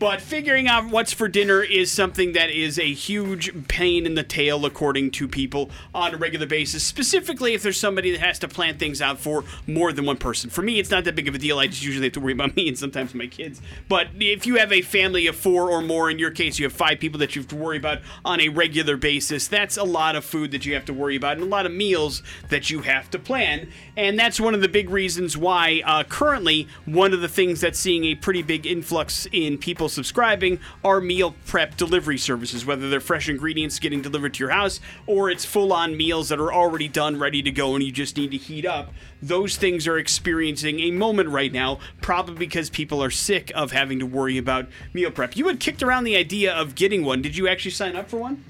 But 0.05 0.21
figuring 0.21 0.69
out 0.69 0.91
what's 0.91 1.15
for 1.15 1.29
dinner 1.29 1.63
is 1.63 1.91
something 1.91 2.35
that 2.35 2.51
is 2.51 2.79
a 2.79 2.93
huge 2.93 3.69
pain 3.69 4.05
in 4.05 4.17
the 4.17 4.23
tail, 4.23 4.67
according 4.67 5.13
to 5.13 5.27
people, 5.27 5.71
on 5.95 6.13
a 6.13 6.19
regular 6.19 6.45
basis. 6.45 6.85
Specifically, 6.85 7.55
if 7.55 7.63
there's 7.63 7.81
somebody 7.81 8.11
that 8.11 8.21
has 8.21 8.39
to 8.41 8.49
plan 8.49 8.77
things 8.77 9.01
out 9.01 9.19
for 9.19 9.45
more 9.67 9.95
than 9.95 10.05
one 10.05 10.19
person. 10.19 10.51
For 10.51 10.61
me, 10.61 10.79
it's 10.79 10.91
not 10.91 11.05
that 11.05 11.15
big 11.15 11.27
of 11.27 11.35
a 11.35 11.39
deal. 11.39 11.59
I 11.59 11.69
just 11.69 11.83
usually 11.83 12.05
have 12.05 12.13
to 12.13 12.21
worry 12.21 12.35
about 12.35 12.55
me 12.57 12.69
and 12.69 12.79
sometimes 12.79 13.15
my 13.15 13.29
kids. 13.29 13.63
But 13.89 14.09
if 14.21 14.47
you 14.47 14.57
have 14.57 14.73
a 14.73 14.83
family 14.83 15.27
of 15.27 15.37
four 15.37 15.71
or 15.71 15.81
more, 15.81 16.11
in 16.11 16.19
your 16.19 16.31
case, 16.31 16.59
you 16.59 16.67
have 16.67 16.75
five 16.75 17.01
people 17.01 17.19
that 17.21 17.35
you 17.35 17.41
have 17.41 17.49
to 17.49 17.57
worry 17.57 17.79
about 17.79 18.01
on 18.27 18.43
a 18.43 18.51
regular 18.51 18.99
basis. 18.99 19.49
That's 19.49 19.79
a 19.79 19.85
lot 19.85 20.17
of 20.17 20.25
food 20.27 20.51
that 20.51 20.67
you 20.67 20.75
have 20.75 20.85
to 20.85 20.93
worry 20.93 21.17
about 21.17 21.39
and 21.39 21.45
a 21.45 21.49
lot 21.49 21.65
of 21.65 21.73
meals 21.73 22.23
that 22.51 22.69
you 22.69 22.83
have 22.83 23.11
to 23.13 23.19
plan. 23.19 23.71
And 23.97 24.19
that's 24.19 24.39
one 24.39 24.55
of 24.55 24.61
the 24.61 24.69
big 24.69 24.91
reasons 24.91 25.35
why 25.35 25.81
uh, 25.87 26.05
currently 26.05 26.69
one 26.85 27.15
of 27.15 27.23
the 27.23 27.29
things 27.29 27.63
that's 27.63 27.79
seeing 27.79 28.05
a 28.05 28.15
pretty 28.15 28.43
big 28.43 28.67
influx 28.67 29.27
in 29.33 29.57
people 29.57 29.89
subscribing 29.95 30.59
are 30.85 31.01
meal 31.01 31.35
prep 31.47 31.77
delivery 31.77 32.19
services, 32.19 32.67
whether 32.67 32.91
they're 32.91 33.01
fresh 33.01 33.29
ingredients 33.29 33.79
getting 33.79 34.03
delivered 34.03 34.35
to 34.35 34.41
your 34.41 34.51
house 34.51 34.81
or 35.07 35.31
it's 35.31 35.45
full 35.45 35.73
on 35.73 35.97
meals 35.97 36.29
that 36.29 36.41
are 36.41 36.53
already 36.53 36.89
done, 36.89 37.19
ready 37.19 37.43
to 37.43 37.51
go, 37.51 37.75
and 37.75 37.83
you 37.83 37.93
just 37.93 38.17
need 38.17 38.31
to 38.33 38.37
heat 38.37 38.67
up. 38.67 38.93
Those 39.23 39.57
things 39.57 39.87
are 39.87 39.99
experiencing 39.99 40.81
a 40.81 40.91
moment 40.91 41.31
right 41.31 41.53
now, 41.53 41.79
probably 42.03 42.35
because 42.35 42.69
people 42.69 43.03
are 43.03 43.11
sick 43.11 43.51
of 43.55 43.73
having 43.73 43.99
to 44.01 44.07
worry 44.07 44.37
about 44.37 44.67
meal 44.93 45.11
prep. 45.11 45.37
You 45.37 45.47
had 45.47 45.61
kicked 45.61 45.83
around 45.83 46.05
the 46.05 46.17
idea 46.17 46.53
of 46.53 46.75
getting 46.75 47.05
one. 47.05 47.23
Did 47.23 47.37
you 47.37 47.49
actually 47.49 47.71
sign 47.71 47.97
up 47.97 48.09
for 48.09 48.19
one? 48.19 48.45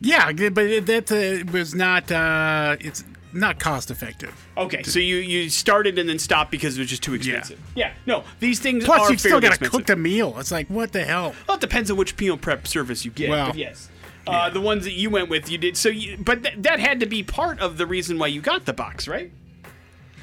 yeah, 0.00 0.32
but 0.32 0.86
that 0.86 1.10
uh, 1.10 1.50
was 1.50 1.74
not. 1.74 2.10
Uh, 2.10 2.76
it's 2.80 3.04
not 3.32 3.58
cost 3.58 3.90
effective. 3.90 4.46
Okay, 4.56 4.82
so 4.82 4.98
you 4.98 5.16
you 5.16 5.50
started 5.50 5.98
and 5.98 6.08
then 6.08 6.18
stopped 6.18 6.50
because 6.50 6.76
it 6.76 6.80
was 6.80 6.88
just 6.88 7.02
too 7.02 7.14
expensive. 7.14 7.60
Yeah, 7.74 7.88
yeah. 7.88 7.94
no, 8.06 8.24
these 8.40 8.60
things 8.60 8.84
Plus, 8.84 9.00
are 9.00 9.12
you 9.12 9.18
still 9.18 9.40
got 9.40 9.58
to 9.58 9.70
cook 9.70 9.86
the 9.86 9.96
meal. 9.96 10.36
It's 10.38 10.50
like 10.50 10.68
what 10.68 10.92
the 10.92 11.04
hell? 11.04 11.34
Well, 11.46 11.56
it 11.56 11.60
depends 11.60 11.90
on 11.90 11.96
which 11.96 12.18
meal 12.18 12.36
prep 12.36 12.66
service 12.66 13.04
you 13.04 13.10
get. 13.10 13.30
Well, 13.30 13.56
yes. 13.56 13.88
Uh, 14.26 14.50
the 14.50 14.60
ones 14.60 14.84
that 14.84 14.92
you 14.92 15.08
went 15.08 15.30
with, 15.30 15.50
you 15.50 15.56
did. 15.56 15.74
So, 15.76 15.88
you, 15.88 16.18
but 16.18 16.42
th- 16.42 16.56
that 16.58 16.80
had 16.80 17.00
to 17.00 17.06
be 17.06 17.22
part 17.22 17.60
of 17.60 17.78
the 17.78 17.86
reason 17.86 18.18
why 18.18 18.26
you 18.26 18.42
got 18.42 18.66
the 18.66 18.74
box, 18.74 19.08
right? 19.08 19.32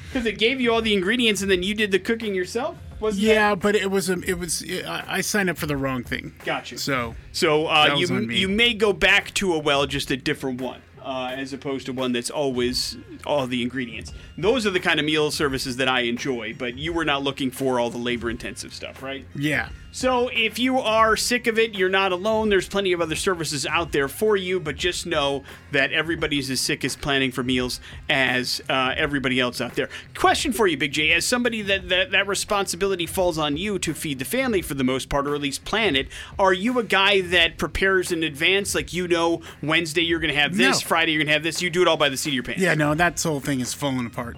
Because 0.06 0.26
it 0.26 0.38
gave 0.38 0.60
you 0.60 0.72
all 0.72 0.80
the 0.80 0.94
ingredients, 0.94 1.42
and 1.42 1.50
then 1.50 1.64
you 1.64 1.74
did 1.74 1.90
the 1.90 1.98
cooking 1.98 2.34
yourself. 2.34 2.76
Was 3.00 3.18
Yeah, 3.18 3.54
but 3.54 3.74
it 3.74 3.90
was 3.90 4.08
a, 4.08 4.18
it 4.20 4.38
was. 4.38 4.64
I 4.86 5.04
I 5.06 5.20
signed 5.20 5.50
up 5.50 5.58
for 5.58 5.66
the 5.66 5.76
wrong 5.76 6.02
thing. 6.02 6.34
Gotcha. 6.44 6.78
So 6.78 7.14
So 7.32 7.66
uh, 7.66 7.96
you 7.98 8.20
you 8.30 8.48
may 8.48 8.72
go 8.72 8.92
back 8.92 9.34
to 9.34 9.52
a 9.52 9.58
well, 9.58 9.86
just 9.86 10.10
a 10.10 10.16
different 10.16 10.60
one, 10.60 10.80
uh, 11.06 11.32
as 11.36 11.52
opposed 11.52 11.86
to 11.86 11.92
one 11.92 12.12
that's 12.12 12.30
always 12.30 12.96
all 13.24 13.46
the 13.46 13.62
ingredients. 13.62 14.12
Those 14.36 14.66
are 14.66 14.70
the 14.70 14.80
kind 14.80 14.98
of 14.98 15.06
meal 15.06 15.30
services 15.30 15.76
that 15.76 15.88
I 15.88 16.00
enjoy, 16.00 16.54
but 16.58 16.76
you 16.76 16.92
were 16.92 17.04
not 17.04 17.22
looking 17.22 17.50
for 17.50 17.78
all 17.78 17.90
the 17.90 17.98
labor 17.98 18.28
intensive 18.28 18.74
stuff, 18.74 19.02
right? 19.02 19.24
yeah, 19.36 19.68
So 19.96 20.28
if 20.28 20.58
you 20.58 20.78
are 20.78 21.16
sick 21.16 21.46
of 21.46 21.58
it, 21.58 21.74
you're 21.74 21.88
not 21.88 22.12
alone. 22.12 22.50
There's 22.50 22.68
plenty 22.68 22.92
of 22.92 23.00
other 23.00 23.16
services 23.16 23.64
out 23.64 23.92
there 23.92 24.08
for 24.08 24.36
you, 24.36 24.60
but 24.60 24.76
just 24.76 25.06
know 25.06 25.42
that 25.72 25.90
everybody's 25.90 26.50
as 26.50 26.60
sick 26.60 26.84
as 26.84 26.94
planning 26.94 27.32
for 27.32 27.42
meals 27.42 27.80
as 28.10 28.60
uh, 28.68 28.92
everybody 28.94 29.40
else 29.40 29.58
out 29.58 29.74
there. 29.74 29.88
Question 30.14 30.52
for 30.52 30.66
you, 30.66 30.76
Big 30.76 30.92
J, 30.92 31.12
as 31.12 31.24
somebody 31.24 31.62
that, 31.62 31.88
that 31.88 32.10
that 32.10 32.28
responsibility 32.28 33.06
falls 33.06 33.38
on 33.38 33.56
you 33.56 33.78
to 33.78 33.94
feed 33.94 34.18
the 34.18 34.26
family 34.26 34.60
for 34.60 34.74
the 34.74 34.84
most 34.84 35.08
part, 35.08 35.26
or 35.26 35.34
at 35.34 35.40
least 35.40 35.64
plan 35.64 35.96
it. 35.96 36.08
Are 36.38 36.52
you 36.52 36.78
a 36.78 36.84
guy 36.84 37.22
that 37.22 37.56
prepares 37.56 38.12
in 38.12 38.22
advance, 38.22 38.74
like 38.74 38.92
you 38.92 39.08
know 39.08 39.40
Wednesday 39.62 40.02
you're 40.02 40.20
going 40.20 40.34
to 40.34 40.38
have 40.38 40.58
this, 40.58 40.82
No. 40.82 40.86
Friday 40.88 41.12
you're 41.12 41.20
going 41.20 41.28
to 41.28 41.32
have 41.32 41.42
this? 41.42 41.62
You 41.62 41.70
do 41.70 41.80
it 41.80 41.88
all 41.88 41.96
by 41.96 42.10
the 42.10 42.18
seat 42.18 42.32
of 42.32 42.34
your 42.34 42.42
pants. 42.42 42.60
yeah. 42.60 42.74
No, 42.74 42.94
that 42.94 43.22
whole 43.22 43.40
thing 43.40 43.60
is 43.60 43.72
falling 43.72 44.04
apart. 44.04 44.36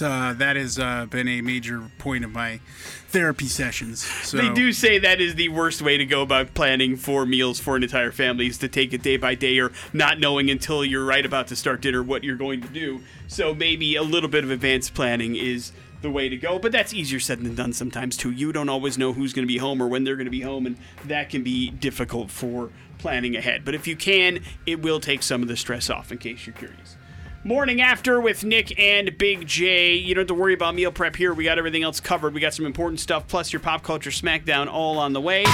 Uh, 0.00 0.32
that 0.34 0.56
has 0.56 0.78
uh, 0.78 1.06
been 1.06 1.28
a 1.28 1.40
major 1.40 1.90
point 1.98 2.24
of 2.24 2.30
my 2.30 2.60
therapy 3.08 3.46
sessions. 3.46 4.02
So 4.02 4.36
They 4.36 4.52
do 4.52 4.72
say 4.72 4.98
that 4.98 5.20
is 5.20 5.34
the 5.34 5.48
worst 5.48 5.80
way 5.80 5.96
to 5.96 6.04
go 6.04 6.22
about 6.22 6.54
planning 6.54 6.96
for 6.96 7.24
meals 7.24 7.58
for 7.58 7.74
an 7.76 7.82
entire 7.82 8.12
family 8.12 8.46
is 8.46 8.58
to 8.58 8.68
take 8.68 8.92
it 8.92 9.02
day 9.02 9.16
by 9.16 9.34
day 9.34 9.58
or 9.58 9.72
not 9.92 10.20
knowing 10.20 10.50
until 10.50 10.84
you're 10.84 11.04
right 11.04 11.24
about 11.24 11.48
to 11.48 11.56
start 11.56 11.80
dinner 11.80 12.02
what 12.02 12.22
you're 12.22 12.36
going 12.36 12.60
to 12.60 12.68
do. 12.68 13.00
So 13.26 13.54
maybe 13.54 13.96
a 13.96 14.02
little 14.02 14.28
bit 14.28 14.44
of 14.44 14.50
advanced 14.50 14.94
planning 14.94 15.36
is 15.36 15.72
the 16.02 16.10
way 16.10 16.28
to 16.28 16.36
go, 16.36 16.58
but 16.58 16.70
that's 16.70 16.94
easier 16.94 17.18
said 17.18 17.40
than 17.40 17.54
done 17.54 17.72
sometimes 17.72 18.16
too. 18.16 18.30
You 18.30 18.52
don't 18.52 18.68
always 18.68 18.98
know 18.98 19.12
who's 19.12 19.32
going 19.32 19.44
to 19.44 19.52
be 19.52 19.58
home 19.58 19.82
or 19.82 19.88
when 19.88 20.04
they're 20.04 20.16
going 20.16 20.26
to 20.26 20.30
be 20.30 20.42
home, 20.42 20.66
and 20.66 20.76
that 21.06 21.30
can 21.30 21.42
be 21.42 21.70
difficult 21.70 22.30
for 22.30 22.70
planning 22.98 23.34
ahead. 23.36 23.64
But 23.64 23.74
if 23.74 23.86
you 23.86 23.96
can, 23.96 24.40
it 24.66 24.82
will 24.82 25.00
take 25.00 25.22
some 25.22 25.42
of 25.42 25.48
the 25.48 25.56
stress 25.56 25.88
off 25.88 26.12
in 26.12 26.18
case 26.18 26.46
you're 26.46 26.54
curious. 26.54 26.97
Morning 27.44 27.80
after 27.80 28.20
with 28.20 28.42
Nick 28.42 28.76
and 28.80 29.16
Big 29.16 29.46
J. 29.46 29.94
You 29.94 30.12
don't 30.12 30.22
have 30.22 30.28
to 30.28 30.34
worry 30.34 30.54
about 30.54 30.74
meal 30.74 30.90
prep 30.90 31.14
here. 31.14 31.32
We 31.32 31.44
got 31.44 31.56
everything 31.56 31.84
else 31.84 32.00
covered. 32.00 32.34
We 32.34 32.40
got 32.40 32.52
some 32.52 32.66
important 32.66 32.98
stuff, 32.98 33.28
plus 33.28 33.52
your 33.52 33.60
pop 33.60 33.84
culture 33.84 34.10
smackdown 34.10 34.66
all 34.66 34.98
on 34.98 35.12
the 35.12 35.20
way. 35.20 35.44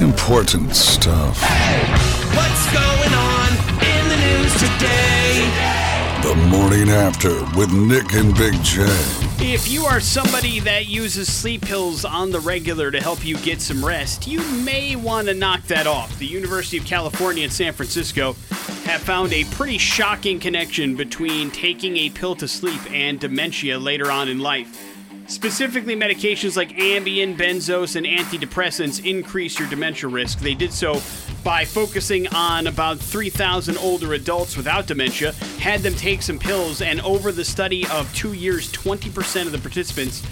Important 0.00 0.74
stuff. 0.74 1.38
What's 2.34 2.72
going 2.72 3.12
on 3.12 3.48
in 3.84 4.08
the 4.08 4.16
news 4.16 4.54
today? 4.54 5.93
The 6.24 6.34
morning 6.36 6.88
after 6.88 7.34
with 7.54 7.70
Nick 7.74 8.14
and 8.14 8.34
Big 8.34 8.54
J. 8.62 8.82
If 9.40 9.70
you 9.70 9.84
are 9.84 10.00
somebody 10.00 10.58
that 10.60 10.86
uses 10.86 11.30
sleep 11.30 11.60
pills 11.60 12.06
on 12.06 12.30
the 12.30 12.40
regular 12.40 12.90
to 12.90 12.98
help 12.98 13.26
you 13.26 13.36
get 13.36 13.60
some 13.60 13.84
rest, 13.84 14.26
you 14.26 14.40
may 14.62 14.96
want 14.96 15.28
to 15.28 15.34
knock 15.34 15.64
that 15.64 15.86
off. 15.86 16.18
The 16.18 16.24
University 16.24 16.78
of 16.78 16.86
California 16.86 17.44
in 17.44 17.50
San 17.50 17.74
Francisco 17.74 18.32
have 18.86 19.02
found 19.02 19.34
a 19.34 19.44
pretty 19.44 19.76
shocking 19.76 20.40
connection 20.40 20.96
between 20.96 21.50
taking 21.50 21.98
a 21.98 22.08
pill 22.08 22.34
to 22.36 22.48
sleep 22.48 22.80
and 22.90 23.20
dementia 23.20 23.78
later 23.78 24.10
on 24.10 24.30
in 24.30 24.38
life. 24.38 24.93
Specifically, 25.26 25.96
medications 25.96 26.56
like 26.56 26.70
Ambien, 26.70 27.36
benzos, 27.36 27.96
and 27.96 28.06
antidepressants 28.06 29.04
increase 29.04 29.58
your 29.58 29.68
dementia 29.68 30.08
risk. 30.08 30.38
They 30.40 30.54
did 30.54 30.72
so 30.72 31.00
by 31.42 31.64
focusing 31.64 32.26
on 32.28 32.66
about 32.66 32.98
3,000 32.98 33.76
older 33.78 34.14
adults 34.14 34.56
without 34.56 34.86
dementia, 34.86 35.32
had 35.58 35.80
them 35.80 35.94
take 35.94 36.22
some 36.22 36.38
pills, 36.38 36.82
and 36.82 37.00
over 37.02 37.32
the 37.32 37.44
study 37.44 37.86
of 37.88 38.12
two 38.14 38.32
years, 38.32 38.70
20% 38.72 39.46
of 39.46 39.52
the 39.52 39.58
participants 39.58 40.22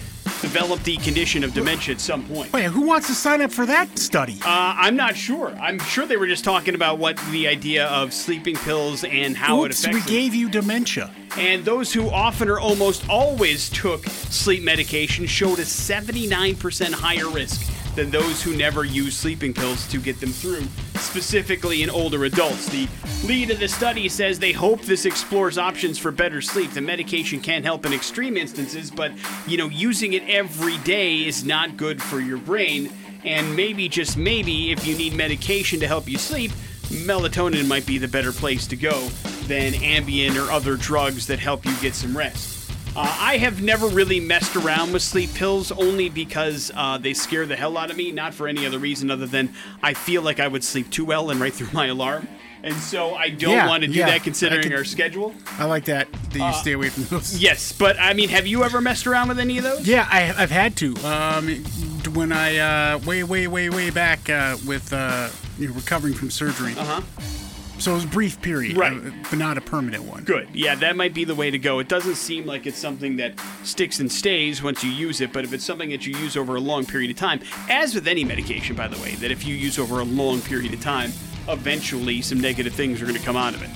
developed 0.42 0.84
the 0.84 0.98
condition 0.98 1.44
of 1.44 1.54
dementia 1.54 1.94
at 1.94 2.00
some 2.00 2.24
point. 2.26 2.52
Wait, 2.52 2.64
who 2.64 2.82
wants 2.82 3.06
to 3.06 3.14
sign 3.14 3.40
up 3.40 3.50
for 3.50 3.64
that 3.64 3.98
study? 3.98 4.38
Uh, 4.44 4.74
I'm 4.76 4.96
not 4.96 5.16
sure. 5.16 5.50
I'm 5.52 5.78
sure 5.78 6.04
they 6.04 6.18
were 6.18 6.26
just 6.26 6.44
talking 6.44 6.74
about 6.74 6.98
what 6.98 7.16
the 7.30 7.48
idea 7.48 7.86
of 7.86 8.12
sleeping 8.12 8.56
pills 8.56 9.04
and 9.04 9.36
how 9.36 9.64
it 9.64 9.68
Oops, 9.68 9.84
affects 9.84 10.04
we 10.04 10.10
gave 10.10 10.34
you 10.34 10.50
dementia. 10.50 11.10
And 11.38 11.64
those 11.64 11.92
who 11.92 12.10
often 12.10 12.50
or 12.50 12.60
almost 12.60 13.08
always 13.08 13.70
took 13.70 14.04
sleep 14.06 14.62
medication 14.62 15.26
showed 15.26 15.60
a 15.60 15.62
79% 15.62 16.92
higher 16.92 17.28
risk 17.30 17.71
than 17.94 18.10
those 18.10 18.42
who 18.42 18.56
never 18.56 18.84
use 18.84 19.16
sleeping 19.16 19.52
pills 19.52 19.86
to 19.88 19.98
get 19.98 20.20
them 20.20 20.30
through, 20.30 20.64
specifically 21.00 21.82
in 21.82 21.90
older 21.90 22.24
adults. 22.24 22.66
The 22.66 22.88
lead 23.24 23.50
of 23.50 23.60
the 23.60 23.68
study 23.68 24.08
says 24.08 24.38
they 24.38 24.52
hope 24.52 24.82
this 24.82 25.04
explores 25.04 25.58
options 25.58 25.98
for 25.98 26.10
better 26.10 26.40
sleep. 26.40 26.72
The 26.72 26.80
medication 26.80 27.40
can 27.40 27.62
help 27.62 27.84
in 27.86 27.92
extreme 27.92 28.36
instances, 28.36 28.90
but 28.90 29.12
you 29.46 29.56
know, 29.56 29.68
using 29.68 30.14
it 30.14 30.22
every 30.28 30.78
day 30.78 31.26
is 31.26 31.44
not 31.44 31.76
good 31.76 32.02
for 32.02 32.20
your 32.20 32.38
brain. 32.38 32.90
And 33.24 33.54
maybe, 33.54 33.88
just 33.88 34.16
maybe, 34.16 34.72
if 34.72 34.86
you 34.86 34.96
need 34.96 35.14
medication 35.14 35.78
to 35.80 35.86
help 35.86 36.08
you 36.08 36.18
sleep, 36.18 36.50
melatonin 36.88 37.68
might 37.68 37.86
be 37.86 37.98
the 37.98 38.08
better 38.08 38.32
place 38.32 38.66
to 38.66 38.76
go 38.76 39.08
than 39.46 39.72
Ambien 39.74 40.36
or 40.36 40.50
other 40.50 40.76
drugs 40.76 41.26
that 41.28 41.38
help 41.38 41.64
you 41.64 41.74
get 41.76 41.94
some 41.94 42.16
rest. 42.16 42.61
Uh, 42.94 43.16
I 43.20 43.38
have 43.38 43.62
never 43.62 43.86
really 43.86 44.20
messed 44.20 44.54
around 44.54 44.92
with 44.92 45.00
sleep 45.02 45.32
pills 45.34 45.72
only 45.72 46.10
because 46.10 46.70
uh, 46.74 46.98
they 46.98 47.14
scare 47.14 47.46
the 47.46 47.56
hell 47.56 47.78
out 47.78 47.90
of 47.90 47.96
me, 47.96 48.12
not 48.12 48.34
for 48.34 48.46
any 48.48 48.66
other 48.66 48.78
reason 48.78 49.10
other 49.10 49.24
than 49.26 49.54
I 49.82 49.94
feel 49.94 50.20
like 50.20 50.40
I 50.40 50.46
would 50.48 50.62
sleep 50.62 50.90
too 50.90 51.06
well 51.06 51.30
and 51.30 51.40
right 51.40 51.54
through 51.54 51.68
my 51.72 51.86
alarm. 51.86 52.28
And 52.62 52.74
so 52.76 53.14
I 53.14 53.30
don't 53.30 53.50
Yeah, 53.54 53.66
want 53.66 53.82
to 53.82 53.88
do 53.88 53.94
yeah, 53.98 54.06
that 54.06 54.22
considering 54.22 54.62
could- 54.64 54.74
our 54.74 54.84
schedule. 54.84 55.34
I 55.58 55.64
like 55.64 55.86
that 55.86 56.06
that 56.12 56.34
you 56.38 56.44
Uh, 56.44 56.52
stay 56.52 56.72
away 56.72 56.90
from 56.90 57.04
those. 57.04 57.38
Yes, 57.40 57.72
but 57.72 57.98
I 57.98 58.12
mean, 58.12 58.28
have 58.28 58.46
you 58.46 58.62
ever 58.62 58.80
messed 58.82 59.06
around 59.06 59.28
with 59.28 59.38
any 59.40 59.56
of 59.58 59.64
those? 59.64 59.88
Yeah, 59.88 60.06
I, 60.10 60.32
I've 60.36 60.50
had 60.50 60.76
to. 60.76 60.94
Um, 60.98 61.48
when 62.14 62.30
I 62.30 62.58
uh, 62.58 62.98
way, 62.98 63.24
way, 63.24 63.46
way, 63.48 63.70
way 63.70 63.88
back 63.90 64.28
uh, 64.28 64.58
with 64.66 64.92
uh, 64.92 65.30
you 65.58 65.68
know, 65.68 65.74
recovering 65.74 66.12
from 66.14 66.30
surgery. 66.30 66.74
Uh 66.76 66.84
huh. 66.84 67.00
So 67.82 67.90
it 67.90 67.94
was 67.96 68.04
a 68.04 68.08
brief 68.08 68.40
period, 68.40 68.76
Right. 68.76 68.92
uh, 68.92 69.10
but 69.28 69.40
not 69.40 69.58
a 69.58 69.60
permanent 69.60 70.04
one. 70.04 70.22
Good. 70.22 70.46
Yeah, 70.54 70.76
that 70.76 70.94
might 70.94 71.12
be 71.12 71.24
the 71.24 71.34
way 71.34 71.50
to 71.50 71.58
go. 71.58 71.80
It 71.80 71.88
doesn't 71.88 72.14
seem 72.14 72.46
like 72.46 72.64
it's 72.64 72.78
something 72.78 73.16
that 73.16 73.32
sticks 73.64 73.98
and 73.98 74.10
stays 74.10 74.62
once 74.62 74.84
you 74.84 74.90
use 74.92 75.20
it, 75.20 75.32
but 75.32 75.42
if 75.42 75.52
it's 75.52 75.64
something 75.64 75.90
that 75.90 76.06
you 76.06 76.16
use 76.16 76.36
over 76.36 76.54
a 76.54 76.60
long 76.60 76.86
period 76.86 77.10
of 77.10 77.16
time, 77.16 77.40
as 77.68 77.92
with 77.92 78.06
any 78.06 78.22
medication, 78.22 78.76
by 78.76 78.86
the 78.86 78.96
way, 79.02 79.16
that 79.16 79.32
if 79.32 79.44
you 79.44 79.56
use 79.56 79.80
over 79.80 79.98
a 79.98 80.04
long 80.04 80.40
period 80.42 80.72
of 80.72 80.80
time, 80.80 81.10
eventually 81.48 82.22
some 82.22 82.40
negative 82.40 82.72
things 82.72 83.02
are 83.02 83.04
going 83.04 83.18
to 83.18 83.24
come 83.24 83.36
out 83.36 83.52
of 83.52 83.62
it. 83.64 83.70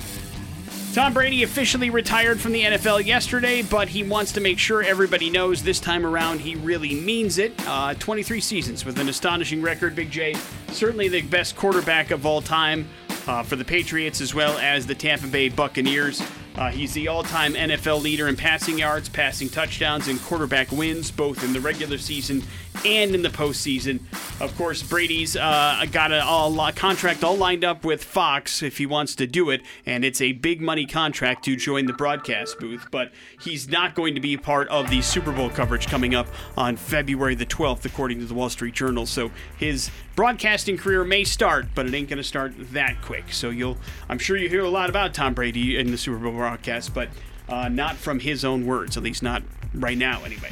Tom 0.93 1.13
Brady 1.13 1.43
officially 1.43 1.89
retired 1.89 2.39
from 2.39 2.53
the 2.53 2.63
NFL 2.63 3.05
yesterday, 3.05 3.61
but 3.61 3.89
he 3.89 4.03
wants 4.03 4.31
to 4.31 4.39
make 4.39 4.57
sure 4.57 4.81
everybody 4.83 5.29
knows 5.29 5.61
this 5.63 5.81
time 5.81 6.05
around 6.05 6.39
he 6.39 6.55
really 6.55 6.95
means 6.95 7.39
it. 7.39 7.51
Uh, 7.67 7.93
23 7.95 8.39
seasons 8.39 8.85
with 8.85 8.99
an 8.99 9.09
astonishing 9.09 9.61
record. 9.61 9.95
Big 9.97 10.09
J, 10.09 10.33
certainly 10.69 11.09
the 11.09 11.23
best 11.23 11.57
quarterback 11.57 12.11
of 12.11 12.25
all 12.25 12.41
time 12.41 12.87
uh, 13.27 13.43
for 13.43 13.55
the 13.55 13.65
Patriots 13.65 14.21
as 14.21 14.33
well 14.33 14.57
as 14.57 14.87
the 14.87 14.95
Tampa 14.95 15.27
Bay 15.27 15.49
Buccaneers. 15.49 16.21
Uh, 16.57 16.71
he's 16.71 16.93
the 16.93 17.07
all 17.07 17.21
time 17.21 17.53
NFL 17.53 18.01
leader 18.01 18.27
in 18.27 18.35
passing 18.35 18.79
yards, 18.79 19.09
passing 19.09 19.47
touchdowns, 19.47 20.07
and 20.07 20.21
quarterback 20.23 20.71
wins, 20.71 21.11
both 21.11 21.43
in 21.43 21.53
the 21.53 21.59
regular 21.59 21.99
season 21.99 22.41
and 22.85 23.13
in 23.13 23.21
the 23.21 23.29
postseason. 23.29 23.99
Of 24.39 24.55
course, 24.57 24.83
Brady's 24.83 25.35
uh, 25.35 25.85
got 25.91 26.11
a, 26.11 26.23
a 26.23 26.73
contract 26.75 27.23
all 27.23 27.35
lined 27.35 27.63
up 27.63 27.83
with 27.83 28.03
Fox 28.03 28.61
if 28.61 28.77
he 28.77 28.85
wants 28.85 29.15
to 29.15 29.27
do 29.27 29.49
it, 29.49 29.61
and 29.85 30.03
it's 30.03 30.21
a 30.21 30.33
big 30.33 30.61
money 30.61 30.85
contract 30.85 31.45
to 31.45 31.55
join 31.55 31.85
the 31.85 31.93
broadcast 31.93 32.59
booth. 32.59 32.87
But 32.91 33.11
he's 33.39 33.67
not 33.67 33.95
going 33.95 34.15
to 34.15 34.21
be 34.21 34.37
part 34.37 34.67
of 34.69 34.89
the 34.89 35.01
Super 35.01 35.31
Bowl 35.31 35.49
coverage 35.49 35.87
coming 35.87 36.15
up 36.15 36.27
on 36.55 36.75
February 36.75 37.35
the 37.35 37.45
12th, 37.45 37.85
according 37.85 38.19
to 38.19 38.25
the 38.25 38.33
Wall 38.33 38.49
Street 38.49 38.73
Journal. 38.73 39.05
So 39.05 39.31
his 39.57 39.91
broadcasting 40.15 40.77
career 40.77 41.03
may 41.03 41.23
start, 41.23 41.67
but 41.75 41.85
it 41.85 41.93
ain't 41.93 42.09
going 42.09 42.17
to 42.17 42.23
start 42.23 42.53
that 42.73 43.01
quick. 43.01 43.31
So 43.31 43.49
you'll, 43.49 43.77
I'm 44.09 44.19
sure 44.19 44.37
you 44.37 44.49
hear 44.49 44.63
a 44.63 44.69
lot 44.69 44.89
about 44.89 45.13
Tom 45.13 45.33
Brady 45.33 45.77
in 45.77 45.91
the 45.91 45.97
Super 45.97 46.17
Bowl 46.17 46.33
broadcast, 46.47 46.93
but 46.93 47.09
uh, 47.49 47.67
not 47.67 47.97
from 47.97 48.21
his 48.21 48.45
own 48.45 48.65
words, 48.65 48.95
at 48.95 49.03
least 49.03 49.21
not 49.21 49.43
right 49.73 49.97
now, 49.97 50.23
anyway. 50.23 50.49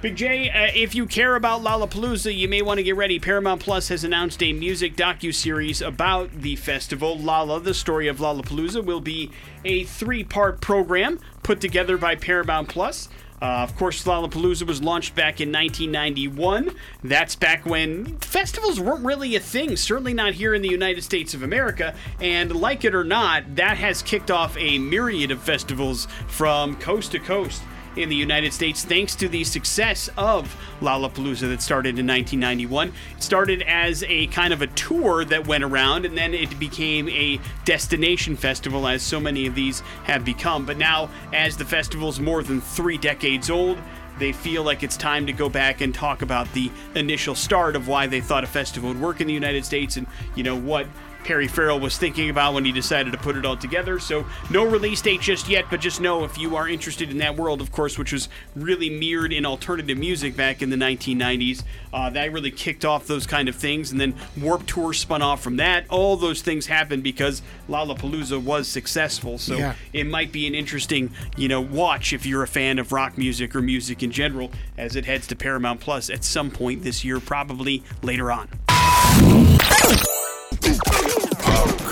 Big 0.00 0.16
J, 0.16 0.48
uh, 0.48 0.70
if 0.74 0.94
you 0.94 1.04
care 1.04 1.34
about 1.36 1.60
Lollapalooza, 1.60 2.34
you 2.34 2.48
may 2.48 2.62
want 2.62 2.78
to 2.78 2.84
get 2.84 2.96
ready. 2.96 3.18
Paramount 3.18 3.60
Plus 3.60 3.88
has 3.88 4.04
announced 4.04 4.42
a 4.42 4.52
music 4.54 4.96
docu-series 4.96 5.82
about 5.82 6.30
the 6.32 6.56
festival. 6.56 7.18
Lolla, 7.18 7.60
the 7.60 7.74
story 7.74 8.08
of 8.08 8.18
Lollapalooza, 8.18 8.82
will 8.82 9.00
be 9.00 9.30
a 9.66 9.84
three-part 9.84 10.62
program 10.62 11.20
put 11.42 11.60
together 11.60 11.98
by 11.98 12.14
Paramount 12.14 12.68
Plus. 12.68 13.08
Uh, 13.40 13.62
of 13.62 13.76
course, 13.76 14.04
Lollapalooza 14.04 14.66
was 14.66 14.82
launched 14.82 15.14
back 15.14 15.40
in 15.40 15.52
1991. 15.52 16.74
That's 17.04 17.36
back 17.36 17.64
when 17.64 18.18
festivals 18.18 18.80
weren't 18.80 19.04
really 19.04 19.36
a 19.36 19.40
thing, 19.40 19.76
certainly 19.76 20.14
not 20.14 20.34
here 20.34 20.54
in 20.54 20.62
the 20.62 20.68
United 20.68 21.04
States 21.04 21.34
of 21.34 21.42
America. 21.42 21.94
And 22.20 22.54
like 22.56 22.84
it 22.84 22.94
or 22.94 23.04
not, 23.04 23.56
that 23.56 23.76
has 23.76 24.02
kicked 24.02 24.30
off 24.30 24.56
a 24.58 24.78
myriad 24.78 25.30
of 25.30 25.40
festivals 25.40 26.08
from 26.26 26.76
coast 26.76 27.12
to 27.12 27.18
coast 27.20 27.62
in 27.98 28.08
the 28.08 28.16
United 28.16 28.52
States 28.52 28.84
thanks 28.84 29.14
to 29.16 29.28
the 29.28 29.42
success 29.44 30.08
of 30.16 30.56
Lollapalooza 30.80 31.48
that 31.48 31.60
started 31.60 31.98
in 31.98 32.06
1991. 32.06 32.92
It 33.16 33.22
started 33.22 33.62
as 33.62 34.04
a 34.04 34.28
kind 34.28 34.52
of 34.52 34.62
a 34.62 34.68
tour 34.68 35.24
that 35.24 35.46
went 35.46 35.64
around 35.64 36.06
and 36.06 36.16
then 36.16 36.32
it 36.32 36.58
became 36.58 37.08
a 37.08 37.40
destination 37.64 38.36
festival 38.36 38.86
as 38.86 39.02
so 39.02 39.18
many 39.18 39.46
of 39.46 39.54
these 39.54 39.80
have 40.04 40.24
become. 40.24 40.64
But 40.64 40.78
now, 40.78 41.10
as 41.32 41.56
the 41.56 41.64
festival's 41.64 42.20
more 42.20 42.42
than 42.42 42.60
three 42.60 42.98
decades 42.98 43.50
old, 43.50 43.78
they 44.18 44.32
feel 44.32 44.62
like 44.62 44.82
it's 44.82 44.96
time 44.96 45.26
to 45.26 45.32
go 45.32 45.48
back 45.48 45.80
and 45.80 45.94
talk 45.94 46.22
about 46.22 46.52
the 46.52 46.70
initial 46.94 47.34
start 47.34 47.76
of 47.76 47.88
why 47.88 48.06
they 48.06 48.20
thought 48.20 48.44
a 48.44 48.48
festival 48.48 48.88
would 48.90 49.00
work 49.00 49.20
in 49.20 49.26
the 49.26 49.32
United 49.32 49.64
States 49.64 49.96
and, 49.96 50.06
you 50.34 50.42
know, 50.42 50.56
what 50.56 50.86
Perry 51.28 51.46
Farrell 51.46 51.78
was 51.78 51.98
thinking 51.98 52.30
about 52.30 52.54
when 52.54 52.64
he 52.64 52.72
decided 52.72 53.12
to 53.12 53.18
put 53.18 53.36
it 53.36 53.44
all 53.44 53.54
together. 53.54 53.98
So, 53.98 54.24
no 54.48 54.64
release 54.64 55.02
date 55.02 55.20
just 55.20 55.46
yet, 55.46 55.66
but 55.70 55.78
just 55.78 56.00
know 56.00 56.24
if 56.24 56.38
you 56.38 56.56
are 56.56 56.66
interested 56.66 57.10
in 57.10 57.18
that 57.18 57.36
world, 57.36 57.60
of 57.60 57.70
course, 57.70 57.98
which 57.98 58.14
was 58.14 58.30
really 58.56 58.88
mirrored 58.88 59.34
in 59.34 59.44
alternative 59.44 59.98
music 59.98 60.34
back 60.34 60.62
in 60.62 60.70
the 60.70 60.76
1990s, 60.76 61.64
uh, 61.92 62.08
that 62.08 62.32
really 62.32 62.50
kicked 62.50 62.86
off 62.86 63.06
those 63.06 63.26
kind 63.26 63.46
of 63.46 63.54
things. 63.54 63.92
And 63.92 64.00
then 64.00 64.14
Warped 64.40 64.68
Tour 64.68 64.94
spun 64.94 65.20
off 65.20 65.42
from 65.42 65.56
that. 65.58 65.84
All 65.90 66.16
those 66.16 66.40
things 66.40 66.64
happened 66.64 67.02
because 67.02 67.42
Lollapalooza 67.68 68.42
was 68.42 68.66
successful. 68.66 69.36
So, 69.36 69.58
Yeah. 69.58 69.74
it 69.92 70.06
might 70.06 70.32
be 70.32 70.46
an 70.46 70.54
interesting, 70.54 71.10
you 71.36 71.48
know, 71.48 71.60
watch 71.60 72.14
if 72.14 72.24
you're 72.24 72.42
a 72.42 72.48
fan 72.48 72.78
of 72.78 72.90
rock 72.90 73.18
music 73.18 73.54
or 73.54 73.60
music 73.60 74.02
in 74.02 74.12
general 74.12 74.50
as 74.78 74.96
it 74.96 75.04
heads 75.04 75.26
to 75.26 75.36
Paramount 75.36 75.80
Plus 75.80 76.08
at 76.08 76.24
some 76.24 76.50
point 76.50 76.84
this 76.84 77.04
year, 77.04 77.20
probably 77.20 77.82
later 78.02 78.32
on. 78.32 78.48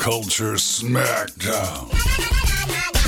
Culture 0.06 0.52
Smackdown. 0.52 1.90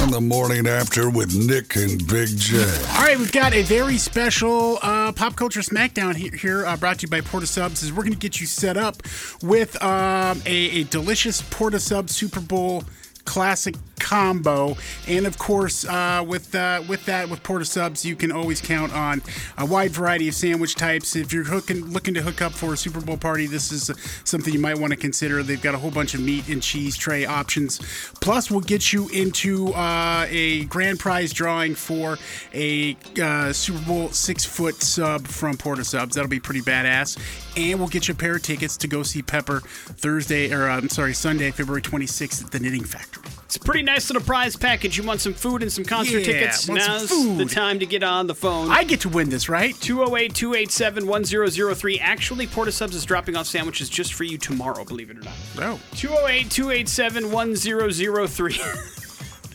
On 0.02 0.10
the 0.10 0.20
morning 0.20 0.66
after 0.66 1.08
with 1.08 1.32
Nick 1.32 1.76
and 1.76 2.04
Big 2.08 2.36
J. 2.36 2.58
All 2.58 3.02
right, 3.02 3.16
we've 3.16 3.30
got 3.30 3.54
a 3.54 3.62
very 3.62 3.98
special 3.98 4.80
uh, 4.82 5.12
pop 5.12 5.36
culture 5.36 5.60
smackdown 5.60 6.16
here, 6.16 6.32
here 6.32 6.66
uh, 6.66 6.76
brought 6.76 6.98
to 6.98 7.02
you 7.02 7.08
by 7.08 7.20
Porta 7.20 7.46
Subs. 7.46 7.84
Is 7.84 7.92
we're 7.92 8.02
going 8.02 8.14
to 8.14 8.18
get 8.18 8.40
you 8.40 8.48
set 8.48 8.76
up 8.76 8.96
with 9.44 9.80
um, 9.80 10.42
a, 10.44 10.80
a 10.80 10.84
delicious 10.86 11.40
Porta 11.40 11.78
Sub 11.78 12.10
Super 12.10 12.40
Bowl 12.40 12.82
classic 13.24 13.76
combo, 13.98 14.76
and 15.06 15.26
of 15.26 15.38
course, 15.38 15.84
uh, 15.84 16.24
with 16.26 16.54
uh, 16.54 16.82
with 16.88 17.04
that 17.06 17.28
with 17.28 17.42
Porta 17.42 17.64
Subs, 17.64 18.04
you 18.04 18.16
can 18.16 18.32
always 18.32 18.60
count 18.60 18.92
on 18.92 19.22
a 19.56 19.66
wide 19.66 19.90
variety 19.90 20.28
of 20.28 20.34
sandwich 20.34 20.74
types. 20.74 21.16
If 21.16 21.32
you're 21.32 21.44
hooking, 21.44 21.84
looking 21.86 22.14
to 22.14 22.22
hook 22.22 22.42
up 22.42 22.52
for 22.52 22.72
a 22.72 22.76
Super 22.76 23.00
Bowl 23.00 23.16
party, 23.16 23.46
this 23.46 23.72
is 23.72 23.90
something 24.24 24.52
you 24.52 24.60
might 24.60 24.78
want 24.78 24.92
to 24.92 24.98
consider. 24.98 25.42
They've 25.42 25.60
got 25.60 25.74
a 25.74 25.78
whole 25.78 25.90
bunch 25.90 26.14
of 26.14 26.20
meat 26.20 26.48
and 26.48 26.62
cheese 26.62 26.96
tray 26.96 27.26
options. 27.26 27.78
Plus, 28.20 28.50
we'll 28.50 28.60
get 28.60 28.92
you 28.92 29.08
into 29.08 29.72
uh, 29.74 30.26
a 30.28 30.64
grand 30.64 30.98
prize 30.98 31.32
drawing 31.32 31.74
for 31.74 32.18
a 32.54 32.96
uh, 33.20 33.52
Super 33.52 33.84
Bowl 33.86 34.08
six 34.10 34.44
foot 34.44 34.76
sub 34.82 35.26
from 35.26 35.56
Porta 35.56 35.84
Subs. 35.84 36.14
That'll 36.14 36.30
be 36.30 36.40
pretty 36.40 36.60
badass. 36.60 37.18
And 37.56 37.78
we'll 37.78 37.88
get 37.88 38.08
you 38.08 38.14
a 38.14 38.16
pair 38.16 38.36
of 38.36 38.42
tickets 38.42 38.76
to 38.78 38.88
go 38.88 39.02
see 39.02 39.22
Pepper 39.22 39.60
Thursday, 39.60 40.52
or 40.52 40.68
uh, 40.68 40.76
I'm 40.76 40.88
sorry, 40.88 41.14
Sunday, 41.14 41.50
February 41.50 41.82
26th 41.82 42.44
at 42.44 42.50
the 42.50 42.60
Knitting 42.60 42.84
Factory. 42.84 43.37
It's 43.48 43.56
a 43.56 43.60
pretty 43.60 43.80
nice 43.80 44.10
little 44.10 44.22
prize 44.22 44.56
package. 44.56 44.98
You 44.98 45.04
want 45.04 45.22
some 45.22 45.32
food 45.32 45.62
and 45.62 45.72
some 45.72 45.82
concert 45.82 46.18
Yeah, 46.18 46.24
tickets? 46.26 46.68
want 46.68 46.82
some 46.82 46.92
Now's 46.92 47.08
food. 47.08 47.38
the 47.38 47.46
time 47.46 47.78
to 47.78 47.86
get 47.86 48.02
on 48.02 48.26
the 48.26 48.34
phone. 48.34 48.70
I 48.70 48.84
get 48.84 49.00
to 49.00 49.08
win 49.08 49.30
this, 49.30 49.48
right? 49.48 49.74
208 49.80 50.34
287 50.34 51.06
1003. 51.06 51.98
Actually, 51.98 52.46
Porta 52.46 52.70
Subs 52.70 52.94
is 52.94 53.06
dropping 53.06 53.36
off 53.36 53.46
sandwiches 53.46 53.88
just 53.88 54.12
for 54.12 54.24
you 54.24 54.36
tomorrow, 54.36 54.84
believe 54.84 55.08
it 55.08 55.16
or 55.16 55.20
not. 55.22 55.32
No. 55.56 55.80
208 55.96 56.50
287 56.50 57.32
1003. 57.32 58.60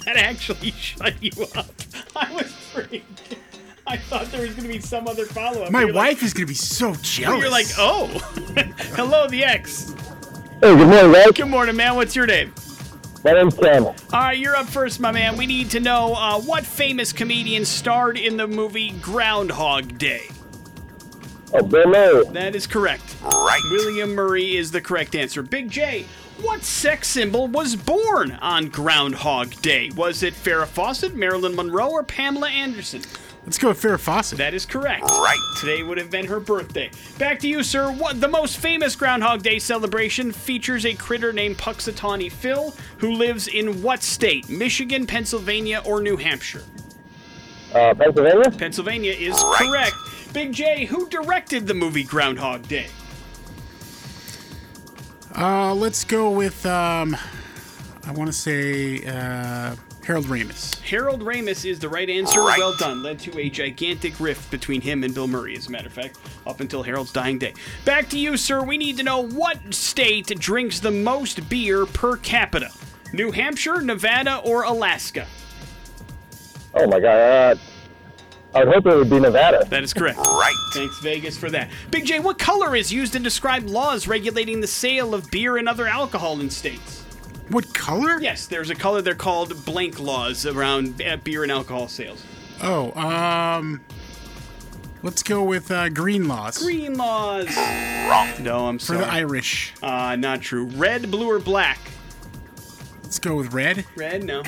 That 0.06 0.18
actually 0.18 0.72
shut 0.72 1.14
you 1.24 1.32
up. 1.56 1.68
I 2.14 2.34
was 2.34 2.52
freaked. 2.52 3.38
I 3.88 3.96
thought 3.96 4.26
there 4.34 4.42
was 4.42 4.50
going 4.50 4.64
to 4.64 4.74
be 4.74 4.82
some 4.82 5.08
other 5.08 5.26
follow 5.26 5.62
up. 5.64 5.72
My 5.72 5.86
wife 5.86 6.24
is 6.24 6.34
going 6.34 6.46
to 6.46 6.52
be 6.52 6.56
so 6.56 6.94
jealous. 7.02 7.40
You're 7.40 7.50
like, 7.50 7.68
oh, 7.78 8.08
hello, 8.96 9.28
the 9.30 9.46
X. 9.46 9.94
Hey, 10.60 10.76
good 10.76 10.90
morning, 10.90 11.14
guys. 11.14 11.32
Good 11.32 11.48
morning, 11.48 11.78
man. 11.78 11.96
What's 11.96 12.18
your 12.18 12.26
name? 12.26 12.54
My 13.24 13.32
name's 13.32 13.56
Ken. 13.56 13.86
All 13.86 13.96
right, 14.12 14.38
you're 14.38 14.56
up 14.56 14.66
first, 14.66 15.00
my 15.00 15.12
man. 15.12 15.38
We 15.38 15.46
need 15.46 15.72
to 15.72 15.80
know 15.80 16.14
uh, 16.14 16.42
what 16.42 16.66
famous 16.66 17.14
comedian 17.14 17.64
starred 17.64 18.18
in 18.18 18.36
the 18.36 18.48
movie 18.48 18.92
Groundhog 19.02 19.98
Day. 19.98 20.28
Oh, 21.54 21.64
Bill 21.64 21.88
Murray. 21.88 22.26
That 22.32 22.54
is 22.54 22.68
correct. 22.68 23.16
Right. 23.22 23.62
William 23.72 24.14
Murray 24.14 24.58
is 24.58 24.72
the 24.72 24.82
correct 24.82 25.16
answer. 25.16 25.42
Big 25.42 25.70
J, 25.70 26.06
what 26.42 26.64
sex 26.64 27.08
symbol 27.08 27.48
was 27.48 27.78
born 27.78 28.32
on 28.42 28.68
Groundhog 28.68 29.54
Day? 29.62 29.90
Was 29.96 30.24
it 30.24 30.34
Farrah 30.34 30.68
Fawcett, 30.68 31.16
Marilyn 31.16 31.56
Monroe, 31.56 31.92
or 31.92 32.04
Pamela 32.04 32.50
Anderson? 32.50 33.04
Let's 33.46 33.58
go 33.58 33.70
with 33.70 33.82
Farrah 33.82 34.00
Fawcett. 34.00 34.38
That 34.38 34.54
is 34.54 34.66
correct. 34.66 35.04
Right. 35.04 35.38
Today 35.60 35.84
would 35.84 35.98
have 35.98 36.10
been 36.10 36.26
her 36.28 36.40
birthday. 36.40 36.90
Back 37.18 37.40
to 37.40 37.48
you, 37.48 37.62
sir. 37.62 37.92
What 37.92 38.22
the 38.22 38.28
most 38.28 38.58
famous 38.58 38.96
Groundhog 38.96 39.44
Day 39.44 39.60
celebration 39.60 40.32
features 40.32 40.86
a 40.86 40.94
critter 40.94 41.34
named 41.34 41.58
Punxsutawney 41.58 42.32
Phil, 42.32 42.74
who 43.00 43.12
lives 43.12 43.50
in 43.50 43.82
what 43.84 44.02
state? 44.02 44.48
Michigan, 44.48 45.06
Pennsylvania, 45.06 45.82
or 45.86 46.02
New 46.02 46.16
Hampshire? 46.16 46.64
Uh, 47.74 47.94
Pennsylvania? 47.94 48.52
Pennsylvania 48.52 49.12
is 49.12 49.44
correct. 49.56 49.96
Big 50.32 50.54
J, 50.54 50.86
who 50.86 51.10
directed 51.10 51.68
the 51.68 51.74
movie 51.74 52.04
Groundhog 52.04 52.68
Day? 52.68 52.88
Uh, 55.36 55.74
let's 55.74 56.04
go 56.04 56.32
with, 56.32 56.66
um, 56.66 57.18
I 58.06 58.12
want 58.12 58.28
to 58.28 58.34
say 58.34 59.04
uh, 59.06 59.76
Harold 60.06 60.26
Ramis. 60.26 60.80
Harold 60.82 61.22
Ramis 61.22 61.70
is 61.70 61.80
the 61.80 61.88
right 61.88 62.10
answer. 62.10 62.44
Well 62.44 62.76
done. 62.76 63.02
Led 63.02 63.20
to 63.20 63.40
a 63.40 63.50
gigantic 63.50 64.20
rift 64.20 64.52
between 64.52 64.82
him 64.82 65.04
and 65.04 65.14
Bill 65.14 65.28
Murray, 65.28 65.56
as 65.56 65.68
a 65.68 65.72
matter 65.72 65.88
of 65.88 65.94
fact, 65.94 66.18
up 66.46 66.60
until 66.60 66.84
Harold's 66.84 67.14
dying 67.14 67.40
day. 67.40 67.54
Back 67.86 68.10
to 68.10 68.20
you, 68.20 68.36
sir. 68.36 68.62
We 68.64 68.78
need 68.78 68.98
to 68.98 69.04
know 69.04 69.22
what 69.22 69.74
state 69.74 70.28
drinks 70.40 70.82
the 70.82 70.92
most 70.92 71.48
beer 71.48 71.86
per 71.86 72.18
capita? 72.18 72.70
New 73.14 73.32
Hampshire, 73.32 73.80
Nevada, 73.82 74.40
or 74.44 74.64
Alaska? 74.64 75.26
Oh, 76.74 76.88
my 76.88 77.00
God. 77.00 77.58
Uh, 77.58 77.60
I 78.56 78.64
would 78.64 78.74
hope 78.74 78.86
it 78.88 78.96
would 78.96 79.10
be 79.10 79.20
Nevada. 79.20 79.66
That 79.70 79.84
is 79.84 79.94
correct. 79.94 80.18
Right. 80.18 80.56
Thanks, 80.74 81.00
Vegas, 81.00 81.38
for 81.38 81.50
that. 81.52 81.70
Big 81.92 82.06
J, 82.06 82.20
what 82.20 82.38
color 82.38 82.76
is 82.76 82.92
used 82.92 83.14
to 83.14 83.20
describe 83.20 83.64
laws 83.66 84.08
regulating 84.08 84.60
the 84.62 84.68
sale 84.68 85.16
of 85.16 85.30
beer 85.32 85.58
and 85.58 85.70
other 85.70 85.88
alcohol 85.88 86.40
in 86.40 86.50
states? 86.50 87.03
What 87.50 87.74
color? 87.74 88.20
Yes, 88.22 88.48
there's 88.48 88.70
a 88.70 88.76
color 88.76 89.02
they're 89.02 89.16
called 89.16 89.66
blank 89.66 90.00
laws 90.00 90.46
around 90.46 91.02
uh, 91.02 91.18
beer 91.18 91.44
and 91.44 91.52
alcohol 91.52 91.88
sales. 91.88 92.24
Oh, 92.62 92.92
um, 93.00 93.82
let's 95.04 95.22
go 95.24 95.44
with 95.44 95.70
uh, 95.70 95.90
green 95.90 96.28
laws. 96.28 96.58
Green 96.58 96.96
laws. 96.96 97.48
Wrong. 97.56 98.30
No, 98.40 98.68
I'm 98.68 98.80
For 98.80 98.86
sorry. 98.86 99.00
the 99.00 99.12
Irish. 99.12 99.74
uh, 99.84 100.16
not 100.16 100.42
true. 100.42 100.66
Red, 100.66 101.12
blue, 101.12 101.30
or 101.30 101.40
black? 101.40 101.80
Let's 103.04 103.20
go 103.20 103.36
with 103.36 103.54
red. 103.54 103.86
Red, 103.96 104.24
no. 104.24 104.42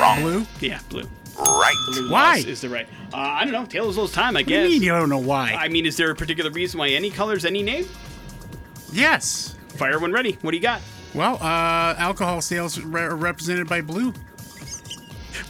Wrong. 0.00 0.20
Blue? 0.20 0.46
Yeah, 0.60 0.80
blue. 0.90 1.08
Right. 1.38 1.74
Blue 1.92 2.10
Why? 2.10 2.36
laws 2.36 2.44
is 2.44 2.60
the 2.60 2.68
right. 2.68 2.86
Uh, 3.12 3.16
I 3.16 3.44
don't 3.44 3.52
know. 3.52 3.64
Tale 3.66 3.88
as 3.88 4.12
time, 4.12 4.36
I 4.36 4.40
What 4.40 4.46
do 4.46 4.54
you 4.54 4.60
guess. 4.62 4.70
mean 4.70 4.82
you 4.82 4.90
don't 4.92 5.08
know 5.08 5.18
why? 5.18 5.52
I 5.58 5.68
mean, 5.68 5.86
is 5.86 5.96
there 5.96 6.10
a 6.10 6.14
particular 6.14 6.50
reason 6.50 6.78
why 6.78 6.88
any 6.90 7.10
colors, 7.10 7.44
any 7.44 7.62
name? 7.62 7.86
yes. 8.92 9.54
Fire 9.70 9.98
when 9.98 10.12
ready. 10.12 10.38
What 10.42 10.52
do 10.52 10.56
you 10.56 10.62
got? 10.62 10.80
Well, 11.16 11.36
uh, 11.40 11.94
alcohol 11.96 12.42
sales 12.42 12.78
re- 12.78 13.08
represented 13.08 13.68
by 13.68 13.80
blue. 13.80 14.12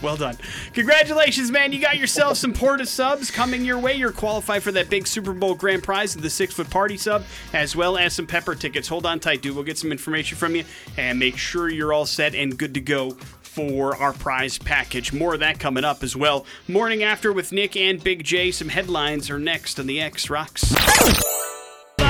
Well 0.01 0.15
done. 0.15 0.37
Congratulations, 0.73 1.51
man. 1.51 1.73
You 1.73 1.79
got 1.79 1.97
yourself 1.97 2.37
some 2.37 2.53
Porta 2.53 2.85
subs 2.85 3.31
coming 3.31 3.65
your 3.65 3.79
way. 3.79 3.95
You're 3.95 4.11
qualified 4.11 4.63
for 4.63 4.71
that 4.73 4.89
big 4.89 5.07
Super 5.07 5.33
Bowl 5.33 5.55
grand 5.55 5.83
prize 5.83 6.15
of 6.15 6.21
the 6.21 6.29
six 6.29 6.53
foot 6.53 6.69
party 6.69 6.97
sub, 6.97 7.25
as 7.51 7.75
well 7.75 7.97
as 7.97 8.13
some 8.13 8.27
pepper 8.27 8.55
tickets. 8.55 8.87
Hold 8.87 9.05
on 9.05 9.19
tight, 9.19 9.41
dude. 9.41 9.55
We'll 9.55 9.63
get 9.65 9.77
some 9.77 9.91
information 9.91 10.37
from 10.37 10.55
you 10.55 10.63
and 10.97 11.19
make 11.19 11.35
sure 11.35 11.69
you're 11.69 11.93
all 11.93 12.05
set 12.05 12.35
and 12.35 12.57
good 12.57 12.73
to 12.75 12.81
go 12.81 13.11
for 13.41 13.95
our 13.97 14.13
prize 14.13 14.57
package. 14.57 15.11
More 15.11 15.33
of 15.33 15.39
that 15.39 15.59
coming 15.59 15.83
up 15.83 16.03
as 16.03 16.15
well. 16.15 16.45
Morning 16.67 17.03
after 17.03 17.33
with 17.33 17.51
Nick 17.51 17.75
and 17.75 18.01
Big 18.01 18.23
J. 18.23 18.51
Some 18.51 18.69
headlines 18.69 19.29
are 19.29 19.39
next 19.39 19.79
on 19.79 19.87
the 19.87 19.99
X 19.99 20.29
Rocks. 20.29 20.73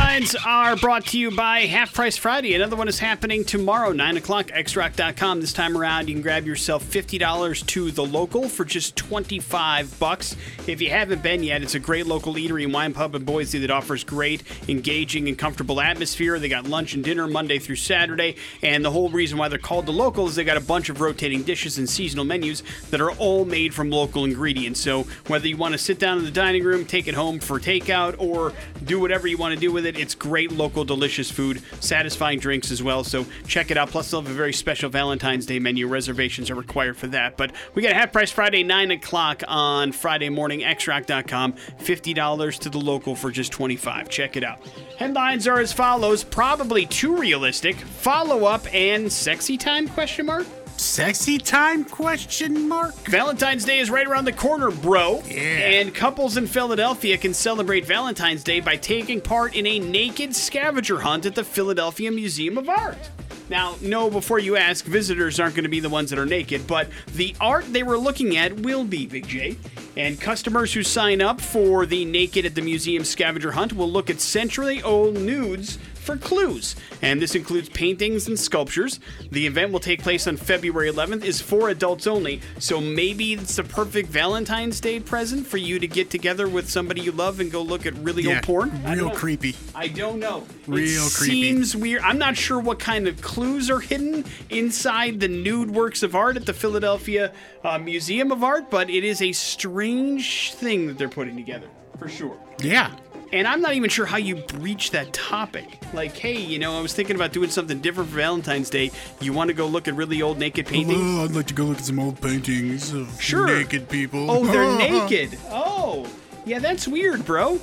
Headlines 0.07 0.35
are 0.45 0.77
brought 0.77 1.05
to 1.07 1.19
you 1.19 1.31
by 1.31 1.59
Half 1.65 1.93
Price 1.93 2.15
Friday. 2.15 2.55
Another 2.55 2.77
one 2.77 2.87
is 2.87 2.97
happening 2.97 3.43
tomorrow, 3.43 3.91
9 3.91 4.15
o'clock, 4.15 4.47
xrock.com. 4.47 5.41
This 5.41 5.51
time 5.51 5.77
around, 5.77 6.07
you 6.07 6.15
can 6.15 6.21
grab 6.21 6.45
yourself 6.45 6.81
$50 6.85 7.65
to 7.67 7.91
the 7.91 8.05
local 8.05 8.47
for 8.47 8.63
just 8.63 8.95
25 8.95 9.99
bucks. 9.99 10.37
If 10.65 10.79
you 10.79 10.89
haven't 10.91 11.21
been 11.21 11.43
yet, 11.43 11.61
it's 11.61 11.75
a 11.75 11.79
great 11.79 12.07
local 12.07 12.35
eatery 12.35 12.63
and 12.63 12.73
wine 12.73 12.93
pub 12.93 13.15
in 13.15 13.25
Boise 13.25 13.59
that 13.59 13.69
offers 13.69 14.05
great, 14.05 14.43
engaging, 14.69 15.27
and 15.27 15.37
comfortable 15.37 15.81
atmosphere. 15.81 16.39
They 16.39 16.47
got 16.47 16.67
lunch 16.67 16.93
and 16.93 17.03
dinner 17.03 17.27
Monday 17.27 17.59
through 17.59 17.75
Saturday, 17.75 18.37
and 18.63 18.85
the 18.85 18.91
whole 18.91 19.09
reason 19.09 19.37
why 19.37 19.49
they're 19.49 19.59
called 19.59 19.87
the 19.87 19.91
local 19.91 20.25
is 20.29 20.35
they 20.35 20.45
got 20.45 20.55
a 20.55 20.61
bunch 20.61 20.87
of 20.87 21.01
rotating 21.01 21.43
dishes 21.43 21.77
and 21.77 21.87
seasonal 21.87 22.23
menus 22.23 22.63
that 22.91 23.01
are 23.01 23.11
all 23.11 23.43
made 23.43 23.73
from 23.73 23.89
local 23.89 24.23
ingredients. 24.23 24.79
So 24.79 25.03
whether 25.27 25.49
you 25.49 25.57
want 25.57 25.73
to 25.73 25.77
sit 25.77 25.99
down 25.99 26.17
in 26.17 26.23
the 26.23 26.31
dining 26.31 26.63
room, 26.63 26.85
take 26.85 27.09
it 27.09 27.13
home 27.13 27.39
for 27.39 27.59
takeout, 27.59 28.15
or 28.19 28.53
do 28.85 29.01
whatever 29.01 29.27
you 29.27 29.37
want 29.37 29.53
to 29.53 29.59
do 29.59 29.73
with 29.73 29.85
it, 29.85 29.96
it's 29.97 30.15
great 30.15 30.51
local 30.51 30.83
delicious 30.85 31.29
food, 31.29 31.61
satisfying 31.79 32.39
drinks 32.39 32.71
as 32.71 32.81
well. 32.81 33.03
So 33.03 33.25
check 33.47 33.71
it 33.71 33.77
out. 33.77 33.89
Plus, 33.89 34.11
they'll 34.11 34.21
have 34.21 34.29
a 34.31 34.33
very 34.33 34.53
special 34.53 34.89
Valentine's 34.89 35.45
Day 35.45 35.59
menu. 35.59 35.87
Reservations 35.87 36.49
are 36.49 36.55
required 36.55 36.97
for 36.97 37.07
that. 37.07 37.37
But 37.37 37.51
we 37.75 37.81
got 37.81 37.91
a 37.91 37.95
half 37.95 38.11
price 38.11 38.31
Friday, 38.31 38.63
9 38.63 38.91
o'clock 38.91 39.43
on 39.47 39.91
Friday 39.91 40.29
morning, 40.29 40.61
xrock.com. 40.61 41.53
$50 41.53 42.59
to 42.59 42.69
the 42.69 42.79
local 42.79 43.15
for 43.15 43.31
just 43.31 43.51
25 43.51 44.07
Check 44.09 44.37
it 44.37 44.43
out. 44.43 44.59
Headlines 44.97 45.47
are 45.47 45.59
as 45.59 45.73
follows 45.73 46.23
probably 46.23 46.85
too 46.85 47.15
realistic. 47.15 47.75
Follow 47.75 48.45
up 48.45 48.65
and 48.73 49.11
sexy 49.11 49.57
time 49.57 49.87
question 49.87 50.25
mark? 50.25 50.45
Sexy 50.77 51.39
time? 51.39 51.83
Question 51.83 52.69
mark. 52.69 52.93
Valentine's 53.07 53.65
Day 53.65 53.79
is 53.79 53.89
right 53.89 54.05
around 54.05 54.25
the 54.25 54.31
corner, 54.31 54.69
bro. 54.69 55.23
Yeah. 55.27 55.41
And 55.41 55.93
couples 55.93 56.37
in 56.37 56.45
Philadelphia 56.45 57.17
can 57.17 57.33
celebrate 57.33 57.85
Valentine's 57.85 58.43
Day 58.43 58.59
by 58.59 58.75
taking 58.77 59.19
part 59.19 59.55
in 59.55 59.65
a 59.65 59.79
naked 59.79 60.35
scavenger 60.35 60.99
hunt 60.99 61.25
at 61.25 61.33
the 61.33 61.43
Philadelphia 61.43 62.11
Museum 62.11 62.59
of 62.59 62.69
Art. 62.69 63.09
Now, 63.49 63.75
no, 63.81 64.11
before 64.11 64.37
you 64.37 64.55
ask, 64.55 64.85
visitors 64.85 65.39
aren't 65.39 65.55
going 65.55 65.63
to 65.63 65.69
be 65.69 65.79
the 65.79 65.89
ones 65.89 66.11
that 66.11 66.19
are 66.19 66.25
naked, 66.25 66.67
but 66.67 66.89
the 67.15 67.35
art 67.41 67.65
they 67.73 67.81
were 67.81 67.97
looking 67.97 68.37
at 68.37 68.59
will 68.59 68.83
be, 68.83 69.07
Big 69.07 69.27
J. 69.27 69.57
And 69.95 70.19
customers 70.21 70.73
who 70.73 70.83
sign 70.83 71.21
up 71.21 71.41
for 71.41 71.87
the 71.87 72.05
Naked 72.05 72.45
at 72.45 72.53
the 72.53 72.61
Museum 72.61 73.03
scavenger 73.03 73.53
hunt 73.53 73.73
will 73.73 73.89
look 73.89 74.11
at 74.11 74.21
century 74.21 74.83
old 74.83 75.15
nudes 75.15 75.79
for 76.07 76.17
clues. 76.17 76.75
And 77.01 77.21
this 77.21 77.35
includes 77.35 77.69
paintings 77.69 78.27
and 78.27 78.39
sculptures. 78.39 78.99
The 79.29 79.45
event 79.45 79.73
will 79.73 79.81
take 79.81 80.01
place 80.01 80.25
on 80.25 80.37
February 80.37 80.89
11th, 80.89 81.23
is 81.23 81.41
for 81.41 81.69
adults 81.69 82.07
only, 82.07 82.41
so 82.59 82.79
maybe 82.81 83.33
it's 83.33 83.57
the 83.57 83.63
perfect 83.65 84.09
Valentine's 84.09 84.79
Day 84.79 84.99
present 85.01 85.45
for 85.45 85.57
you 85.57 85.77
to 85.79 85.87
get 85.87 86.09
together 86.09 86.47
with 86.47 86.69
somebody 86.69 87.01
you 87.01 87.11
love 87.11 87.41
and 87.41 87.51
go 87.51 87.61
look 87.61 87.85
at 87.85 87.93
really 87.95 88.23
Yeah, 88.23 88.35
old 88.35 88.43
porn. 88.43 88.83
Real 88.85 89.09
know. 89.09 89.11
creepy. 89.11 89.55
I 89.75 89.89
don't 89.89 90.19
know. 90.19 90.47
Real 90.65 91.05
it 91.05 91.13
creepy. 91.13 91.41
Seems 91.41 91.75
weird. 91.75 92.01
I'm 92.01 92.17
not 92.17 92.37
sure 92.37 92.59
what 92.59 92.79
kind 92.79 93.07
of 93.07 93.21
clues 93.21 93.69
are 93.69 93.81
hidden 93.81 94.23
inside 94.49 95.19
the 95.19 95.27
nude 95.27 95.69
works 95.69 96.03
of 96.03 96.15
art 96.15 96.37
at 96.37 96.45
the 96.45 96.53
Philadelphia 96.53 97.33
uh, 97.65 97.77
Museum 97.77 98.31
of 98.31 98.43
Art, 98.45 98.69
but 98.69 98.89
it 98.89 99.03
is 99.03 99.21
a 99.21 99.33
strange 99.33 100.53
thing 100.53 100.87
that 100.87 100.97
they're 100.97 101.09
putting 101.09 101.35
together 101.35 101.67
for 101.99 102.07
sure. 102.07 102.37
Yeah. 102.61 102.95
And 103.33 103.47
I'm 103.47 103.61
not 103.61 103.73
even 103.73 103.89
sure 103.89 104.05
how 104.05 104.17
you 104.17 104.35
breach 104.35 104.91
that 104.91 105.11
topic. 105.13 105.79
Like, 105.93 106.15
hey, 106.17 106.37
you 106.39 106.59
know, 106.59 106.77
I 106.77 106.81
was 106.81 106.93
thinking 106.93 107.15
about 107.15 107.33
doing 107.33 107.49
something 107.49 107.79
different 107.79 108.09
for 108.09 108.15
Valentine's 108.15 108.69
Day. 108.69 108.91
You 109.19 109.33
want 109.33 109.49
to 109.49 109.53
go 109.53 109.67
look 109.67 109.87
at 109.87 109.95
really 109.95 110.21
old 110.21 110.37
naked 110.39 110.65
paintings? 110.65 110.99
Oh, 111.01 111.23
I'd 111.25 111.31
like 111.31 111.47
to 111.47 111.53
go 111.53 111.65
look 111.65 111.77
at 111.79 111.85
some 111.85 111.99
old 111.99 112.21
paintings 112.21 112.93
of 112.93 113.21
Sure. 113.21 113.47
naked 113.47 113.89
people. 113.89 114.31
Oh, 114.31 114.45
they're 114.45 114.77
naked. 114.77 115.37
Oh, 115.49 116.07
yeah, 116.45 116.59
that's 116.59 116.87
weird, 116.87 117.25
bro. 117.25 117.59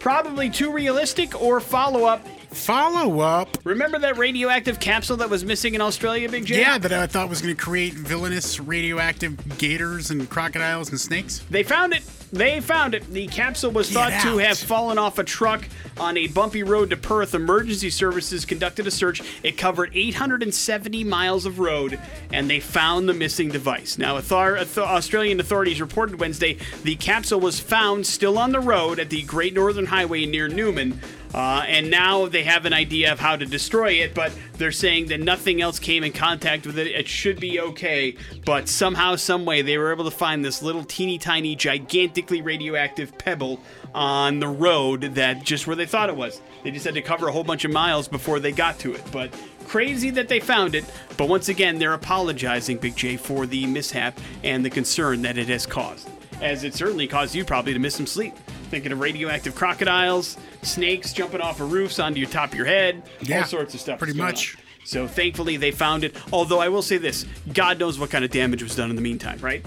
Probably 0.00 0.50
too 0.50 0.72
realistic 0.72 1.40
or 1.40 1.60
follow 1.60 2.04
up. 2.04 2.26
Follow 2.50 3.20
up. 3.20 3.58
Remember 3.64 3.98
that 4.00 4.16
radioactive 4.18 4.80
capsule 4.80 5.16
that 5.18 5.30
was 5.30 5.44
missing 5.44 5.74
in 5.74 5.80
Australia, 5.80 6.28
Big 6.28 6.46
J? 6.46 6.60
Yeah, 6.60 6.78
that 6.78 6.92
I 6.92 7.06
thought 7.06 7.28
was 7.28 7.40
going 7.40 7.54
to 7.54 7.62
create 7.62 7.92
villainous 7.94 8.58
radioactive 8.58 9.56
gators 9.58 10.10
and 10.10 10.28
crocodiles 10.28 10.90
and 10.90 11.00
snakes. 11.00 11.44
They 11.48 11.62
found 11.62 11.92
it. 11.94 12.02
They 12.32 12.60
found 12.60 12.94
it. 12.94 13.06
The 13.10 13.26
capsule 13.26 13.72
was 13.72 13.90
thought 13.90 14.10
Get 14.10 14.22
to 14.22 14.38
have 14.38 14.58
fallen 14.58 14.98
off 14.98 15.18
a 15.18 15.24
truck 15.24 15.68
on 15.98 16.16
a 16.16 16.28
bumpy 16.28 16.62
road 16.62 16.90
to 16.90 16.96
Perth. 16.96 17.34
Emergency 17.34 17.90
services 17.90 18.44
conducted 18.44 18.86
a 18.86 18.90
search. 18.90 19.20
It 19.42 19.58
covered 19.58 19.90
870 19.92 21.02
miles 21.04 21.44
of 21.44 21.58
road, 21.58 21.98
and 22.32 22.48
they 22.48 22.60
found 22.60 23.08
the 23.08 23.14
missing 23.14 23.48
device. 23.48 23.98
Now, 23.98 24.16
Australian 24.16 25.40
authorities 25.40 25.80
reported 25.80 26.20
Wednesday 26.20 26.58
the 26.84 26.94
capsule 26.96 27.40
was 27.40 27.58
found 27.58 28.06
still 28.06 28.38
on 28.38 28.52
the 28.52 28.60
road 28.60 28.98
at 29.00 29.10
the 29.10 29.22
Great 29.22 29.54
Northern 29.54 29.86
Highway 29.86 30.24
near 30.24 30.48
Newman. 30.48 31.00
Uh, 31.32 31.64
and 31.66 31.90
now 31.90 32.26
they 32.26 32.42
have 32.42 32.66
an 32.66 32.72
idea 32.72 33.12
of 33.12 33.20
how 33.20 33.36
to 33.36 33.46
destroy 33.46 33.92
it, 33.92 34.14
but 34.14 34.32
they're 34.54 34.72
saying 34.72 35.06
that 35.06 35.20
nothing 35.20 35.60
else 35.60 35.78
came 35.78 36.02
in 36.02 36.12
contact 36.12 36.66
with 36.66 36.78
it. 36.78 36.88
It 36.88 37.06
should 37.06 37.38
be 37.38 37.60
okay. 37.60 38.16
But 38.44 38.68
somehow, 38.68 39.16
some 39.16 39.44
way, 39.44 39.62
they 39.62 39.78
were 39.78 39.92
able 39.92 40.04
to 40.04 40.10
find 40.10 40.44
this 40.44 40.62
little 40.62 40.84
teeny 40.84 41.18
tiny, 41.18 41.54
gigantically 41.54 42.42
radioactive 42.42 43.16
pebble 43.16 43.60
on 43.94 44.40
the 44.40 44.48
road 44.48 45.02
that 45.14 45.44
just 45.44 45.66
where 45.66 45.76
they 45.76 45.86
thought 45.86 46.08
it 46.08 46.16
was. 46.16 46.40
They 46.64 46.70
just 46.70 46.84
had 46.84 46.94
to 46.94 47.02
cover 47.02 47.28
a 47.28 47.32
whole 47.32 47.44
bunch 47.44 47.64
of 47.64 47.70
miles 47.70 48.08
before 48.08 48.40
they 48.40 48.52
got 48.52 48.78
to 48.80 48.94
it. 48.94 49.02
But 49.12 49.32
crazy 49.66 50.10
that 50.10 50.28
they 50.28 50.40
found 50.40 50.74
it. 50.74 50.84
But 51.16 51.28
once 51.28 51.48
again, 51.48 51.78
they're 51.78 51.94
apologizing, 51.94 52.78
Big 52.78 52.96
J, 52.96 53.16
for 53.16 53.46
the 53.46 53.66
mishap 53.66 54.18
and 54.42 54.64
the 54.64 54.70
concern 54.70 55.22
that 55.22 55.38
it 55.38 55.48
has 55.48 55.64
caused. 55.64 56.08
As 56.40 56.64
it 56.64 56.74
certainly 56.74 57.06
caused 57.06 57.34
you 57.34 57.44
probably 57.44 57.72
to 57.74 57.78
miss 57.78 57.94
some 57.94 58.06
sleep. 58.06 58.34
Thinking 58.70 58.92
of 58.92 59.00
radioactive 59.00 59.54
crocodiles, 59.54 60.36
snakes 60.62 61.12
jumping 61.12 61.40
off 61.40 61.60
of 61.60 61.72
roofs 61.72 61.98
onto 61.98 62.20
your 62.20 62.28
top 62.30 62.50
of 62.52 62.54
your 62.54 62.66
head, 62.66 63.02
Yeah, 63.20 63.40
all 63.40 63.44
sorts 63.46 63.74
of 63.74 63.80
stuff. 63.80 63.98
pretty 63.98 64.14
much. 64.18 64.56
on. 64.56 64.62
So 64.84 65.06
thankfully 65.06 65.56
they 65.56 65.70
found 65.70 66.04
it. 66.04 66.16
Although 66.32 66.60
I 66.60 66.68
will 66.68 66.82
say 66.82 66.96
this, 66.96 67.26
God 67.52 67.78
knows 67.78 67.98
what 67.98 68.10
kind 68.10 68.24
of 68.24 68.30
damage 68.30 68.62
was 68.62 68.74
done 68.74 68.88
in 68.90 68.96
the 68.96 69.02
meantime, 69.02 69.38
right? 69.40 69.64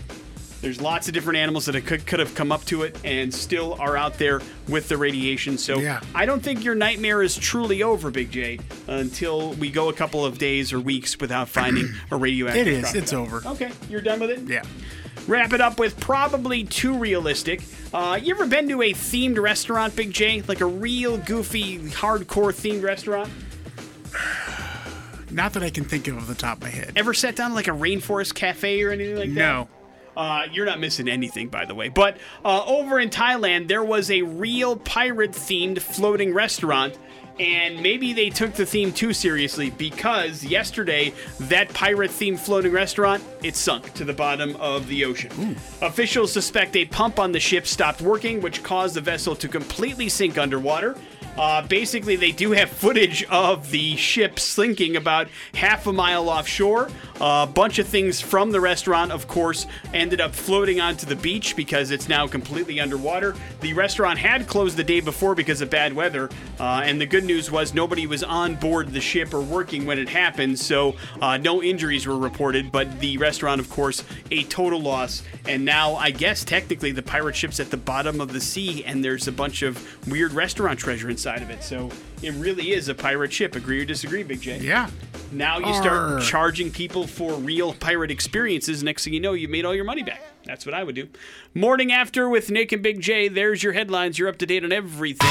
There's 0.61 0.79
lots 0.81 1.09
of 1.09 1.13
different 1.13 1.37
animals 1.39 1.65
that 1.65 1.79
could, 1.85 2.05
could 2.07 2.19
have 2.19 2.33
come 2.35 2.49
up 2.51 2.63
to 2.65 2.83
it 2.83 2.97
and 3.03 3.33
still 3.33 3.75
are 3.81 3.97
out 3.97 4.17
there 4.17 4.41
with 4.69 4.87
the 4.87 4.95
radiation. 4.97 5.57
So 5.57 5.77
Yeah. 5.77 5.99
I 6.15 6.25
don't 6.25 6.41
think 6.41 6.63
your 6.63 6.73
nightmare 6.73 7.21
is 7.21 7.35
truly 7.35 7.83
over, 7.83 8.09
Big 8.09 8.31
J, 8.31 8.59
until 8.87 9.53
we 9.55 9.69
go 9.69 9.89
a 9.89 9.93
couple 9.93 10.25
of 10.25 10.37
days 10.37 10.71
or 10.71 10.79
weeks 10.79 11.19
without 11.19 11.49
finding 11.49 11.89
a 12.11 12.15
radioactive. 12.15 12.65
It 12.65 12.73
is. 12.73 12.79
crocodile. 12.83 13.03
It's 13.03 13.13
over. 13.13 13.41
Okay, 13.45 13.71
you're 13.89 14.01
done 14.01 14.21
with 14.21 14.29
it. 14.29 14.39
Yeah. 14.47 14.63
Wrap 15.27 15.53
it 15.53 15.61
up 15.61 15.79
with 15.79 15.99
probably 15.99 16.65
too 16.65 16.97
realistic. 16.97 17.61
Uh, 17.93 18.19
you 18.21 18.33
ever 18.33 18.45
been 18.45 18.67
to 18.69 18.81
a 18.81 18.93
themed 18.93 19.41
restaurant, 19.41 19.95
Big 19.95 20.11
J? 20.11 20.41
Like 20.41 20.61
a 20.61 20.65
real 20.65 21.17
goofy, 21.17 21.79
hardcore 21.79 22.51
themed 22.51 22.83
restaurant? 22.83 23.29
Not 25.31 25.53
that 25.53 25.63
I 25.63 25.69
can 25.69 25.85
think 25.85 26.07
of 26.07 26.17
off 26.17 26.27
the 26.27 26.35
top 26.35 26.57
of 26.57 26.63
my 26.63 26.69
head. 26.69 26.93
Ever 26.95 27.13
sat 27.13 27.35
down 27.35 27.51
at 27.51 27.55
like 27.55 27.67
a 27.67 27.71
rainforest 27.71 28.35
cafe 28.35 28.83
or 28.83 28.91
anything 28.91 29.15
like 29.15 29.29
that? 29.29 29.35
No. 29.35 29.67
Uh, 30.15 30.43
you're 30.51 30.67
not 30.67 30.79
missing 30.79 31.09
anything, 31.09 31.47
by 31.49 31.65
the 31.65 31.73
way. 31.73 31.89
But 31.89 32.17
uh, 32.45 32.63
over 32.65 32.99
in 32.99 33.09
Thailand, 33.09 33.67
there 33.67 33.83
was 33.83 34.11
a 34.11 34.21
real 34.21 34.75
pirate 34.77 35.31
themed 35.31 35.79
floating 35.79 36.35
restaurant. 36.35 36.97
And 37.39 37.81
maybe 37.81 38.13
they 38.13 38.29
took 38.29 38.53
the 38.53 38.65
theme 38.65 38.91
too 38.91 39.11
seriously 39.13 39.71
because 39.71 40.43
yesterday 40.43 41.13
that 41.41 41.73
pirate 41.73 42.11
themed 42.11 42.39
floating 42.39 42.71
restaurant 42.71 43.23
it 43.41 43.55
sunk 43.55 43.91
to 43.95 44.05
the 44.05 44.13
bottom 44.13 44.55
of 44.57 44.87
the 44.87 45.03
ocean. 45.05 45.57
Officials 45.81 46.31
suspect 46.31 46.75
a 46.75 46.85
pump 46.85 47.19
on 47.19 47.31
the 47.31 47.39
ship 47.39 47.65
stopped 47.65 48.01
working, 48.01 48.41
which 48.41 48.61
caused 48.61 48.95
the 48.95 49.01
vessel 49.01 49.35
to 49.35 49.47
completely 49.47 50.09
sink 50.09 50.37
underwater. 50.37 50.95
Uh, 51.37 51.65
basically, 51.67 52.15
they 52.15 52.31
do 52.31 52.51
have 52.51 52.69
footage 52.69 53.23
of 53.25 53.71
the 53.71 53.95
ship 53.95 54.39
sinking 54.39 54.95
about 54.95 55.27
half 55.55 55.87
a 55.87 55.93
mile 55.93 56.29
offshore. 56.29 56.89
A 57.21 57.47
bunch 57.47 57.79
of 57.79 57.87
things 57.87 58.19
from 58.19 58.51
the 58.51 58.59
restaurant, 58.59 59.11
of 59.11 59.27
course, 59.27 59.65
ended 59.93 60.19
up 60.19 60.35
floating 60.35 60.81
onto 60.81 61.05
the 61.05 61.15
beach 61.15 61.55
because 61.55 61.91
it's 61.91 62.09
now 62.09 62.27
completely 62.27 62.79
underwater. 62.79 63.35
The 63.61 63.73
restaurant 63.73 64.19
had 64.19 64.47
closed 64.47 64.77
the 64.77 64.83
day 64.83 64.99
before 64.99 65.33
because 65.35 65.61
of 65.61 65.69
bad 65.69 65.93
weather, 65.93 66.29
uh, 66.59 66.81
and 66.83 66.99
the 66.99 67.05
good 67.05 67.23
news 67.23 67.49
was 67.49 67.73
nobody 67.73 68.07
was 68.07 68.23
on 68.23 68.55
board 68.55 68.91
the 68.91 69.01
ship 69.01 69.33
or 69.33 69.41
working 69.41 69.85
when 69.85 69.99
it 69.99 70.09
happened, 70.09 70.59
so 70.59 70.95
uh, 71.21 71.37
no 71.37 71.63
injuries 71.63 72.05
were 72.05 72.17
reported. 72.17 72.71
But 72.71 72.99
the 72.99 73.17
restaurant, 73.17 73.61
of 73.61 73.69
course, 73.69 74.03
a 74.31 74.43
total 74.43 74.81
loss. 74.81 75.23
And 75.47 75.65
now, 75.65 75.95
I 75.95 76.11
guess 76.11 76.43
technically, 76.43 76.91
the 76.91 77.03
pirate 77.03 77.35
ship's 77.35 77.59
at 77.59 77.69
the 77.69 77.77
bottom 77.77 78.21
of 78.21 78.33
the 78.33 78.41
sea, 78.41 78.83
and 78.85 79.03
there's 79.03 79.27
a 79.27 79.31
bunch 79.31 79.61
of 79.61 80.07
weird 80.07 80.33
restaurant 80.33 80.79
treasure 80.79 81.09
inside 81.25 81.41
of 81.41 81.49
it. 81.49 81.63
So 81.63 81.89
it 82.21 82.33
really 82.33 82.71
is 82.71 82.89
a 82.89 82.95
pirate 82.95 83.31
ship. 83.31 83.55
Agree 83.55 83.79
or 83.79 83.85
disagree, 83.85 84.23
Big 84.23 84.41
J? 84.41 84.57
Yeah. 84.57 84.89
Now 85.31 85.57
you 85.57 85.73
start 85.73 85.85
Arr. 85.85 86.19
charging 86.19 86.69
people 86.69 87.07
for 87.07 87.33
real 87.35 87.73
pirate 87.73 88.11
experiences. 88.11 88.83
Next 88.83 89.05
thing 89.05 89.13
you 89.13 89.21
know, 89.21 89.31
you 89.31 89.47
made 89.47 89.63
all 89.63 89.73
your 89.73 89.85
money 89.85 90.03
back. 90.03 90.21
That's 90.45 90.65
what 90.65 90.75
I 90.75 90.83
would 90.83 90.95
do. 90.95 91.07
Morning 91.53 91.93
after 91.93 92.27
with 92.27 92.51
Nick 92.51 92.73
and 92.73 92.83
Big 92.83 92.99
J. 92.99 93.29
There's 93.29 93.63
your 93.63 93.71
headlines. 93.71 94.19
You're 94.19 94.27
up 94.27 94.37
to 94.39 94.45
date 94.45 94.65
on 94.65 94.73
everything. 94.73 95.29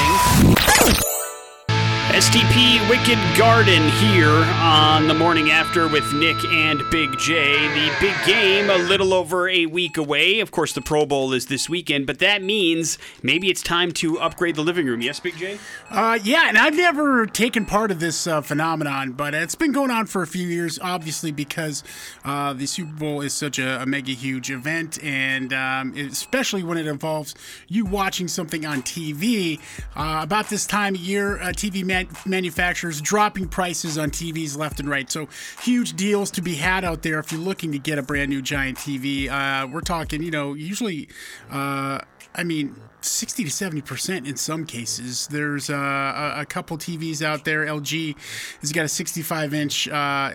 STP 2.13 2.87
Wicked 2.91 3.17
Garden 3.35 3.89
here 3.93 4.29
on 4.61 5.07
the 5.07 5.15
morning 5.15 5.49
after 5.49 5.87
with 5.87 6.13
Nick 6.13 6.45
and 6.45 6.79
Big 6.91 7.17
J. 7.17 7.67
The 7.69 7.91
big 7.99 8.13
game 8.23 8.69
a 8.69 8.77
little 8.77 9.15
over 9.15 9.49
a 9.49 9.65
week 9.65 9.97
away. 9.97 10.39
Of 10.39 10.51
course, 10.51 10.73
the 10.73 10.81
Pro 10.81 11.07
Bowl 11.07 11.33
is 11.33 11.47
this 11.47 11.67
weekend, 11.67 12.05
but 12.05 12.19
that 12.19 12.43
means 12.43 12.99
maybe 13.23 13.49
it's 13.49 13.63
time 13.63 13.91
to 13.93 14.19
upgrade 14.19 14.53
the 14.53 14.61
living 14.61 14.85
room. 14.85 15.01
Yes, 15.01 15.19
Big 15.19 15.35
J? 15.37 15.57
Uh, 15.89 16.19
yeah, 16.23 16.47
and 16.47 16.55
I've 16.55 16.75
never 16.75 17.25
taken 17.25 17.65
part 17.65 17.89
of 17.89 17.99
this 17.99 18.27
uh, 18.27 18.41
phenomenon, 18.41 19.13
but 19.13 19.33
it's 19.33 19.55
been 19.55 19.71
going 19.71 19.89
on 19.89 20.05
for 20.05 20.21
a 20.21 20.27
few 20.27 20.47
years, 20.47 20.77
obviously, 20.83 21.31
because 21.31 21.83
uh, 22.23 22.53
the 22.53 22.67
Super 22.67 22.93
Bowl 22.93 23.21
is 23.21 23.33
such 23.33 23.57
a, 23.57 23.81
a 23.81 23.87
mega 23.87 24.11
huge 24.11 24.51
event, 24.51 25.03
and 25.03 25.51
um, 25.51 25.95
especially 25.97 26.61
when 26.61 26.77
it 26.77 26.85
involves 26.85 27.33
you 27.67 27.85
watching 27.85 28.27
something 28.27 28.67
on 28.67 28.83
TV. 28.83 29.59
Uh, 29.95 30.19
about 30.21 30.49
this 30.49 30.67
time 30.67 30.93
of 30.93 31.01
year, 31.01 31.41
uh, 31.41 31.45
TV 31.47 31.83
man- 31.83 32.02
manufacturers 32.25 33.01
dropping 33.01 33.47
prices 33.47 33.97
on 33.97 34.11
TVs 34.11 34.57
left 34.57 34.79
and 34.79 34.89
right. 34.89 35.11
So, 35.11 35.27
huge 35.61 35.93
deals 35.93 36.31
to 36.31 36.41
be 36.41 36.55
had 36.55 36.83
out 36.83 37.01
there 37.01 37.19
if 37.19 37.31
you're 37.31 37.41
looking 37.41 37.71
to 37.71 37.79
get 37.79 37.97
a 37.97 38.03
brand 38.03 38.29
new 38.29 38.41
giant 38.41 38.77
TV. 38.77 39.29
Uh, 39.29 39.67
we're 39.67 39.81
talking, 39.81 40.23
you 40.23 40.31
know, 40.31 40.53
usually, 40.53 41.09
uh, 41.51 41.99
I 42.35 42.43
mean, 42.43 42.75
60 43.05 43.43
to 43.45 43.51
70 43.51 43.81
percent 43.81 44.27
in 44.27 44.35
some 44.35 44.65
cases. 44.65 45.27
There's 45.27 45.69
uh, 45.69 45.73
a, 45.75 46.41
a 46.41 46.45
couple 46.45 46.77
TVs 46.77 47.21
out 47.21 47.45
there. 47.45 47.65
LG 47.65 48.15
has 48.61 48.71
got 48.71 48.85
a 48.85 48.87
65 48.87 49.53
inch 49.53 49.87
uh, 49.87 50.31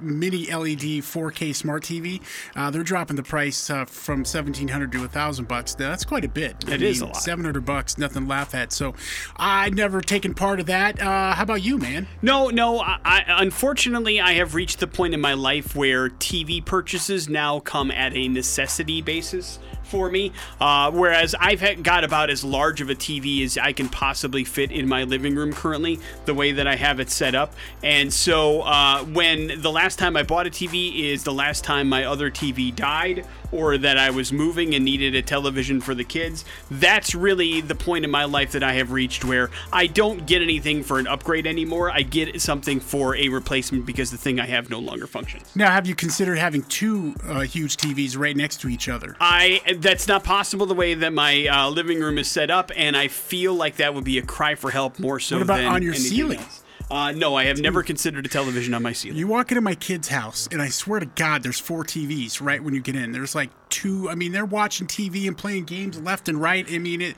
mini 0.00 0.46
LED 0.46 1.02
4K 1.02 1.54
smart 1.54 1.82
TV. 1.82 2.20
Uh, 2.56 2.70
they're 2.70 2.82
dropping 2.82 3.16
the 3.16 3.22
price 3.22 3.70
uh, 3.70 3.84
from 3.84 4.20
1700 4.20 4.92
to 4.92 5.00
1000 5.00 5.48
bucks. 5.48 5.78
Now, 5.78 5.90
that's 5.90 6.04
quite 6.04 6.24
a 6.24 6.28
bit. 6.28 6.56
It 6.68 6.82
is 6.82 7.00
a 7.00 7.06
lot. 7.06 7.16
700 7.16 7.64
bucks, 7.64 7.98
nothing 7.98 8.24
to 8.24 8.28
laugh 8.28 8.54
at. 8.54 8.72
So 8.72 8.94
I'd 9.36 9.74
never 9.74 10.00
taken 10.00 10.34
part 10.34 10.60
of 10.60 10.66
that. 10.66 11.00
Uh, 11.00 11.34
how 11.34 11.42
about 11.42 11.62
you, 11.62 11.78
man? 11.78 12.06
No, 12.22 12.48
no. 12.48 12.80
I, 12.80 12.98
I, 13.04 13.24
unfortunately, 13.42 14.20
I 14.20 14.34
have 14.34 14.54
reached 14.54 14.80
the 14.80 14.86
point 14.86 15.14
in 15.14 15.20
my 15.20 15.34
life 15.34 15.76
where 15.76 16.08
TV 16.08 16.64
purchases 16.64 17.28
now 17.28 17.60
come 17.60 17.90
at 17.90 18.14
a 18.14 18.28
necessity 18.28 19.02
basis 19.02 19.58
for 19.88 20.10
me. 20.10 20.32
Uh, 20.60 20.90
whereas 20.90 21.34
I've 21.38 21.82
got 21.82 22.04
about 22.04 22.30
as 22.30 22.44
large 22.44 22.80
of 22.80 22.90
a 22.90 22.94
TV 22.94 23.44
as 23.44 23.58
I 23.58 23.72
can 23.72 23.88
possibly 23.88 24.44
fit 24.44 24.70
in 24.70 24.88
my 24.88 25.04
living 25.04 25.34
room 25.34 25.52
currently, 25.52 25.98
the 26.26 26.34
way 26.34 26.52
that 26.52 26.66
I 26.66 26.76
have 26.76 27.00
it 27.00 27.10
set 27.10 27.34
up. 27.34 27.54
And 27.82 28.12
so 28.12 28.62
uh, 28.62 29.04
when 29.04 29.60
the 29.60 29.72
last 29.72 29.98
time 29.98 30.16
I 30.16 30.22
bought 30.22 30.46
a 30.46 30.50
TV 30.50 31.04
is 31.12 31.24
the 31.24 31.32
last 31.32 31.64
time 31.64 31.88
my 31.88 32.04
other 32.04 32.30
TV 32.30 32.74
died, 32.74 33.24
or 33.52 33.78
that 33.78 33.96
I 33.98 34.10
was 34.10 34.32
moving 34.32 34.74
and 34.74 34.84
needed 34.84 35.14
a 35.14 35.22
television 35.22 35.80
for 35.80 35.94
the 35.94 36.04
kids, 36.04 36.44
that's 36.70 37.14
really 37.14 37.60
the 37.60 37.74
point 37.74 38.04
in 38.04 38.10
my 38.10 38.24
life 38.24 38.52
that 38.52 38.62
I 38.62 38.74
have 38.74 38.92
reached 38.92 39.24
where 39.24 39.50
I 39.72 39.86
don't 39.86 40.26
get 40.26 40.42
anything 40.42 40.82
for 40.82 40.98
an 40.98 41.06
upgrade 41.06 41.46
anymore. 41.46 41.90
I 41.90 42.02
get 42.02 42.40
something 42.40 42.80
for 42.80 43.16
a 43.16 43.28
replacement 43.28 43.86
because 43.86 44.10
the 44.10 44.16
thing 44.18 44.38
I 44.40 44.46
have 44.46 44.70
no 44.70 44.78
longer 44.78 45.06
functions. 45.06 45.54
Now, 45.54 45.70
have 45.70 45.86
you 45.86 45.94
considered 45.94 46.36
having 46.38 46.62
two 46.64 47.14
uh, 47.26 47.40
huge 47.40 47.76
TVs 47.76 48.16
right 48.18 48.36
next 48.36 48.60
to 48.62 48.68
each 48.68 48.88
other? 48.88 49.16
I 49.20 49.60
that's 49.78 50.06
not 50.08 50.24
possible 50.24 50.66
the 50.66 50.74
way 50.74 50.94
that 50.94 51.12
my 51.12 51.46
uh, 51.46 51.68
living 51.70 52.00
room 52.00 52.18
is 52.18 52.28
set 52.28 52.50
up, 52.50 52.70
and 52.76 52.96
I 52.96 53.08
feel 53.08 53.54
like 53.54 53.76
that 53.76 53.94
would 53.94 54.04
be 54.04 54.18
a 54.18 54.22
cry 54.22 54.54
for 54.54 54.70
help 54.70 54.98
more 54.98 55.20
so 55.20 55.36
What 55.36 55.42
about 55.42 55.64
on 55.64 55.82
your 55.82 55.94
ceiling? 55.94 56.38
else. 56.38 56.62
Uh, 56.90 57.12
no, 57.12 57.34
I 57.36 57.44
have 57.44 57.58
never 57.58 57.82
considered 57.82 58.24
a 58.24 58.28
television 58.28 58.72
on 58.72 58.82
my 58.82 58.92
ceiling. 58.92 59.18
You 59.18 59.26
walk 59.26 59.50
into 59.50 59.60
my 59.60 59.74
kid's 59.74 60.08
house, 60.08 60.48
and 60.50 60.62
I 60.62 60.68
swear 60.68 61.00
to 61.00 61.06
God, 61.06 61.42
there's 61.42 61.58
four 61.58 61.84
TVs 61.84 62.40
right 62.40 62.62
when 62.62 62.74
you 62.74 62.80
get 62.80 62.96
in. 62.96 63.12
There's 63.12 63.34
like 63.34 63.50
two. 63.68 64.08
I 64.08 64.14
mean, 64.14 64.32
they're 64.32 64.46
watching 64.46 64.86
TV 64.86 65.28
and 65.28 65.36
playing 65.36 65.64
games 65.64 66.00
left 66.00 66.28
and 66.28 66.40
right. 66.40 66.66
I 66.70 66.78
mean, 66.78 67.02
it. 67.02 67.16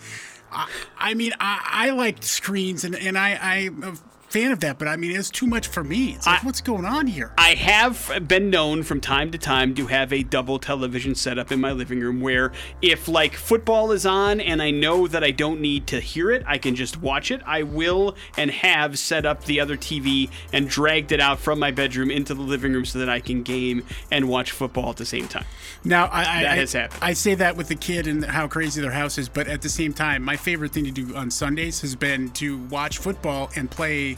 I, 0.51 0.68
I 0.99 1.14
mean, 1.14 1.33
I, 1.39 1.61
I 1.64 1.91
like 1.91 2.23
screens, 2.25 2.85
and 2.85 2.97
and 2.97 3.16
I 3.16 3.71
a 3.83 3.93
fan 4.31 4.53
of 4.53 4.61
that, 4.61 4.78
but 4.78 4.87
I 4.87 4.97
mean, 4.97 5.11
it's 5.11 5.28
too 5.28 5.47
much 5.47 5.66
for 5.66 5.83
me. 5.83 6.12
It's 6.12 6.26
like, 6.26 6.43
I- 6.43 6.47
what's 6.47 6.61
going 6.61 6.85
on 6.85 7.09
here? 7.09 7.33
I 7.37 7.55
have 7.55 8.28
been 8.28 8.49
known 8.49 8.85
from 8.85 9.01
time 9.01 9.33
to 9.33 9.39
time 9.39 9.74
to 9.74 9.89
have 9.89 10.12
a 10.12 10.22
double 10.22 10.59
television 10.61 11.16
set 11.16 11.37
up 11.39 11.51
in 11.51 11.61
my 11.61 11.72
living 11.72 11.99
room 12.01 12.20
where 12.20 12.53
if 12.81 13.09
like 13.09 13.35
football 13.35 13.91
is 13.91 14.07
on 14.07 14.41
and 14.41 14.62
I 14.62 14.70
know 14.70 15.09
that 15.09 15.24
I 15.24 15.33
don't 15.33 15.61
need 15.61 15.89
to 15.89 15.99
hear 16.01 16.31
it, 16.31 16.45
I 16.47 16.59
can 16.59 16.76
just 16.76 17.01
watch 17.01 17.31
it. 17.33 17.41
I 17.45 17.64
will 17.64 18.14
and 18.37 18.51
have 18.53 18.99
set 19.01 19.26
up 19.26 19.45
the 19.45 19.59
other 19.61 19.76
TV 19.76 20.31
and 20.53 20.68
dragged 20.68 21.11
it 21.11 21.20
out 21.20 21.41
from 21.41 21.59
my 21.59 21.72
bedroom 21.72 22.11
into 22.11 22.33
the 22.35 22.43
living 22.43 22.72
room 22.72 22.85
so 22.85 23.01
that 23.01 23.09
I 23.09 23.18
can 23.18 23.43
game 23.43 23.85
and 24.12 24.28
watch 24.28 24.53
football 24.53 24.91
at 24.91 24.97
the 24.97 25.07
same 25.07 25.26
time. 25.26 25.45
Now, 25.83 26.07
I, 26.07 26.20
I, 26.20 26.43
That 26.43 26.59
has 26.59 26.72
happened. 26.72 27.03
I 27.03 27.14
say 27.14 27.35
that 27.35 27.57
with 27.57 27.68
the 27.68 27.74
kid 27.74 28.07
and 28.07 28.24
how 28.24 28.47
crazy 28.47 28.81
their 28.81 28.91
house 28.93 29.18
is, 29.18 29.28
but 29.28 29.49
at 29.49 29.62
the 29.62 29.68
same 29.68 29.93
time, 29.93 30.22
my 30.22 30.37
favorite 30.37 30.72
thing 30.72 30.85
to 30.85 30.91
do 30.93 31.16
on 31.16 31.31
Sundays 31.31 31.81
has 31.81 31.97
been 31.97 32.31
to 32.33 32.59
watch 32.59 32.99
football 32.99 33.51
and 33.57 33.70
play 33.70 34.16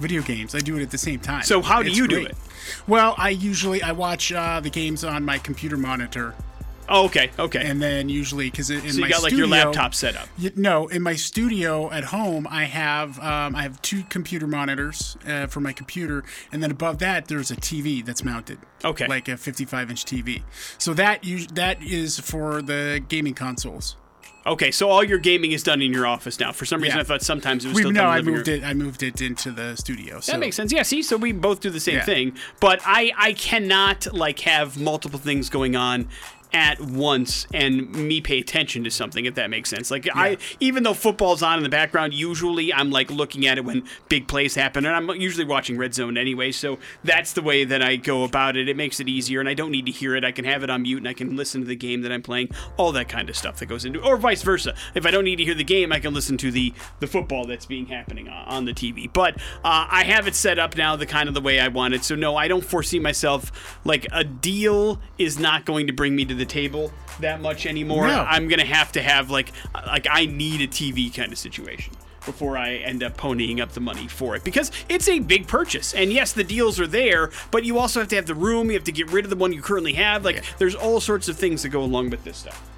video 0.00 0.22
games. 0.22 0.54
I 0.54 0.58
do 0.60 0.76
it 0.78 0.82
at 0.82 0.90
the 0.90 0.98
same 0.98 1.20
time. 1.20 1.42
So 1.42 1.60
how 1.62 1.82
do 1.82 1.88
It's 1.88 1.96
you 1.96 2.08
do 2.08 2.24
it? 2.24 2.36
Well, 2.86 3.14
I 3.18 3.30
usually 3.30 3.82
I 3.82 3.92
watch 3.92 4.32
uh, 4.32 4.60
the 4.60 4.70
games 4.70 5.04
on 5.04 5.24
my 5.24 5.38
computer 5.38 5.76
monitor. 5.76 6.34
Oh, 6.92 7.04
okay, 7.04 7.30
okay. 7.38 7.64
and 7.64 7.80
then 7.80 8.08
usually 8.08 8.50
because 8.50 8.68
in 8.68 8.80
so 8.80 8.96
you 8.96 9.02
my 9.02 9.08
got 9.08 9.22
like 9.22 9.32
your 9.32 9.46
laptop 9.46 9.94
set 9.94 10.16
up. 10.16 10.26
Y- 10.42 10.50
No, 10.56 10.88
in 10.88 11.02
my 11.02 11.14
studio 11.14 11.88
at 11.92 12.02
home, 12.02 12.48
I 12.50 12.64
have 12.64 13.16
um, 13.20 13.54
I 13.54 13.62
have 13.62 13.80
two 13.80 14.02
computer 14.08 14.48
monitors 14.48 15.16
uh, 15.24 15.46
for 15.46 15.60
my 15.60 15.72
computer, 15.72 16.24
and 16.50 16.60
then 16.60 16.72
above 16.72 16.98
that, 16.98 17.28
there's 17.28 17.52
a 17.52 17.56
TV 17.56 18.04
that's 18.04 18.24
mounted. 18.24 18.58
Okay. 18.84 19.06
like 19.06 19.28
a 19.28 19.36
55 19.36 19.90
inch 19.90 20.04
TV. 20.04 20.42
So 20.78 20.92
that 20.94 21.24
us- 21.24 21.46
that 21.52 21.80
is 21.80 22.18
for 22.18 22.60
the 22.60 23.00
gaming 23.08 23.34
consoles. 23.34 23.94
Okay, 24.46 24.70
so 24.70 24.88
all 24.88 25.04
your 25.04 25.18
gaming 25.18 25.52
is 25.52 25.62
done 25.62 25.82
in 25.82 25.92
your 25.92 26.06
office 26.06 26.40
now. 26.40 26.50
For 26.52 26.64
some 26.64 26.80
reason, 26.80 26.96
Yeah. 26.96 27.02
I 27.02 27.04
thought 27.04 27.22
sometimes 27.22 27.64
it 27.64 27.68
was 27.68 27.74
We, 27.76 27.82
still 27.82 27.92
no, 27.92 28.00
done 28.02 28.18
in 28.18 28.28
I 28.28 28.30
moved 28.30 28.48
room. 28.48 28.62
it. 28.62 28.64
I 28.64 28.74
moved 28.74 29.02
it 29.02 29.20
into 29.20 29.50
the 29.52 29.76
studio. 29.76 30.20
So 30.20 30.32
That 30.32 30.38
makes 30.38 30.56
sense. 30.56 30.72
Yeah. 30.72 30.82
See, 30.82 31.02
so 31.02 31.16
we 31.18 31.32
both 31.32 31.60
do 31.60 31.68
the 31.68 31.80
same 31.80 31.96
Yeah. 31.96 32.04
thing, 32.04 32.32
but 32.58 32.80
I 32.84 33.12
I 33.18 33.32
cannot 33.34 34.12
like 34.14 34.40
have 34.40 34.78
multiple 34.78 35.18
things 35.18 35.50
going 35.50 35.76
on 35.76 36.08
at 36.52 36.80
once 36.80 37.46
and 37.52 37.90
me 37.92 38.20
pay 38.20 38.38
attention 38.38 38.84
to 38.84 38.90
something 38.90 39.26
if 39.26 39.34
that 39.34 39.50
makes 39.50 39.70
sense. 39.70 39.90
Like 39.90 40.08
i 40.14 40.36
even 40.58 40.82
though 40.82 40.94
football's 40.94 41.42
on 41.42 41.58
in 41.58 41.62
the 41.62 41.68
background 41.68 42.14
usually 42.14 42.72
i'm 42.72 42.90
like 42.90 43.10
looking 43.10 43.46
at 43.46 43.58
it 43.58 43.64
when 43.64 43.84
big 44.08 44.26
plays 44.26 44.54
happen 44.54 44.84
and 44.84 44.94
i'm 44.94 45.20
usually 45.20 45.44
watching 45.44 45.76
red 45.76 45.94
zone 45.94 46.16
anyway 46.16 46.52
so 46.52 46.78
that's 47.04 47.32
the 47.32 47.42
way 47.42 47.64
that 47.64 47.82
i 47.82 47.96
go 47.96 48.24
about 48.24 48.56
it. 48.56 48.68
It 48.68 48.76
makes 48.76 49.00
it 49.00 49.08
easier 49.08 49.40
and 49.40 49.48
i 49.48 49.54
don't 49.54 49.70
need 49.70 49.86
to 49.86 49.92
hear 49.92 50.16
it. 50.16 50.24
I 50.24 50.32
can 50.32 50.44
have 50.44 50.62
it 50.62 50.70
on 50.70 50.82
mute 50.82 50.98
and 50.98 51.08
i 51.08 51.12
can 51.12 51.36
listen 51.36 51.60
to 51.60 51.66
the 51.66 51.76
game 51.76 52.02
that 52.02 52.12
i'm 52.12 52.22
playing 52.22 52.48
all 52.76 52.92
that 52.92 53.08
kind 53.08 53.28
of 53.28 53.36
stuff 53.36 53.58
that 53.58 53.66
goes 53.66 53.84
into 53.84 54.02
or 54.02 54.16
vice 54.16 54.42
versa. 54.42 54.74
If 54.94 55.06
i 55.06 55.10
don't 55.10 55.24
need 55.24 55.36
to 55.36 55.44
hear 55.44 55.54
the 55.54 55.64
game 55.64 55.92
i 55.92 56.00
can 56.00 56.14
listen 56.14 56.36
to 56.38 56.50
the 56.50 56.72
the 57.00 57.06
football 57.06 57.44
that's 57.44 57.66
being 57.66 57.86
happening 57.86 58.28
on, 58.28 58.44
on 58.48 58.64
the 58.64 58.72
tv 58.72 59.10
but 59.12 59.36
uh, 59.64 59.86
i 59.90 60.04
have 60.04 60.26
it 60.26 60.34
set 60.34 60.58
up 60.58 60.76
now 60.76 60.96
the 60.96 61.06
kind 61.06 61.28
of 61.28 61.34
the 61.34 61.40
way 61.40 61.60
i 61.60 61.68
want 61.68 61.94
it 61.94 62.04
so 62.04 62.14
no 62.14 62.36
i 62.36 62.48
don't 62.48 62.64
foresee 62.64 62.98
myself 62.98 63.78
like 63.84 64.06
a 64.12 64.24
deal 64.24 65.00
is 65.18 65.38
not 65.38 65.64
going 65.64 65.86
to 65.86 65.92
bring 65.92 66.14
me 66.14 66.24
to 66.24 66.34
the 66.40 66.46
table 66.46 66.92
that 67.20 67.40
much 67.40 67.66
anymore 67.66 68.06
No. 68.08 68.24
i'm 68.28 68.48
gonna 68.48 68.64
have 68.64 68.90
to 68.92 69.02
have 69.02 69.30
like 69.30 69.52
like 69.86 70.06
i 70.10 70.26
need 70.26 70.60
a 70.62 70.66
tv 70.66 71.14
kind 71.14 71.30
of 71.32 71.38
situation 71.38 71.92
before 72.26 72.56
I 72.58 72.74
end 72.74 73.02
up 73.02 73.16
ponying 73.16 73.60
up 73.60 73.72
the 73.72 73.80
money 73.80 74.06
for 74.06 74.36
it 74.36 74.44
because 74.44 74.70
it's 74.90 75.08
a 75.08 75.20
big 75.20 75.48
purchase. 75.48 75.94
And 75.94 76.12
yes, 76.12 76.34
the 76.34 76.44
deals 76.44 76.78
are 76.78 76.86
there, 76.86 77.30
but 77.50 77.64
you 77.64 77.78
also 77.78 78.00
have 78.00 78.10
to 78.10 78.16
have 78.16 78.26
the 78.26 78.34
room, 78.34 78.66
you 78.66 78.74
have 78.74 78.84
to 78.84 78.92
get 78.92 79.10
rid 79.10 79.24
of 79.24 79.30
the 79.30 79.36
one 79.36 79.54
you 79.54 79.62
currently 79.62 79.94
have. 79.94 80.22
Like 80.22 80.44
there's 80.58 80.74
all 80.74 81.00
sorts 81.00 81.28
of 81.28 81.38
things 81.38 81.62
that 81.62 81.70
go 81.70 81.80
along 81.82 82.10
with 82.10 82.22
this 82.22 82.36
stuff. 82.36 82.69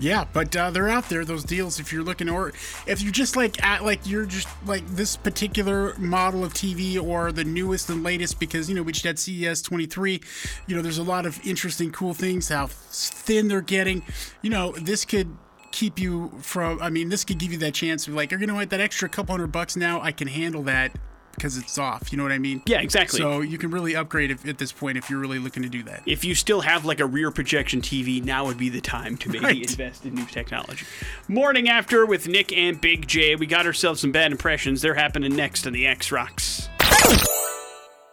Yeah, 0.00 0.24
but 0.32 0.56
uh, 0.56 0.70
they're 0.70 0.88
out 0.88 1.10
there. 1.10 1.26
Those 1.26 1.44
deals. 1.44 1.78
If 1.78 1.92
you're 1.92 2.02
looking, 2.02 2.30
or 2.30 2.54
if 2.86 3.02
you're 3.02 3.12
just 3.12 3.36
like 3.36 3.62
at 3.62 3.84
like 3.84 4.06
you're 4.08 4.24
just 4.24 4.48
like 4.64 4.86
this 4.88 5.14
particular 5.14 5.94
model 5.98 6.42
of 6.42 6.54
TV 6.54 7.00
or 7.00 7.32
the 7.32 7.44
newest 7.44 7.90
and 7.90 8.02
latest, 8.02 8.40
because 8.40 8.70
you 8.70 8.74
know 8.74 8.82
we 8.82 8.92
just 8.92 9.04
had 9.04 9.18
CES 9.18 9.60
23. 9.60 10.20
You 10.66 10.76
know, 10.76 10.80
there's 10.80 10.98
a 10.98 11.02
lot 11.02 11.26
of 11.26 11.38
interesting, 11.46 11.92
cool 11.92 12.14
things. 12.14 12.48
How 12.48 12.68
thin 12.68 13.48
they're 13.48 13.60
getting. 13.60 14.02
You 14.40 14.48
know, 14.48 14.72
this 14.72 15.04
could 15.04 15.36
keep 15.70 15.98
you 15.98 16.32
from. 16.40 16.80
I 16.80 16.88
mean, 16.88 17.10
this 17.10 17.22
could 17.22 17.38
give 17.38 17.52
you 17.52 17.58
that 17.58 17.74
chance 17.74 18.08
of 18.08 18.14
like, 18.14 18.32
you 18.32 18.46
know 18.46 18.54
what, 18.54 18.70
that 18.70 18.80
extra 18.80 19.06
couple 19.06 19.34
hundred 19.34 19.52
bucks 19.52 19.76
now, 19.76 20.00
I 20.00 20.12
can 20.12 20.28
handle 20.28 20.62
that 20.62 20.92
because 21.34 21.56
it's 21.56 21.78
off. 21.78 22.12
You 22.12 22.18
know 22.18 22.24
what 22.24 22.32
I 22.32 22.38
mean? 22.38 22.62
Yeah, 22.66 22.80
exactly. 22.80 23.18
So 23.18 23.40
you 23.40 23.56
can 23.58 23.70
really 23.70 23.96
upgrade 23.96 24.30
if, 24.30 24.46
at 24.46 24.58
this 24.58 24.72
point 24.72 24.98
if 24.98 25.08
you're 25.10 25.18
really 25.20 25.38
looking 25.38 25.62
to 25.62 25.68
do 25.68 25.82
that. 25.84 26.02
if 26.06 26.24
you 26.24 26.34
still 26.34 26.60
have 26.62 26.84
like 26.84 27.00
a 27.00 27.06
rear 27.06 27.30
projection 27.30 27.80
TV, 27.80 28.22
now 28.22 28.46
would 28.46 28.58
be 28.58 28.68
the 28.68 28.80
time 28.80 29.16
to 29.18 29.28
maybe 29.28 29.44
Right. 29.44 29.70
invest 29.70 30.04
in 30.04 30.14
new 30.14 30.26
technology. 30.26 30.84
Morning 31.28 31.68
after 31.68 32.04
with 32.06 32.28
Nick 32.28 32.52
and 32.56 32.80
Big 32.80 33.06
J, 33.08 33.36
we 33.36 33.46
got 33.46 33.66
ourselves 33.66 34.00
some 34.00 34.12
bad 34.12 34.32
impressions. 34.32 34.82
They're 34.82 34.94
happening 34.94 35.34
next 35.34 35.66
on 35.66 35.72
the 35.72 35.86
X 35.86 36.12
Rocks. 36.12 36.68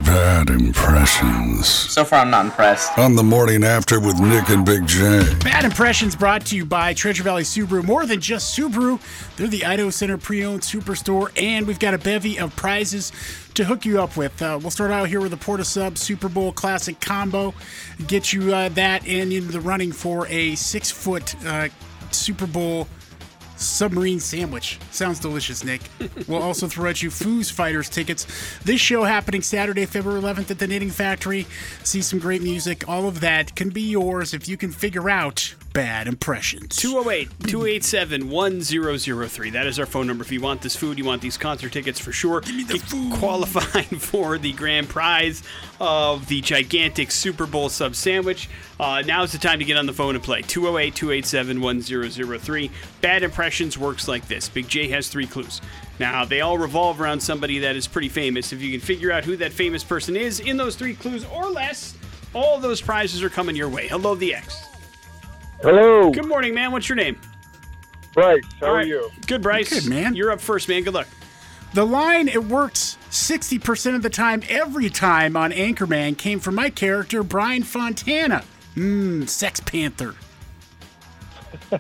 Bad 0.07 0.49
impressions. 0.51 1.67
So 1.67 2.05
far, 2.05 2.19
I'm 2.19 2.29
not 2.29 2.45
impressed. 2.45 2.97
On 2.97 3.17
the 3.17 3.23
morning 3.23 3.65
after 3.65 3.99
with 3.99 4.17
Nick 4.21 4.47
and 4.47 4.65
Big 4.65 4.87
J. 4.87 5.21
Bad 5.43 5.65
Impressions 5.65 6.15
brought 6.15 6.45
to 6.45 6.55
you 6.55 6.63
by 6.63 6.93
Treasure 6.93 7.23
Valley 7.23 7.43
Subaru. 7.43 7.83
More 7.83 8.05
than 8.05 8.21
just 8.21 8.57
Subaru, 8.57 9.01
they're 9.35 9.49
the 9.49 9.65
Idaho 9.65 9.89
Center 9.89 10.17
pre 10.17 10.45
owned 10.45 10.61
superstore, 10.61 11.29
and 11.35 11.67
we've 11.67 11.77
got 11.77 11.93
a 11.93 11.97
bevy 11.97 12.39
of 12.39 12.55
prizes 12.55 13.11
to 13.55 13.65
hook 13.65 13.83
you 13.83 14.01
up 14.01 14.15
with. 14.15 14.41
Uh, 14.41 14.57
we'll 14.61 14.71
start 14.71 14.91
out 14.91 15.09
here 15.09 15.19
with 15.19 15.31
the 15.31 15.37
Porta 15.37 15.65
Sub 15.65 15.97
Super 15.97 16.29
Bowl 16.29 16.53
Classic 16.53 16.97
Combo. 17.01 17.53
Get 18.07 18.31
you 18.31 18.55
uh, 18.55 18.69
that 18.69 19.05
and 19.05 19.33
into 19.33 19.51
the 19.51 19.59
running 19.59 19.91
for 19.91 20.25
a 20.27 20.55
six 20.55 20.89
foot 20.89 21.35
uh, 21.45 21.67
Super 22.11 22.47
Bowl 22.47 22.87
submarine 23.57 24.19
sandwich. 24.19 24.79
Sounds 24.91 25.19
delicious, 25.19 25.63
Nick. 25.63 25.81
we'll 26.27 26.41
also 26.41 26.67
throw 26.67 26.89
at 26.89 27.01
you 27.01 27.09
Foo 27.09 27.43
Fighters 27.43 27.89
tickets. 27.89 28.25
This 28.63 28.81
show 28.81 29.03
happening 29.03 29.41
Saturday, 29.41 29.85
February 29.85 30.21
11th 30.21 30.51
at 30.51 30.59
the 30.59 30.67
Knitting 30.67 30.89
Factory. 30.89 31.45
See 31.83 32.01
some 32.01 32.19
great 32.19 32.41
music. 32.41 32.87
All 32.87 33.07
of 33.07 33.19
that 33.21 33.55
can 33.55 33.69
be 33.69 33.81
yours 33.81 34.33
if 34.33 34.47
you 34.47 34.57
can 34.57 34.71
figure 34.71 35.09
out 35.09 35.55
bad 35.77 36.07
impressions. 36.07 36.75
208 36.77 37.29
287 37.41 38.31
1003. 38.31 39.49
That 39.51 39.67
is 39.67 39.77
our 39.77 39.85
phone 39.85 40.07
number. 40.07 40.23
If 40.23 40.31
you 40.31 40.41
want 40.41 40.63
this 40.63 40.75
food, 40.75 40.97
you 40.97 41.05
want 41.05 41.21
these 41.21 41.37
concert 41.37 41.71
tickets 41.71 41.99
for 41.99 42.11
sure. 42.11 42.41
Give 42.41 42.55
me 42.55 42.63
the 42.63 42.79
food. 42.79 43.13
Qualifying 43.19 43.85
for 43.99 44.39
the 44.39 44.53
grand 44.53 44.89
prize 44.89 45.43
of 45.79 46.27
the 46.29 46.41
gigantic 46.41 47.11
Super 47.11 47.45
Bowl 47.45 47.69
sub 47.69 47.93
sandwich. 47.93 48.49
Uh, 48.79 49.03
is 49.05 49.31
the 49.31 49.37
time 49.37 49.59
to 49.59 49.65
get 49.65 49.77
on 49.77 49.85
the 49.85 49.93
phone 49.93 50.15
and 50.15 50.23
play. 50.23 50.41
208 50.41 50.95
287 50.95 51.61
1003. 51.61 52.71
Bad 53.01 53.21
Impressions 53.21 53.77
works 53.77 54.07
like 54.07 54.27
this 54.27 54.49
Big 54.49 54.67
J 54.67 54.87
has 54.87 55.09
three 55.09 55.27
clues. 55.27 55.61
Now, 55.99 56.25
they 56.25 56.41
all 56.41 56.57
revolve 56.57 56.99
around 56.99 57.19
somebody 57.19 57.59
that 57.59 57.75
is 57.75 57.87
pretty 57.87 58.09
famous. 58.09 58.51
If 58.51 58.63
you 58.63 58.71
can 58.71 58.81
figure 58.81 59.11
out 59.11 59.25
who 59.25 59.37
that 59.37 59.53
famous 59.53 59.83
person 59.83 60.15
is 60.15 60.39
in 60.39 60.57
those 60.57 60.75
three 60.75 60.95
clues 60.95 61.23
or 61.25 61.51
less, 61.51 61.95
all 62.33 62.59
those 62.59 62.81
prizes 62.81 63.21
are 63.21 63.29
coming 63.29 63.55
your 63.55 63.69
way. 63.69 63.87
Hello, 63.87 64.15
the 64.15 64.33
X. 64.33 64.66
Hello, 65.61 66.11
Good 66.11 66.27
morning, 66.27 66.53
man. 66.53 66.71
What's 66.71 66.87
your 66.87 66.95
name? 66.95 67.19
Bryce. 68.13 68.43
How 68.59 68.67
All 68.67 68.73
are 68.73 68.77
right. 68.77 68.87
you? 68.87 69.09
Good, 69.25 69.41
Bryce. 69.41 69.69
Good, 69.69 69.89
man. 69.89 70.15
You're 70.15 70.31
up 70.31 70.39
first, 70.39 70.69
man. 70.69 70.83
Good 70.83 70.93
luck. 70.93 71.07
The 71.73 71.85
line 71.85 72.27
it 72.27 72.43
works 72.45 72.97
60% 73.09 73.95
of 73.95 74.01
the 74.03 74.09
time, 74.09 74.43
every 74.49 74.89
time 74.89 75.35
on 75.35 75.51
Anchorman 75.51 76.17
came 76.17 76.39
from 76.39 76.55
my 76.55 76.69
character, 76.69 77.23
Brian 77.23 77.63
Fantana. 77.63 78.45
Mmm, 78.75 79.27
Sex 79.27 79.59
Panther. 79.59 80.15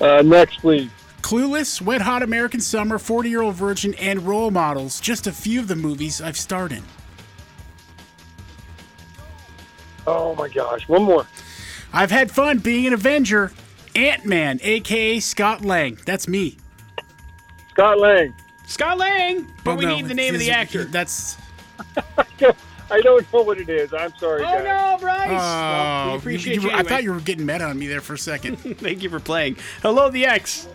Uh, 0.00 0.22
next, 0.22 0.58
please. 0.60 0.88
Clueless, 1.20 1.82
Wet 1.82 2.00
Hot 2.00 2.22
American 2.22 2.60
Summer, 2.60 2.96
40 2.96 3.28
Year 3.28 3.42
Old 3.42 3.56
Virgin, 3.56 3.92
and 3.94 4.22
Role 4.22 4.52
Models. 4.52 5.00
Just 5.00 5.26
a 5.26 5.32
few 5.32 5.58
of 5.58 5.66
the 5.66 5.74
movies 5.74 6.20
I've 6.20 6.36
starred 6.36 6.70
in. 6.70 6.84
Oh 10.06 10.36
my 10.36 10.48
gosh, 10.48 10.86
one 10.88 11.02
more. 11.02 11.26
I've 11.94 12.10
had 12.10 12.30
fun 12.30 12.58
being 12.58 12.86
an 12.86 12.92
Avenger. 12.92 13.52
Ant 13.96 14.26
Man, 14.26 14.58
aka 14.62 15.20
Scott 15.20 15.64
Lang. 15.64 15.96
That's 16.04 16.26
me. 16.26 16.58
Scott 17.70 17.98
Lang. 18.00 18.34
Scott 18.66 18.98
Lang. 18.98 19.42
But 19.62 19.64
Well, 19.64 19.76
we 19.76 19.84
no, 19.86 19.96
need 19.96 20.08
the 20.08 20.14
name 20.14 20.34
of 20.34 20.40
the 20.40 20.46
his- 20.46 20.54
actor. 20.54 20.84
That's. 20.84 21.36
I 22.90 23.00
don't 23.00 23.32
know 23.32 23.42
what 23.42 23.58
it 23.58 23.68
is. 23.68 23.94
I'm 23.94 24.12
sorry, 24.18 24.42
Oh 24.42 24.44
guys. 24.44 24.64
no, 24.64 24.98
Bryce. 25.00 25.28
Oh, 25.30 25.34
well, 25.34 26.06
we 26.08 26.12
Oh, 26.12 26.16
appreciate 26.16 26.56
you- 26.56 26.62
you. 26.62 26.70
you- 26.70 26.76
I 26.76 26.82
thought 26.82 27.02
you 27.02 27.12
were 27.12 27.20
getting 27.20 27.46
mad 27.46 27.62
on 27.62 27.78
me 27.78 27.86
there 27.86 28.00
for 28.00 28.14
a 28.14 28.18
second. 28.18 28.56
Thank 28.78 29.02
you 29.02 29.08
for 29.10 29.20
playing. 29.20 29.56
Hello, 29.80 30.10
the 30.10 30.26
X. 30.26 30.68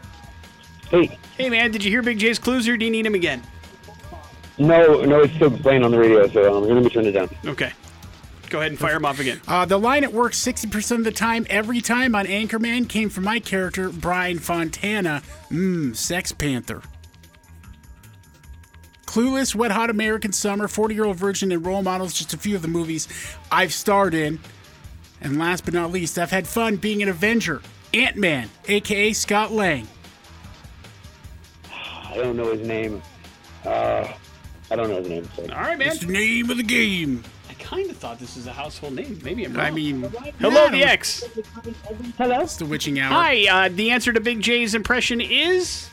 Hey, 0.90 1.18
Hey, 1.38 1.50
man. 1.50 1.72
Did 1.72 1.84
you 1.84 1.92
hear 1.92 2.02
Big 2.02 2.18
J's 2.18 2.40
clues, 2.40 2.68
or 2.68 2.78
do 2.78 2.86
you 2.86 2.92
need 2.92 3.06
him 3.06 3.14
again? 3.16 3.44
no, 4.58 5.02
no, 5.04 5.22
it's 5.22 5.34
still 5.36 5.52
playing 5.52 5.84
on 5.84 5.92
the 5.92 6.00
radio, 6.00 6.28
so 6.30 6.58
um, 6.58 6.64
I'm 6.64 6.70
gonna 6.70 6.82
be 6.82 6.90
turning 6.90 7.10
it 7.10 7.14
down. 7.14 7.30
Okay. 7.46 7.72
Go 8.50 8.60
ahead 8.60 8.72
and 8.72 8.80
fire 8.80 8.96
him 8.96 9.06
off 9.06 9.20
again. 9.20 9.42
Uh, 9.48 9.66
the 9.66 9.78
line 9.78 10.04
it 10.04 10.12
works 10.12 10.40
60% 10.40 10.98
of 10.98 11.04
the 11.04 11.12
time, 11.12 11.46
every 11.50 11.82
time 11.82 12.16
on 12.16 12.26
Anchorman 12.26 12.90
came 12.90 13.10
from 13.10 13.24
my 13.24 13.40
character, 13.40 13.90
Brian 13.90 14.40
Fantana. 14.40 15.24
Mmm, 15.50 15.96
Sex 15.96 16.32
Panther. 16.32 16.82
Clueless, 19.06 19.56
Wet 19.56 19.72
Hot 19.72 19.90
American 19.90 20.32
Summer, 20.32 20.68
40 20.68 20.96
Year 20.96 21.06
Old 21.06 21.18
Virgin, 21.18 21.52
and 21.52 21.66
Role 21.66 21.82
Models, 21.82 22.14
just 22.14 22.34
a 22.34 22.38
few 22.38 22.56
of 22.56 22.62
the 22.62 22.68
movies 22.68 23.08
I've 23.52 23.74
starred 23.74 24.14
in. 24.14 24.40
And 25.22 25.38
last 25.38 25.66
but 25.66 25.74
not 25.74 25.92
least, 25.92 26.18
I've 26.18 26.32
had 26.32 26.48
fun 26.48 26.78
being 26.78 27.02
an 27.04 27.10
Avenger. 27.10 27.62
Ant 27.94 28.18
Man, 28.18 28.50
aka 28.68 29.14
Scott 29.14 29.52
Lang. 29.52 29.88
I 31.72 32.16
don't 32.16 32.38
know 32.38 32.52
his 32.52 32.68
name. 32.68 33.02
Uh, 33.66 34.08
I 34.72 34.76
don't 34.76 34.90
know 34.90 34.98
his 34.98 35.10
name. 35.10 35.28
So. 35.36 35.44
All 35.44 35.62
right, 35.62 35.78
man. 35.78 35.88
It's 35.88 36.06
the 36.06 36.12
name 36.12 36.50
of 36.50 36.58
the 36.58 36.64
game. 36.64 37.24
I 37.60 37.64
kind 37.64 37.90
of 37.90 37.98
thought 37.98 38.20
this 38.20 38.36
was 38.36 38.48
a 38.48 38.54
household 38.54 38.94
name. 38.94 39.20
Maybe 39.24 39.44
I'm 39.44 39.54
wrong. 39.54 39.66
I 39.66 39.72
mean, 39.72 40.04
Hello, 40.40 40.66
yeah, 40.66 40.72
the 40.72 40.84
X. 40.84 41.24
It's 42.20 42.56
the 42.58 42.66
witching 42.66 43.00
hour. 43.00 43.12
Hi. 43.12 43.66
Uh, 43.66 43.70
the 43.70 43.92
answer 43.92 44.14
to 44.14 44.20
Big 44.20 44.40
J's 44.42 44.74
impression 44.74 45.20
is 45.20 45.90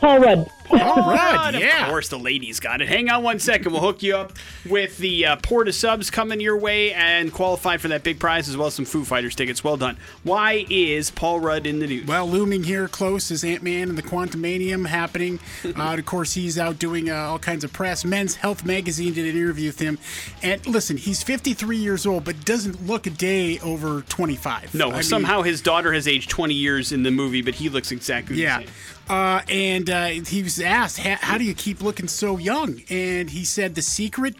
Paul 0.00 0.20
Rudd. 0.20 0.50
All 0.70 0.78
right, 1.10 1.54
yeah. 1.58 1.82
Of 1.84 1.88
course, 1.90 2.08
the 2.08 2.18
ladies 2.18 2.58
got 2.58 2.80
it. 2.80 2.88
Hang 2.88 3.10
on 3.10 3.22
one 3.22 3.38
second. 3.38 3.72
We'll 3.72 3.82
hook 3.82 4.02
you 4.02 4.16
up 4.16 4.32
with 4.68 4.96
the 4.96 5.26
uh, 5.26 5.36
Porta 5.36 5.72
subs 5.74 6.10
coming 6.10 6.40
your 6.40 6.56
way 6.58 6.92
and 6.94 7.30
qualified 7.32 7.80
for 7.82 7.88
that 7.88 8.02
big 8.02 8.18
prize 8.18 8.48
as 8.48 8.56
well 8.56 8.68
as 8.68 8.74
some 8.74 8.86
Foo 8.86 9.04
Fighters 9.04 9.34
tickets. 9.34 9.62
Well 9.62 9.76
done. 9.76 9.98
Why 10.22 10.64
is 10.70 11.10
Paul 11.10 11.40
Rudd 11.40 11.66
in 11.66 11.80
the 11.80 11.86
news? 11.86 12.06
Well, 12.06 12.26
looming 12.26 12.64
here 12.64 12.88
close 12.88 13.30
is 13.30 13.44
Ant 13.44 13.62
Man 13.62 13.90
and 13.90 13.96
the 13.98 14.02
Quantumania 14.02 14.84
happening. 14.86 15.38
uh, 15.76 15.96
of 15.98 16.06
course, 16.06 16.32
he's 16.32 16.58
out 16.58 16.78
doing 16.78 17.10
uh, 17.10 17.14
all 17.14 17.38
kinds 17.38 17.62
of 17.62 17.72
press. 17.72 18.02
Men's 18.04 18.34
Health 18.36 18.64
magazine 18.64 19.12
did 19.12 19.26
an 19.32 19.36
interview 19.40 19.68
with 19.68 19.78
him, 19.78 19.98
and 20.42 20.66
listen, 20.66 20.96
he's 20.96 21.22
53 21.22 21.76
years 21.76 22.06
old, 22.06 22.24
but 22.24 22.42
doesn't 22.44 22.86
look 22.86 23.06
a 23.06 23.10
day 23.10 23.58
over 23.60 24.00
25. 24.02 24.74
no, 24.74 24.88
I 24.90 24.92
mean, 24.94 25.02
somehow 25.02 25.42
his 25.42 25.60
daughter 25.60 25.92
has 25.92 26.08
aged 26.08 26.30
20 26.30 26.54
years 26.54 26.90
in 26.90 27.02
the 27.02 27.10
movie, 27.10 27.42
but 27.42 27.54
he 27.54 27.68
looks 27.68 27.92
exactly 27.92 28.36
Yeah. 28.36 28.60
the 28.60 28.64
same. 28.66 28.74
Uh, 29.08 29.42
and 29.48 29.90
uh, 29.90 30.06
he 30.06 30.42
was 30.42 30.60
asked, 30.60 30.98
"How 30.98 31.16
how 31.20 31.38
do 31.38 31.44
you 31.44 31.54
keep 31.54 31.82
looking 31.82 32.08
so 32.08 32.38
young?" 32.38 32.80
And 32.88 33.30
he 33.30 33.44
said 33.44 33.74
the 33.74 33.82
secret 33.82 34.34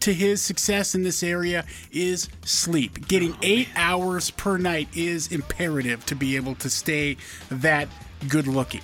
to 0.00 0.12
his 0.12 0.42
success 0.42 0.94
in 0.94 1.02
this 1.02 1.22
area 1.22 1.64
is 1.90 2.28
sleep. 2.44 3.08
Getting 3.08 3.36
eight 3.42 3.68
hours 3.76 4.30
per 4.30 4.58
night 4.58 4.88
is 4.94 5.32
imperative 5.32 6.04
to 6.06 6.14
be 6.14 6.36
able 6.36 6.54
to 6.56 6.68
stay 6.68 7.16
that 7.50 7.88
good 8.28 8.46
looking. 8.46 8.82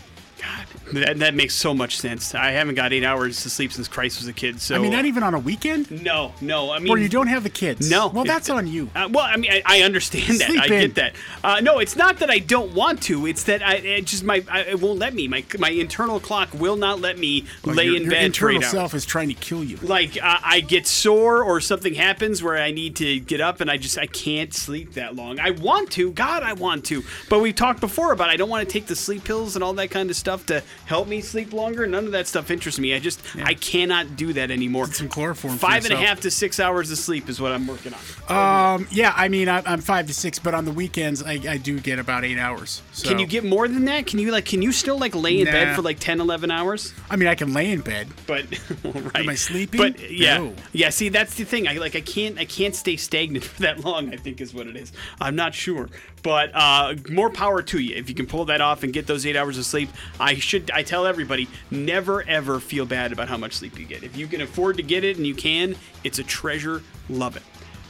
That, 0.92 1.18
that 1.18 1.34
makes 1.34 1.54
so 1.54 1.74
much 1.74 1.98
sense. 1.98 2.34
I 2.34 2.52
haven't 2.52 2.74
got 2.74 2.92
eight 2.92 3.04
hours 3.04 3.42
to 3.42 3.50
sleep 3.50 3.72
since 3.72 3.88
Christ 3.88 4.18
was 4.20 4.28
a 4.28 4.32
kid. 4.32 4.60
So 4.60 4.76
I 4.76 4.78
mean, 4.78 4.92
not 4.92 5.04
even 5.04 5.22
on 5.22 5.34
a 5.34 5.38
weekend 5.38 5.86
no, 5.90 6.32
no. 6.40 6.70
I 6.70 6.78
mean, 6.78 6.90
or 6.90 6.98
you 6.98 7.08
don't 7.08 7.26
have 7.26 7.42
the 7.42 7.50
kids. 7.50 7.90
No. 7.90 8.08
well, 8.08 8.24
that's 8.24 8.50
on 8.50 8.66
you. 8.66 8.90
Uh, 8.94 9.08
well, 9.10 9.24
I 9.24 9.36
mean, 9.36 9.50
I, 9.50 9.62
I 9.64 9.80
understand 9.82 10.40
that. 10.40 10.48
Sleep 10.48 10.60
I 10.60 10.64
in. 10.64 10.70
get 10.70 10.94
that. 10.96 11.14
Uh, 11.42 11.60
no, 11.60 11.78
it's 11.78 11.96
not 11.96 12.18
that 12.18 12.30
I 12.30 12.38
don't 12.38 12.74
want 12.74 13.02
to. 13.04 13.26
It's 13.26 13.44
that 13.44 13.62
I 13.62 13.74
it 13.76 14.06
just 14.06 14.24
my 14.24 14.44
I, 14.50 14.60
it 14.62 14.80
won't 14.80 14.98
let 14.98 15.14
me. 15.14 15.28
My 15.28 15.44
my 15.58 15.70
internal 15.70 16.20
clock 16.20 16.48
will 16.54 16.76
not 16.76 17.00
let 17.00 17.18
me 17.18 17.46
lay 17.64 17.84
your, 17.84 17.96
in 17.96 18.02
your 18.02 18.10
bed 18.10 18.36
for 18.36 18.50
internal 18.50 18.62
self 18.62 18.94
is 18.94 19.04
trying 19.04 19.28
to 19.28 19.34
kill 19.34 19.64
you. 19.64 19.76
Like 19.78 20.16
uh, 20.22 20.38
I 20.42 20.60
get 20.60 20.86
sore 20.86 21.42
or 21.42 21.60
something 21.60 21.94
happens 21.94 22.42
where 22.42 22.58
I 22.58 22.70
need 22.70 22.96
to 22.96 23.20
get 23.20 23.40
up 23.40 23.60
and 23.60 23.70
I 23.70 23.76
just 23.76 23.98
I 23.98 24.06
can't 24.06 24.52
sleep 24.54 24.94
that 24.94 25.14
long. 25.14 25.38
I 25.38 25.50
want 25.50 25.90
to, 25.92 26.12
God, 26.12 26.42
I 26.42 26.52
want 26.52 26.84
to, 26.86 27.02
but 27.28 27.40
we've 27.40 27.54
talked 27.54 27.80
before 27.80 28.12
about 28.12 28.28
I 28.28 28.36
don't 28.36 28.48
want 28.48 28.66
to 28.66 28.72
take 28.72 28.86
the 28.86 28.96
sleep 28.96 29.24
pills 29.24 29.56
and 29.56 29.64
all 29.64 29.72
that 29.74 29.90
kind 29.90 30.10
of 30.10 30.16
stuff 30.16 30.46
to 30.46 30.62
help 30.86 31.06
me 31.08 31.20
sleep 31.20 31.52
longer. 31.52 31.86
None 31.86 32.06
of 32.06 32.12
that 32.12 32.26
stuff 32.26 32.50
interests 32.50 32.80
me. 32.80 32.94
I 32.94 32.98
just 32.98 33.20
I 33.36 33.54
cannot 33.54 34.16
do 34.16 34.32
that 34.32 34.50
anymore. 34.50 34.86
Some 34.86 35.08
chloroform. 35.08 35.54
for 35.54 35.58
Five 35.58 35.84
and 35.84 35.92
a 35.94 35.96
half 35.96 36.20
to 36.20 36.30
six 36.30 36.58
hours 36.58 36.90
of 36.90 36.98
sleep 36.98 37.28
is 37.28 37.40
what 37.40 37.52
I'm 37.52 37.66
working 37.66 37.92
on. 38.28 38.74
Um, 38.76 38.88
yeah, 38.90 39.12
I 39.14 39.28
mean, 39.28 39.48
I, 39.48 39.62
I'm 39.66 39.80
five 39.80 40.06
to 40.06 40.14
six, 40.14 40.38
but 40.38 40.54
on 40.54 40.64
the 40.64 40.72
weekends, 40.72 41.22
I, 41.22 41.32
I 41.48 41.56
do 41.58 41.78
get 41.80 41.98
about 41.98 42.24
eight 42.24 42.38
hours. 42.38 42.82
So. 42.92 43.08
Can 43.08 43.18
you 43.18 43.26
get 43.26 43.44
more 43.44 43.68
than 43.68 43.84
that? 43.86 44.06
Can 44.06 44.18
you 44.18 44.32
like? 44.32 44.46
Can 44.46 44.62
you 44.62 44.72
still 44.72 44.98
like 44.98 45.14
lay 45.14 45.40
in 45.40 45.46
bed 45.46 45.76
for 45.76 45.82
like 45.82 45.98
10, 45.98 46.20
11 46.20 46.50
hours? 46.50 46.94
I 47.10 47.16
mean, 47.16 47.28
I 47.28 47.34
can 47.34 47.52
lay 47.52 47.70
in 47.70 47.80
bed. 47.80 48.08
But 48.26 48.46
right. 48.84 49.16
Am 49.16 49.28
I 49.28 49.34
sleeping? 49.34 49.78
But 49.78 50.10
yeah, 50.10 50.38
No. 50.38 50.54
yeah. 50.72 50.90
See, 50.90 51.08
that's 51.08 51.34
the 51.34 51.44
thing. 51.44 51.68
I 51.68 51.74
like. 51.74 51.96
I 51.96 52.00
can't. 52.00 52.38
I 52.38 52.44
can't 52.44 52.74
stay 52.74 52.96
stagnant 52.96 53.44
for 53.44 53.62
that 53.62 53.80
long. 53.84 54.12
I 54.12 54.16
think 54.16 54.40
is 54.40 54.54
what 54.54 54.66
it 54.66 54.76
is. 54.76 54.92
I'm 55.20 55.36
not 55.36 55.54
sure, 55.54 55.88
but 56.22 56.50
uh, 56.54 56.94
more 57.10 57.30
power 57.30 57.62
to 57.62 57.78
you 57.78 57.96
if 57.96 58.08
you 58.08 58.14
can 58.14 58.26
pull 58.26 58.44
that 58.46 58.60
off 58.60 58.82
and 58.82 58.92
get 58.92 59.06
those 59.06 59.26
eight 59.26 59.36
hours 59.36 59.58
of 59.58 59.64
sleep. 59.66 59.90
I 60.20 60.34
should. 60.36 60.70
I 60.76 60.82
tell 60.82 61.06
everybody, 61.06 61.48
never 61.70 62.22
ever 62.24 62.60
feel 62.60 62.84
bad 62.84 63.10
about 63.10 63.28
how 63.28 63.38
much 63.38 63.54
sleep 63.54 63.78
you 63.78 63.86
get. 63.86 64.02
If 64.02 64.14
you 64.14 64.26
can 64.26 64.42
afford 64.42 64.76
to 64.76 64.82
get 64.82 65.04
it 65.04 65.16
and 65.16 65.26
you 65.26 65.34
can, 65.34 65.74
it's 66.04 66.18
a 66.18 66.22
treasure. 66.22 66.82
Love 67.08 67.34
it. 67.34 67.42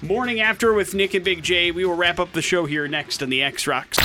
Morning 0.02 0.38
after 0.38 0.72
with 0.72 0.94
Nick 0.94 1.14
and 1.14 1.24
Big 1.24 1.42
J. 1.42 1.72
We 1.72 1.84
will 1.84 1.96
wrap 1.96 2.20
up 2.20 2.30
the 2.30 2.42
show 2.42 2.64
here 2.64 2.86
next 2.86 3.24
on 3.24 3.28
the 3.28 3.42
X 3.42 3.66
Rocks. 3.66 3.98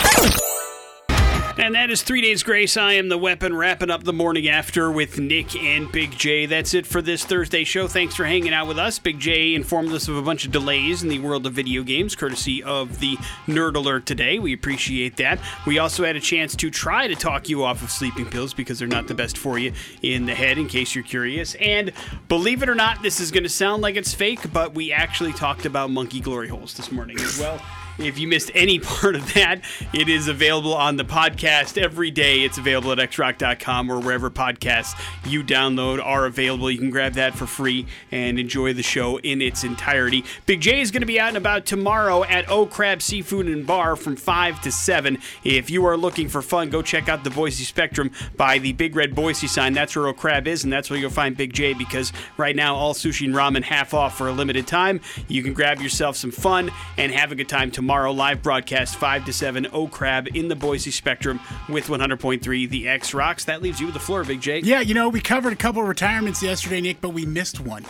And 1.62 1.76
that 1.76 1.92
is 1.92 2.02
Three 2.02 2.22
Days 2.22 2.42
Grace. 2.42 2.76
I 2.76 2.94
am 2.94 3.10
the 3.10 3.20
weapon, 3.20 3.56
wrapping 3.56 3.92
up 3.92 4.04
the 4.04 4.12
morning 4.12 4.50
after 4.50 4.92
with 4.92 5.20
Nick 5.20 5.56
and 5.56 5.92
Big 5.92 6.18
J. 6.18 6.48
That's 6.48 6.74
it 6.74 6.88
for 6.88 7.04
this 7.04 7.24
Thursday 7.24 7.64
show. 7.64 7.88
Thanks 7.88 8.16
for 8.16 8.26
hanging 8.26 8.52
out 8.52 8.68
with 8.68 8.80
us. 8.80 8.98
Big 8.98 9.20
J 9.20 9.54
informed 9.54 9.92
us 9.92 10.08
of 10.08 10.18
a 10.18 10.24
bunch 10.24 10.44
of 10.44 10.52
delays 10.52 11.04
in 11.04 11.10
the 11.10 11.20
world 11.20 11.46
of 11.46 11.54
video 11.54 11.84
games, 11.84 12.16
courtesy 12.16 12.64
of 12.64 13.00
the 13.00 13.16
Nerd 13.46 13.76
Alert 13.76 14.08
today. 14.08 14.40
We 14.40 14.54
appreciate 14.54 15.18
that. 15.18 15.40
We 15.68 15.78
also 15.78 16.04
had 16.04 16.16
a 16.16 16.20
chance 16.20 16.56
to 16.56 16.72
try 16.72 17.08
to 17.08 17.14
talk 17.14 17.48
you 17.48 17.64
off 17.64 17.84
of 17.84 17.92
sleeping 17.92 18.26
pills 18.26 18.56
because 18.56 18.80
they're 18.80 18.88
not 18.88 19.08
the 19.08 19.14
best 19.14 19.38
for 19.38 19.60
you 19.60 19.72
in 20.02 20.26
the 20.26 20.34
head, 20.34 20.58
in 20.58 20.68
case 20.68 20.96
you're 20.96 21.04
curious. 21.04 21.54
And 21.62 21.92
believe 22.28 22.64
it 22.64 22.70
or 22.70 22.76
not, 22.76 23.04
this 23.04 23.20
is 23.20 23.30
going 23.30 23.44
to 23.44 23.50
sound 23.50 23.84
like 23.84 23.98
it's 23.98 24.16
fake, 24.16 24.52
but 24.52 24.74
we 24.74 24.92
actually 24.92 25.34
talked 25.34 25.68
about 25.68 25.92
monkey 25.92 26.22
glory 26.22 26.48
holes 26.48 26.74
this 26.74 26.92
morning 26.92 27.20
as 27.20 27.38
well. 27.38 27.62
If 28.02 28.18
you 28.18 28.28
missed 28.28 28.52
any 28.56 28.80
part 28.92 29.16
of 29.16 29.34
that, 29.36 29.62
it 29.94 30.10
is 30.10 30.28
available 30.28 30.74
on 30.74 30.98
the 30.98 31.06
podcast 31.06 31.78
every 31.78 32.10
day. 32.10 32.42
It's 32.42 32.58
available 32.58 32.92
at 32.92 32.98
xrock.com 32.98 33.92
or 33.92 34.00
wherever 34.00 34.32
podcasts 34.32 35.00
you 35.26 35.44
download 35.44 36.04
are 36.04 36.26
available. 36.26 36.72
You 36.72 36.80
can 36.80 36.90
grab 36.90 37.14
that 37.14 37.36
for 37.36 37.46
free 37.46 37.86
and 38.12 38.40
enjoy 38.40 38.74
the 38.74 38.84
show 38.84 39.20
in 39.20 39.42
its 39.42 39.64
entirety. 39.64 40.26
Big 40.46 40.62
J 40.62 40.82
is 40.82 40.90
going 40.90 41.02
to 41.02 41.08
be 41.08 41.20
out 41.20 41.30
and 41.30 41.38
about 41.38 41.66
tomorrow 41.66 42.24
at 42.24 42.50
O 42.50 42.66
Crab 42.66 43.02
Seafood 43.02 43.46
and 43.48 43.68
Bar 43.68 43.96
from 43.96 44.16
5 44.16 44.62
to 44.62 44.72
7. 44.72 45.20
If 45.44 45.70
you 45.70 45.86
are 45.86 45.98
looking 45.98 46.28
for 46.28 46.42
fun, 46.42 46.70
go 46.70 46.82
check 46.82 47.08
out 47.08 47.24
the 47.24 47.30
Boise 47.30 47.64
Spectrum 47.64 48.12
by 48.36 48.58
the 48.58 48.74
Big 48.74 48.96
Red 48.96 49.14
Boise 49.14 49.48
sign. 49.48 49.74
That's 49.74 49.96
where 49.96 50.08
O 50.08 50.14
Crab 50.14 50.48
is, 50.48 50.64
and 50.64 50.74
that's 50.74 50.90
where 50.90 51.00
you'll 51.00 51.12
find 51.12 51.38
Big 51.38 51.54
J 51.54 51.74
because 51.74 52.12
right 52.38 52.56
now 52.56 52.76
all 52.76 52.94
sushi 52.94 53.26
and 53.26 53.36
ramen 53.36 53.64
half 53.64 53.94
off 53.94 54.18
for 54.18 54.28
a 54.28 54.32
limited 54.32 54.66
time. 54.66 55.02
You 55.28 55.44
can 55.44 55.54
grab 55.54 55.80
yourself 55.82 56.16
some 56.16 56.32
fun 56.32 56.72
and 56.98 57.12
have 57.12 57.32
a 57.32 57.36
good 57.36 57.50
time 57.50 57.70
tomorrow. 57.70 57.91
Live 57.92 58.42
broadcast 58.42 58.96
5 58.96 59.26
to 59.26 59.34
7 59.34 59.68
O 59.74 59.86
Crab 59.86 60.30
in 60.34 60.48
the 60.48 60.56
Boise 60.56 60.92
Spectrum 60.92 61.42
with 61.68 61.88
100.3 61.88 62.70
The 62.70 62.88
X 62.88 63.14
Rocks. 63.14 63.44
That 63.44 63.62
leaves 63.62 63.82
you 63.82 63.88
with 63.88 63.94
the 63.94 64.00
floor, 64.00 64.24
Big 64.24 64.40
J. 64.40 64.60
Yeah, 64.60 64.80
you 64.80 64.94
know, 64.94 65.10
we 65.10 65.20
covered 65.20 65.52
a 65.52 65.58
couple 65.58 65.82
of 65.82 65.90
retirements 65.90 66.42
yesterday, 66.42 66.80
Nick, 66.80 67.02
but 67.02 67.10
we 67.10 67.26
missed 67.26 67.60
one. 67.60 67.86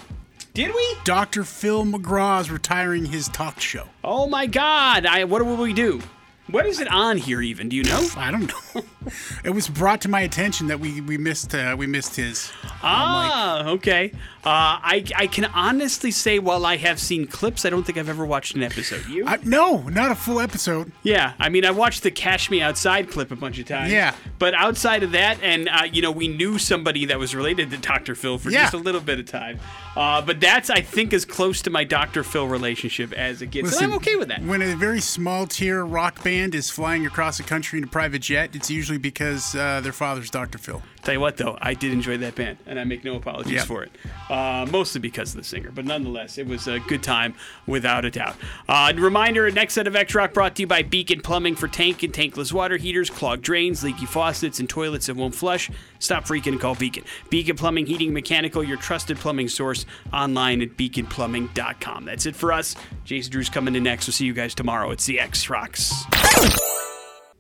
Did 0.55 0.73
we? 0.73 0.95
Dr. 1.03 1.43
Phil 1.43 1.85
McGraw 1.85 2.41
is 2.41 2.49
retiring 2.49 3.05
his 3.05 3.27
talk 3.29 3.59
show. 3.59 3.85
Oh 4.03 4.27
my 4.27 4.47
God! 4.47 5.05
I 5.05 5.23
what 5.25 5.45
will 5.45 5.55
we 5.55 5.71
do? 5.71 6.01
What 6.49 6.65
is 6.65 6.81
it 6.81 6.89
on 6.89 7.17
here 7.17 7.41
even? 7.41 7.69
Do 7.69 7.77
you 7.77 7.83
know? 7.83 8.05
I 8.17 8.31
don't 8.31 8.51
know. 8.75 8.81
it 9.45 9.51
was 9.51 9.69
brought 9.69 10.01
to 10.01 10.09
my 10.09 10.21
attention 10.21 10.67
that 10.67 10.79
we 10.79 10.99
we 10.99 11.17
missed 11.17 11.53
uh, 11.53 11.75
we 11.77 11.87
missed 11.87 12.15
his. 12.15 12.51
Ah, 12.83 13.67
okay. 13.67 14.11
Uh, 14.43 14.81
I 14.81 15.05
I 15.15 15.27
can 15.27 15.45
honestly 15.45 16.09
say, 16.09 16.39
while 16.39 16.65
I 16.65 16.77
have 16.77 16.99
seen 16.99 17.27
clips, 17.27 17.63
I 17.63 17.69
don't 17.69 17.83
think 17.83 17.97
I've 17.99 18.09
ever 18.09 18.25
watched 18.25 18.55
an 18.55 18.63
episode. 18.63 19.05
You? 19.07 19.25
I, 19.27 19.37
no, 19.43 19.83
not 19.89 20.09
a 20.11 20.15
full 20.15 20.39
episode. 20.39 20.91
yeah, 21.03 21.33
I 21.39 21.49
mean, 21.49 21.63
I 21.63 21.69
watched 21.71 22.01
the 22.01 22.09
"Cash 22.09 22.49
Me 22.49 22.59
Outside" 22.61 23.11
clip 23.11 23.29
a 23.31 23.35
bunch 23.35 23.59
of 23.59 23.67
times. 23.67 23.91
Yeah. 23.91 24.15
but 24.39 24.55
outside 24.55 25.03
of 25.03 25.11
that, 25.11 25.37
and 25.43 25.69
uh, 25.69 25.83
you 25.91 26.01
know, 26.01 26.11
we 26.11 26.27
knew 26.27 26.57
somebody 26.57 27.05
that 27.05 27.19
was 27.19 27.35
related 27.35 27.69
to 27.69 27.77
Dr. 27.77 28.15
Phil 28.15 28.39
for 28.39 28.49
Yeah. 28.49 28.63
just 28.63 28.73
a 28.73 28.77
little 28.77 29.01
bit 29.01 29.19
of 29.19 29.27
time. 29.27 29.59
Uh, 29.95 30.21
but 30.21 30.39
that's, 30.39 30.69
I 30.69 30.81
think, 30.81 31.13
as 31.13 31.23
close 31.25 31.61
to 31.63 31.69
my 31.69 31.83
Dr. 31.83 32.23
Phil 32.23 32.47
relationship 32.47 33.11
as 33.13 33.41
it 33.41 33.51
gets. 33.51 33.75
and 33.75 33.85
I'm 33.91 33.93
okay 33.97 34.15
with 34.15 34.29
that. 34.29 34.41
When 34.41 34.61
a 34.61 34.75
very 34.75 35.01
small 35.01 35.45
tier 35.45 35.85
rock 35.85 36.23
band 36.23 36.55
is 36.55 36.69
flying 36.69 37.05
across 37.05 37.37
the 37.37 37.43
country 37.43 37.77
in 37.77 37.83
a 37.83 37.87
private 37.87 38.23
jet, 38.23 38.55
it's 38.55 38.71
usually 38.71 38.97
because 38.97 39.53
uh, 39.53 39.81
their 39.81 39.91
father's 39.91 40.29
Dr. 40.31 40.57
Phil. 40.57 40.81
Tell 41.03 41.15
you 41.15 41.19
what, 41.19 41.37
though, 41.37 41.57
I 41.59 41.73
did 41.73 41.93
enjoy 41.93 42.17
that 42.17 42.35
band, 42.35 42.59
and 42.67 42.79
I 42.79 42.83
make 42.83 43.03
no 43.03 43.15
apologies 43.15 43.53
Yeah. 43.53 43.63
for 43.65 43.83
it. 43.83 43.91
Uh, 44.29 44.67
mostly 44.71 45.01
because 45.01 45.31
of 45.31 45.37
the 45.41 45.43
singer, 45.43 45.71
but 45.73 45.83
nonetheless, 45.83 46.37
it 46.37 46.45
was 46.45 46.67
a 46.67 46.79
good 46.79 47.01
time 47.01 47.33
without 47.65 48.05
a 48.05 48.11
doubt. 48.11 48.35
Uh, 48.69 48.93
reminder: 48.95 49.47
a 49.47 49.51
next 49.51 49.73
set 49.73 49.87
of 49.87 49.95
X 49.95 50.13
Rock 50.13 50.33
brought 50.33 50.55
to 50.57 50.61
you 50.61 50.67
by 50.67 50.83
Beacon 50.83 51.21
Plumbing 51.21 51.55
for 51.55 51.67
tank 51.67 52.03
and 52.03 52.13
tankless 52.13 52.53
water 52.53 52.77
heaters, 52.77 53.09
clogged 53.09 53.41
drains, 53.41 53.83
leaky 53.83 54.05
faucets, 54.05 54.59
and 54.59 54.69
toilets 54.69 55.07
that 55.07 55.15
won't 55.15 55.33
flush. 55.33 55.71
Stop 55.97 56.25
freaking 56.25 56.53
and 56.53 56.61
call 56.61 56.75
Beacon. 56.75 57.03
Beacon 57.31 57.55
Plumbing, 57.57 57.87
Heating, 57.87 58.13
Mechanical, 58.13 58.63
your 58.63 58.77
trusted 58.77 59.17
plumbing 59.17 59.47
source 59.49 59.85
online 60.13 60.61
at 60.61 60.77
beaconplumbing.com. 60.77 62.05
That's 62.05 62.25
it 62.27 62.35
for 62.35 62.53
us. 62.53 62.75
Jason 63.05 63.31
Drew's 63.31 63.49
coming 63.49 63.75
in 63.75 63.83
next. 63.83 64.05
We'll 64.07 64.13
see 64.13 64.25
you 64.25 64.33
guys 64.33 64.53
tomorrow. 64.53 64.91
It's 64.91 65.05
the 65.05 65.19
X 65.19 65.49
Rocks. 65.49 65.93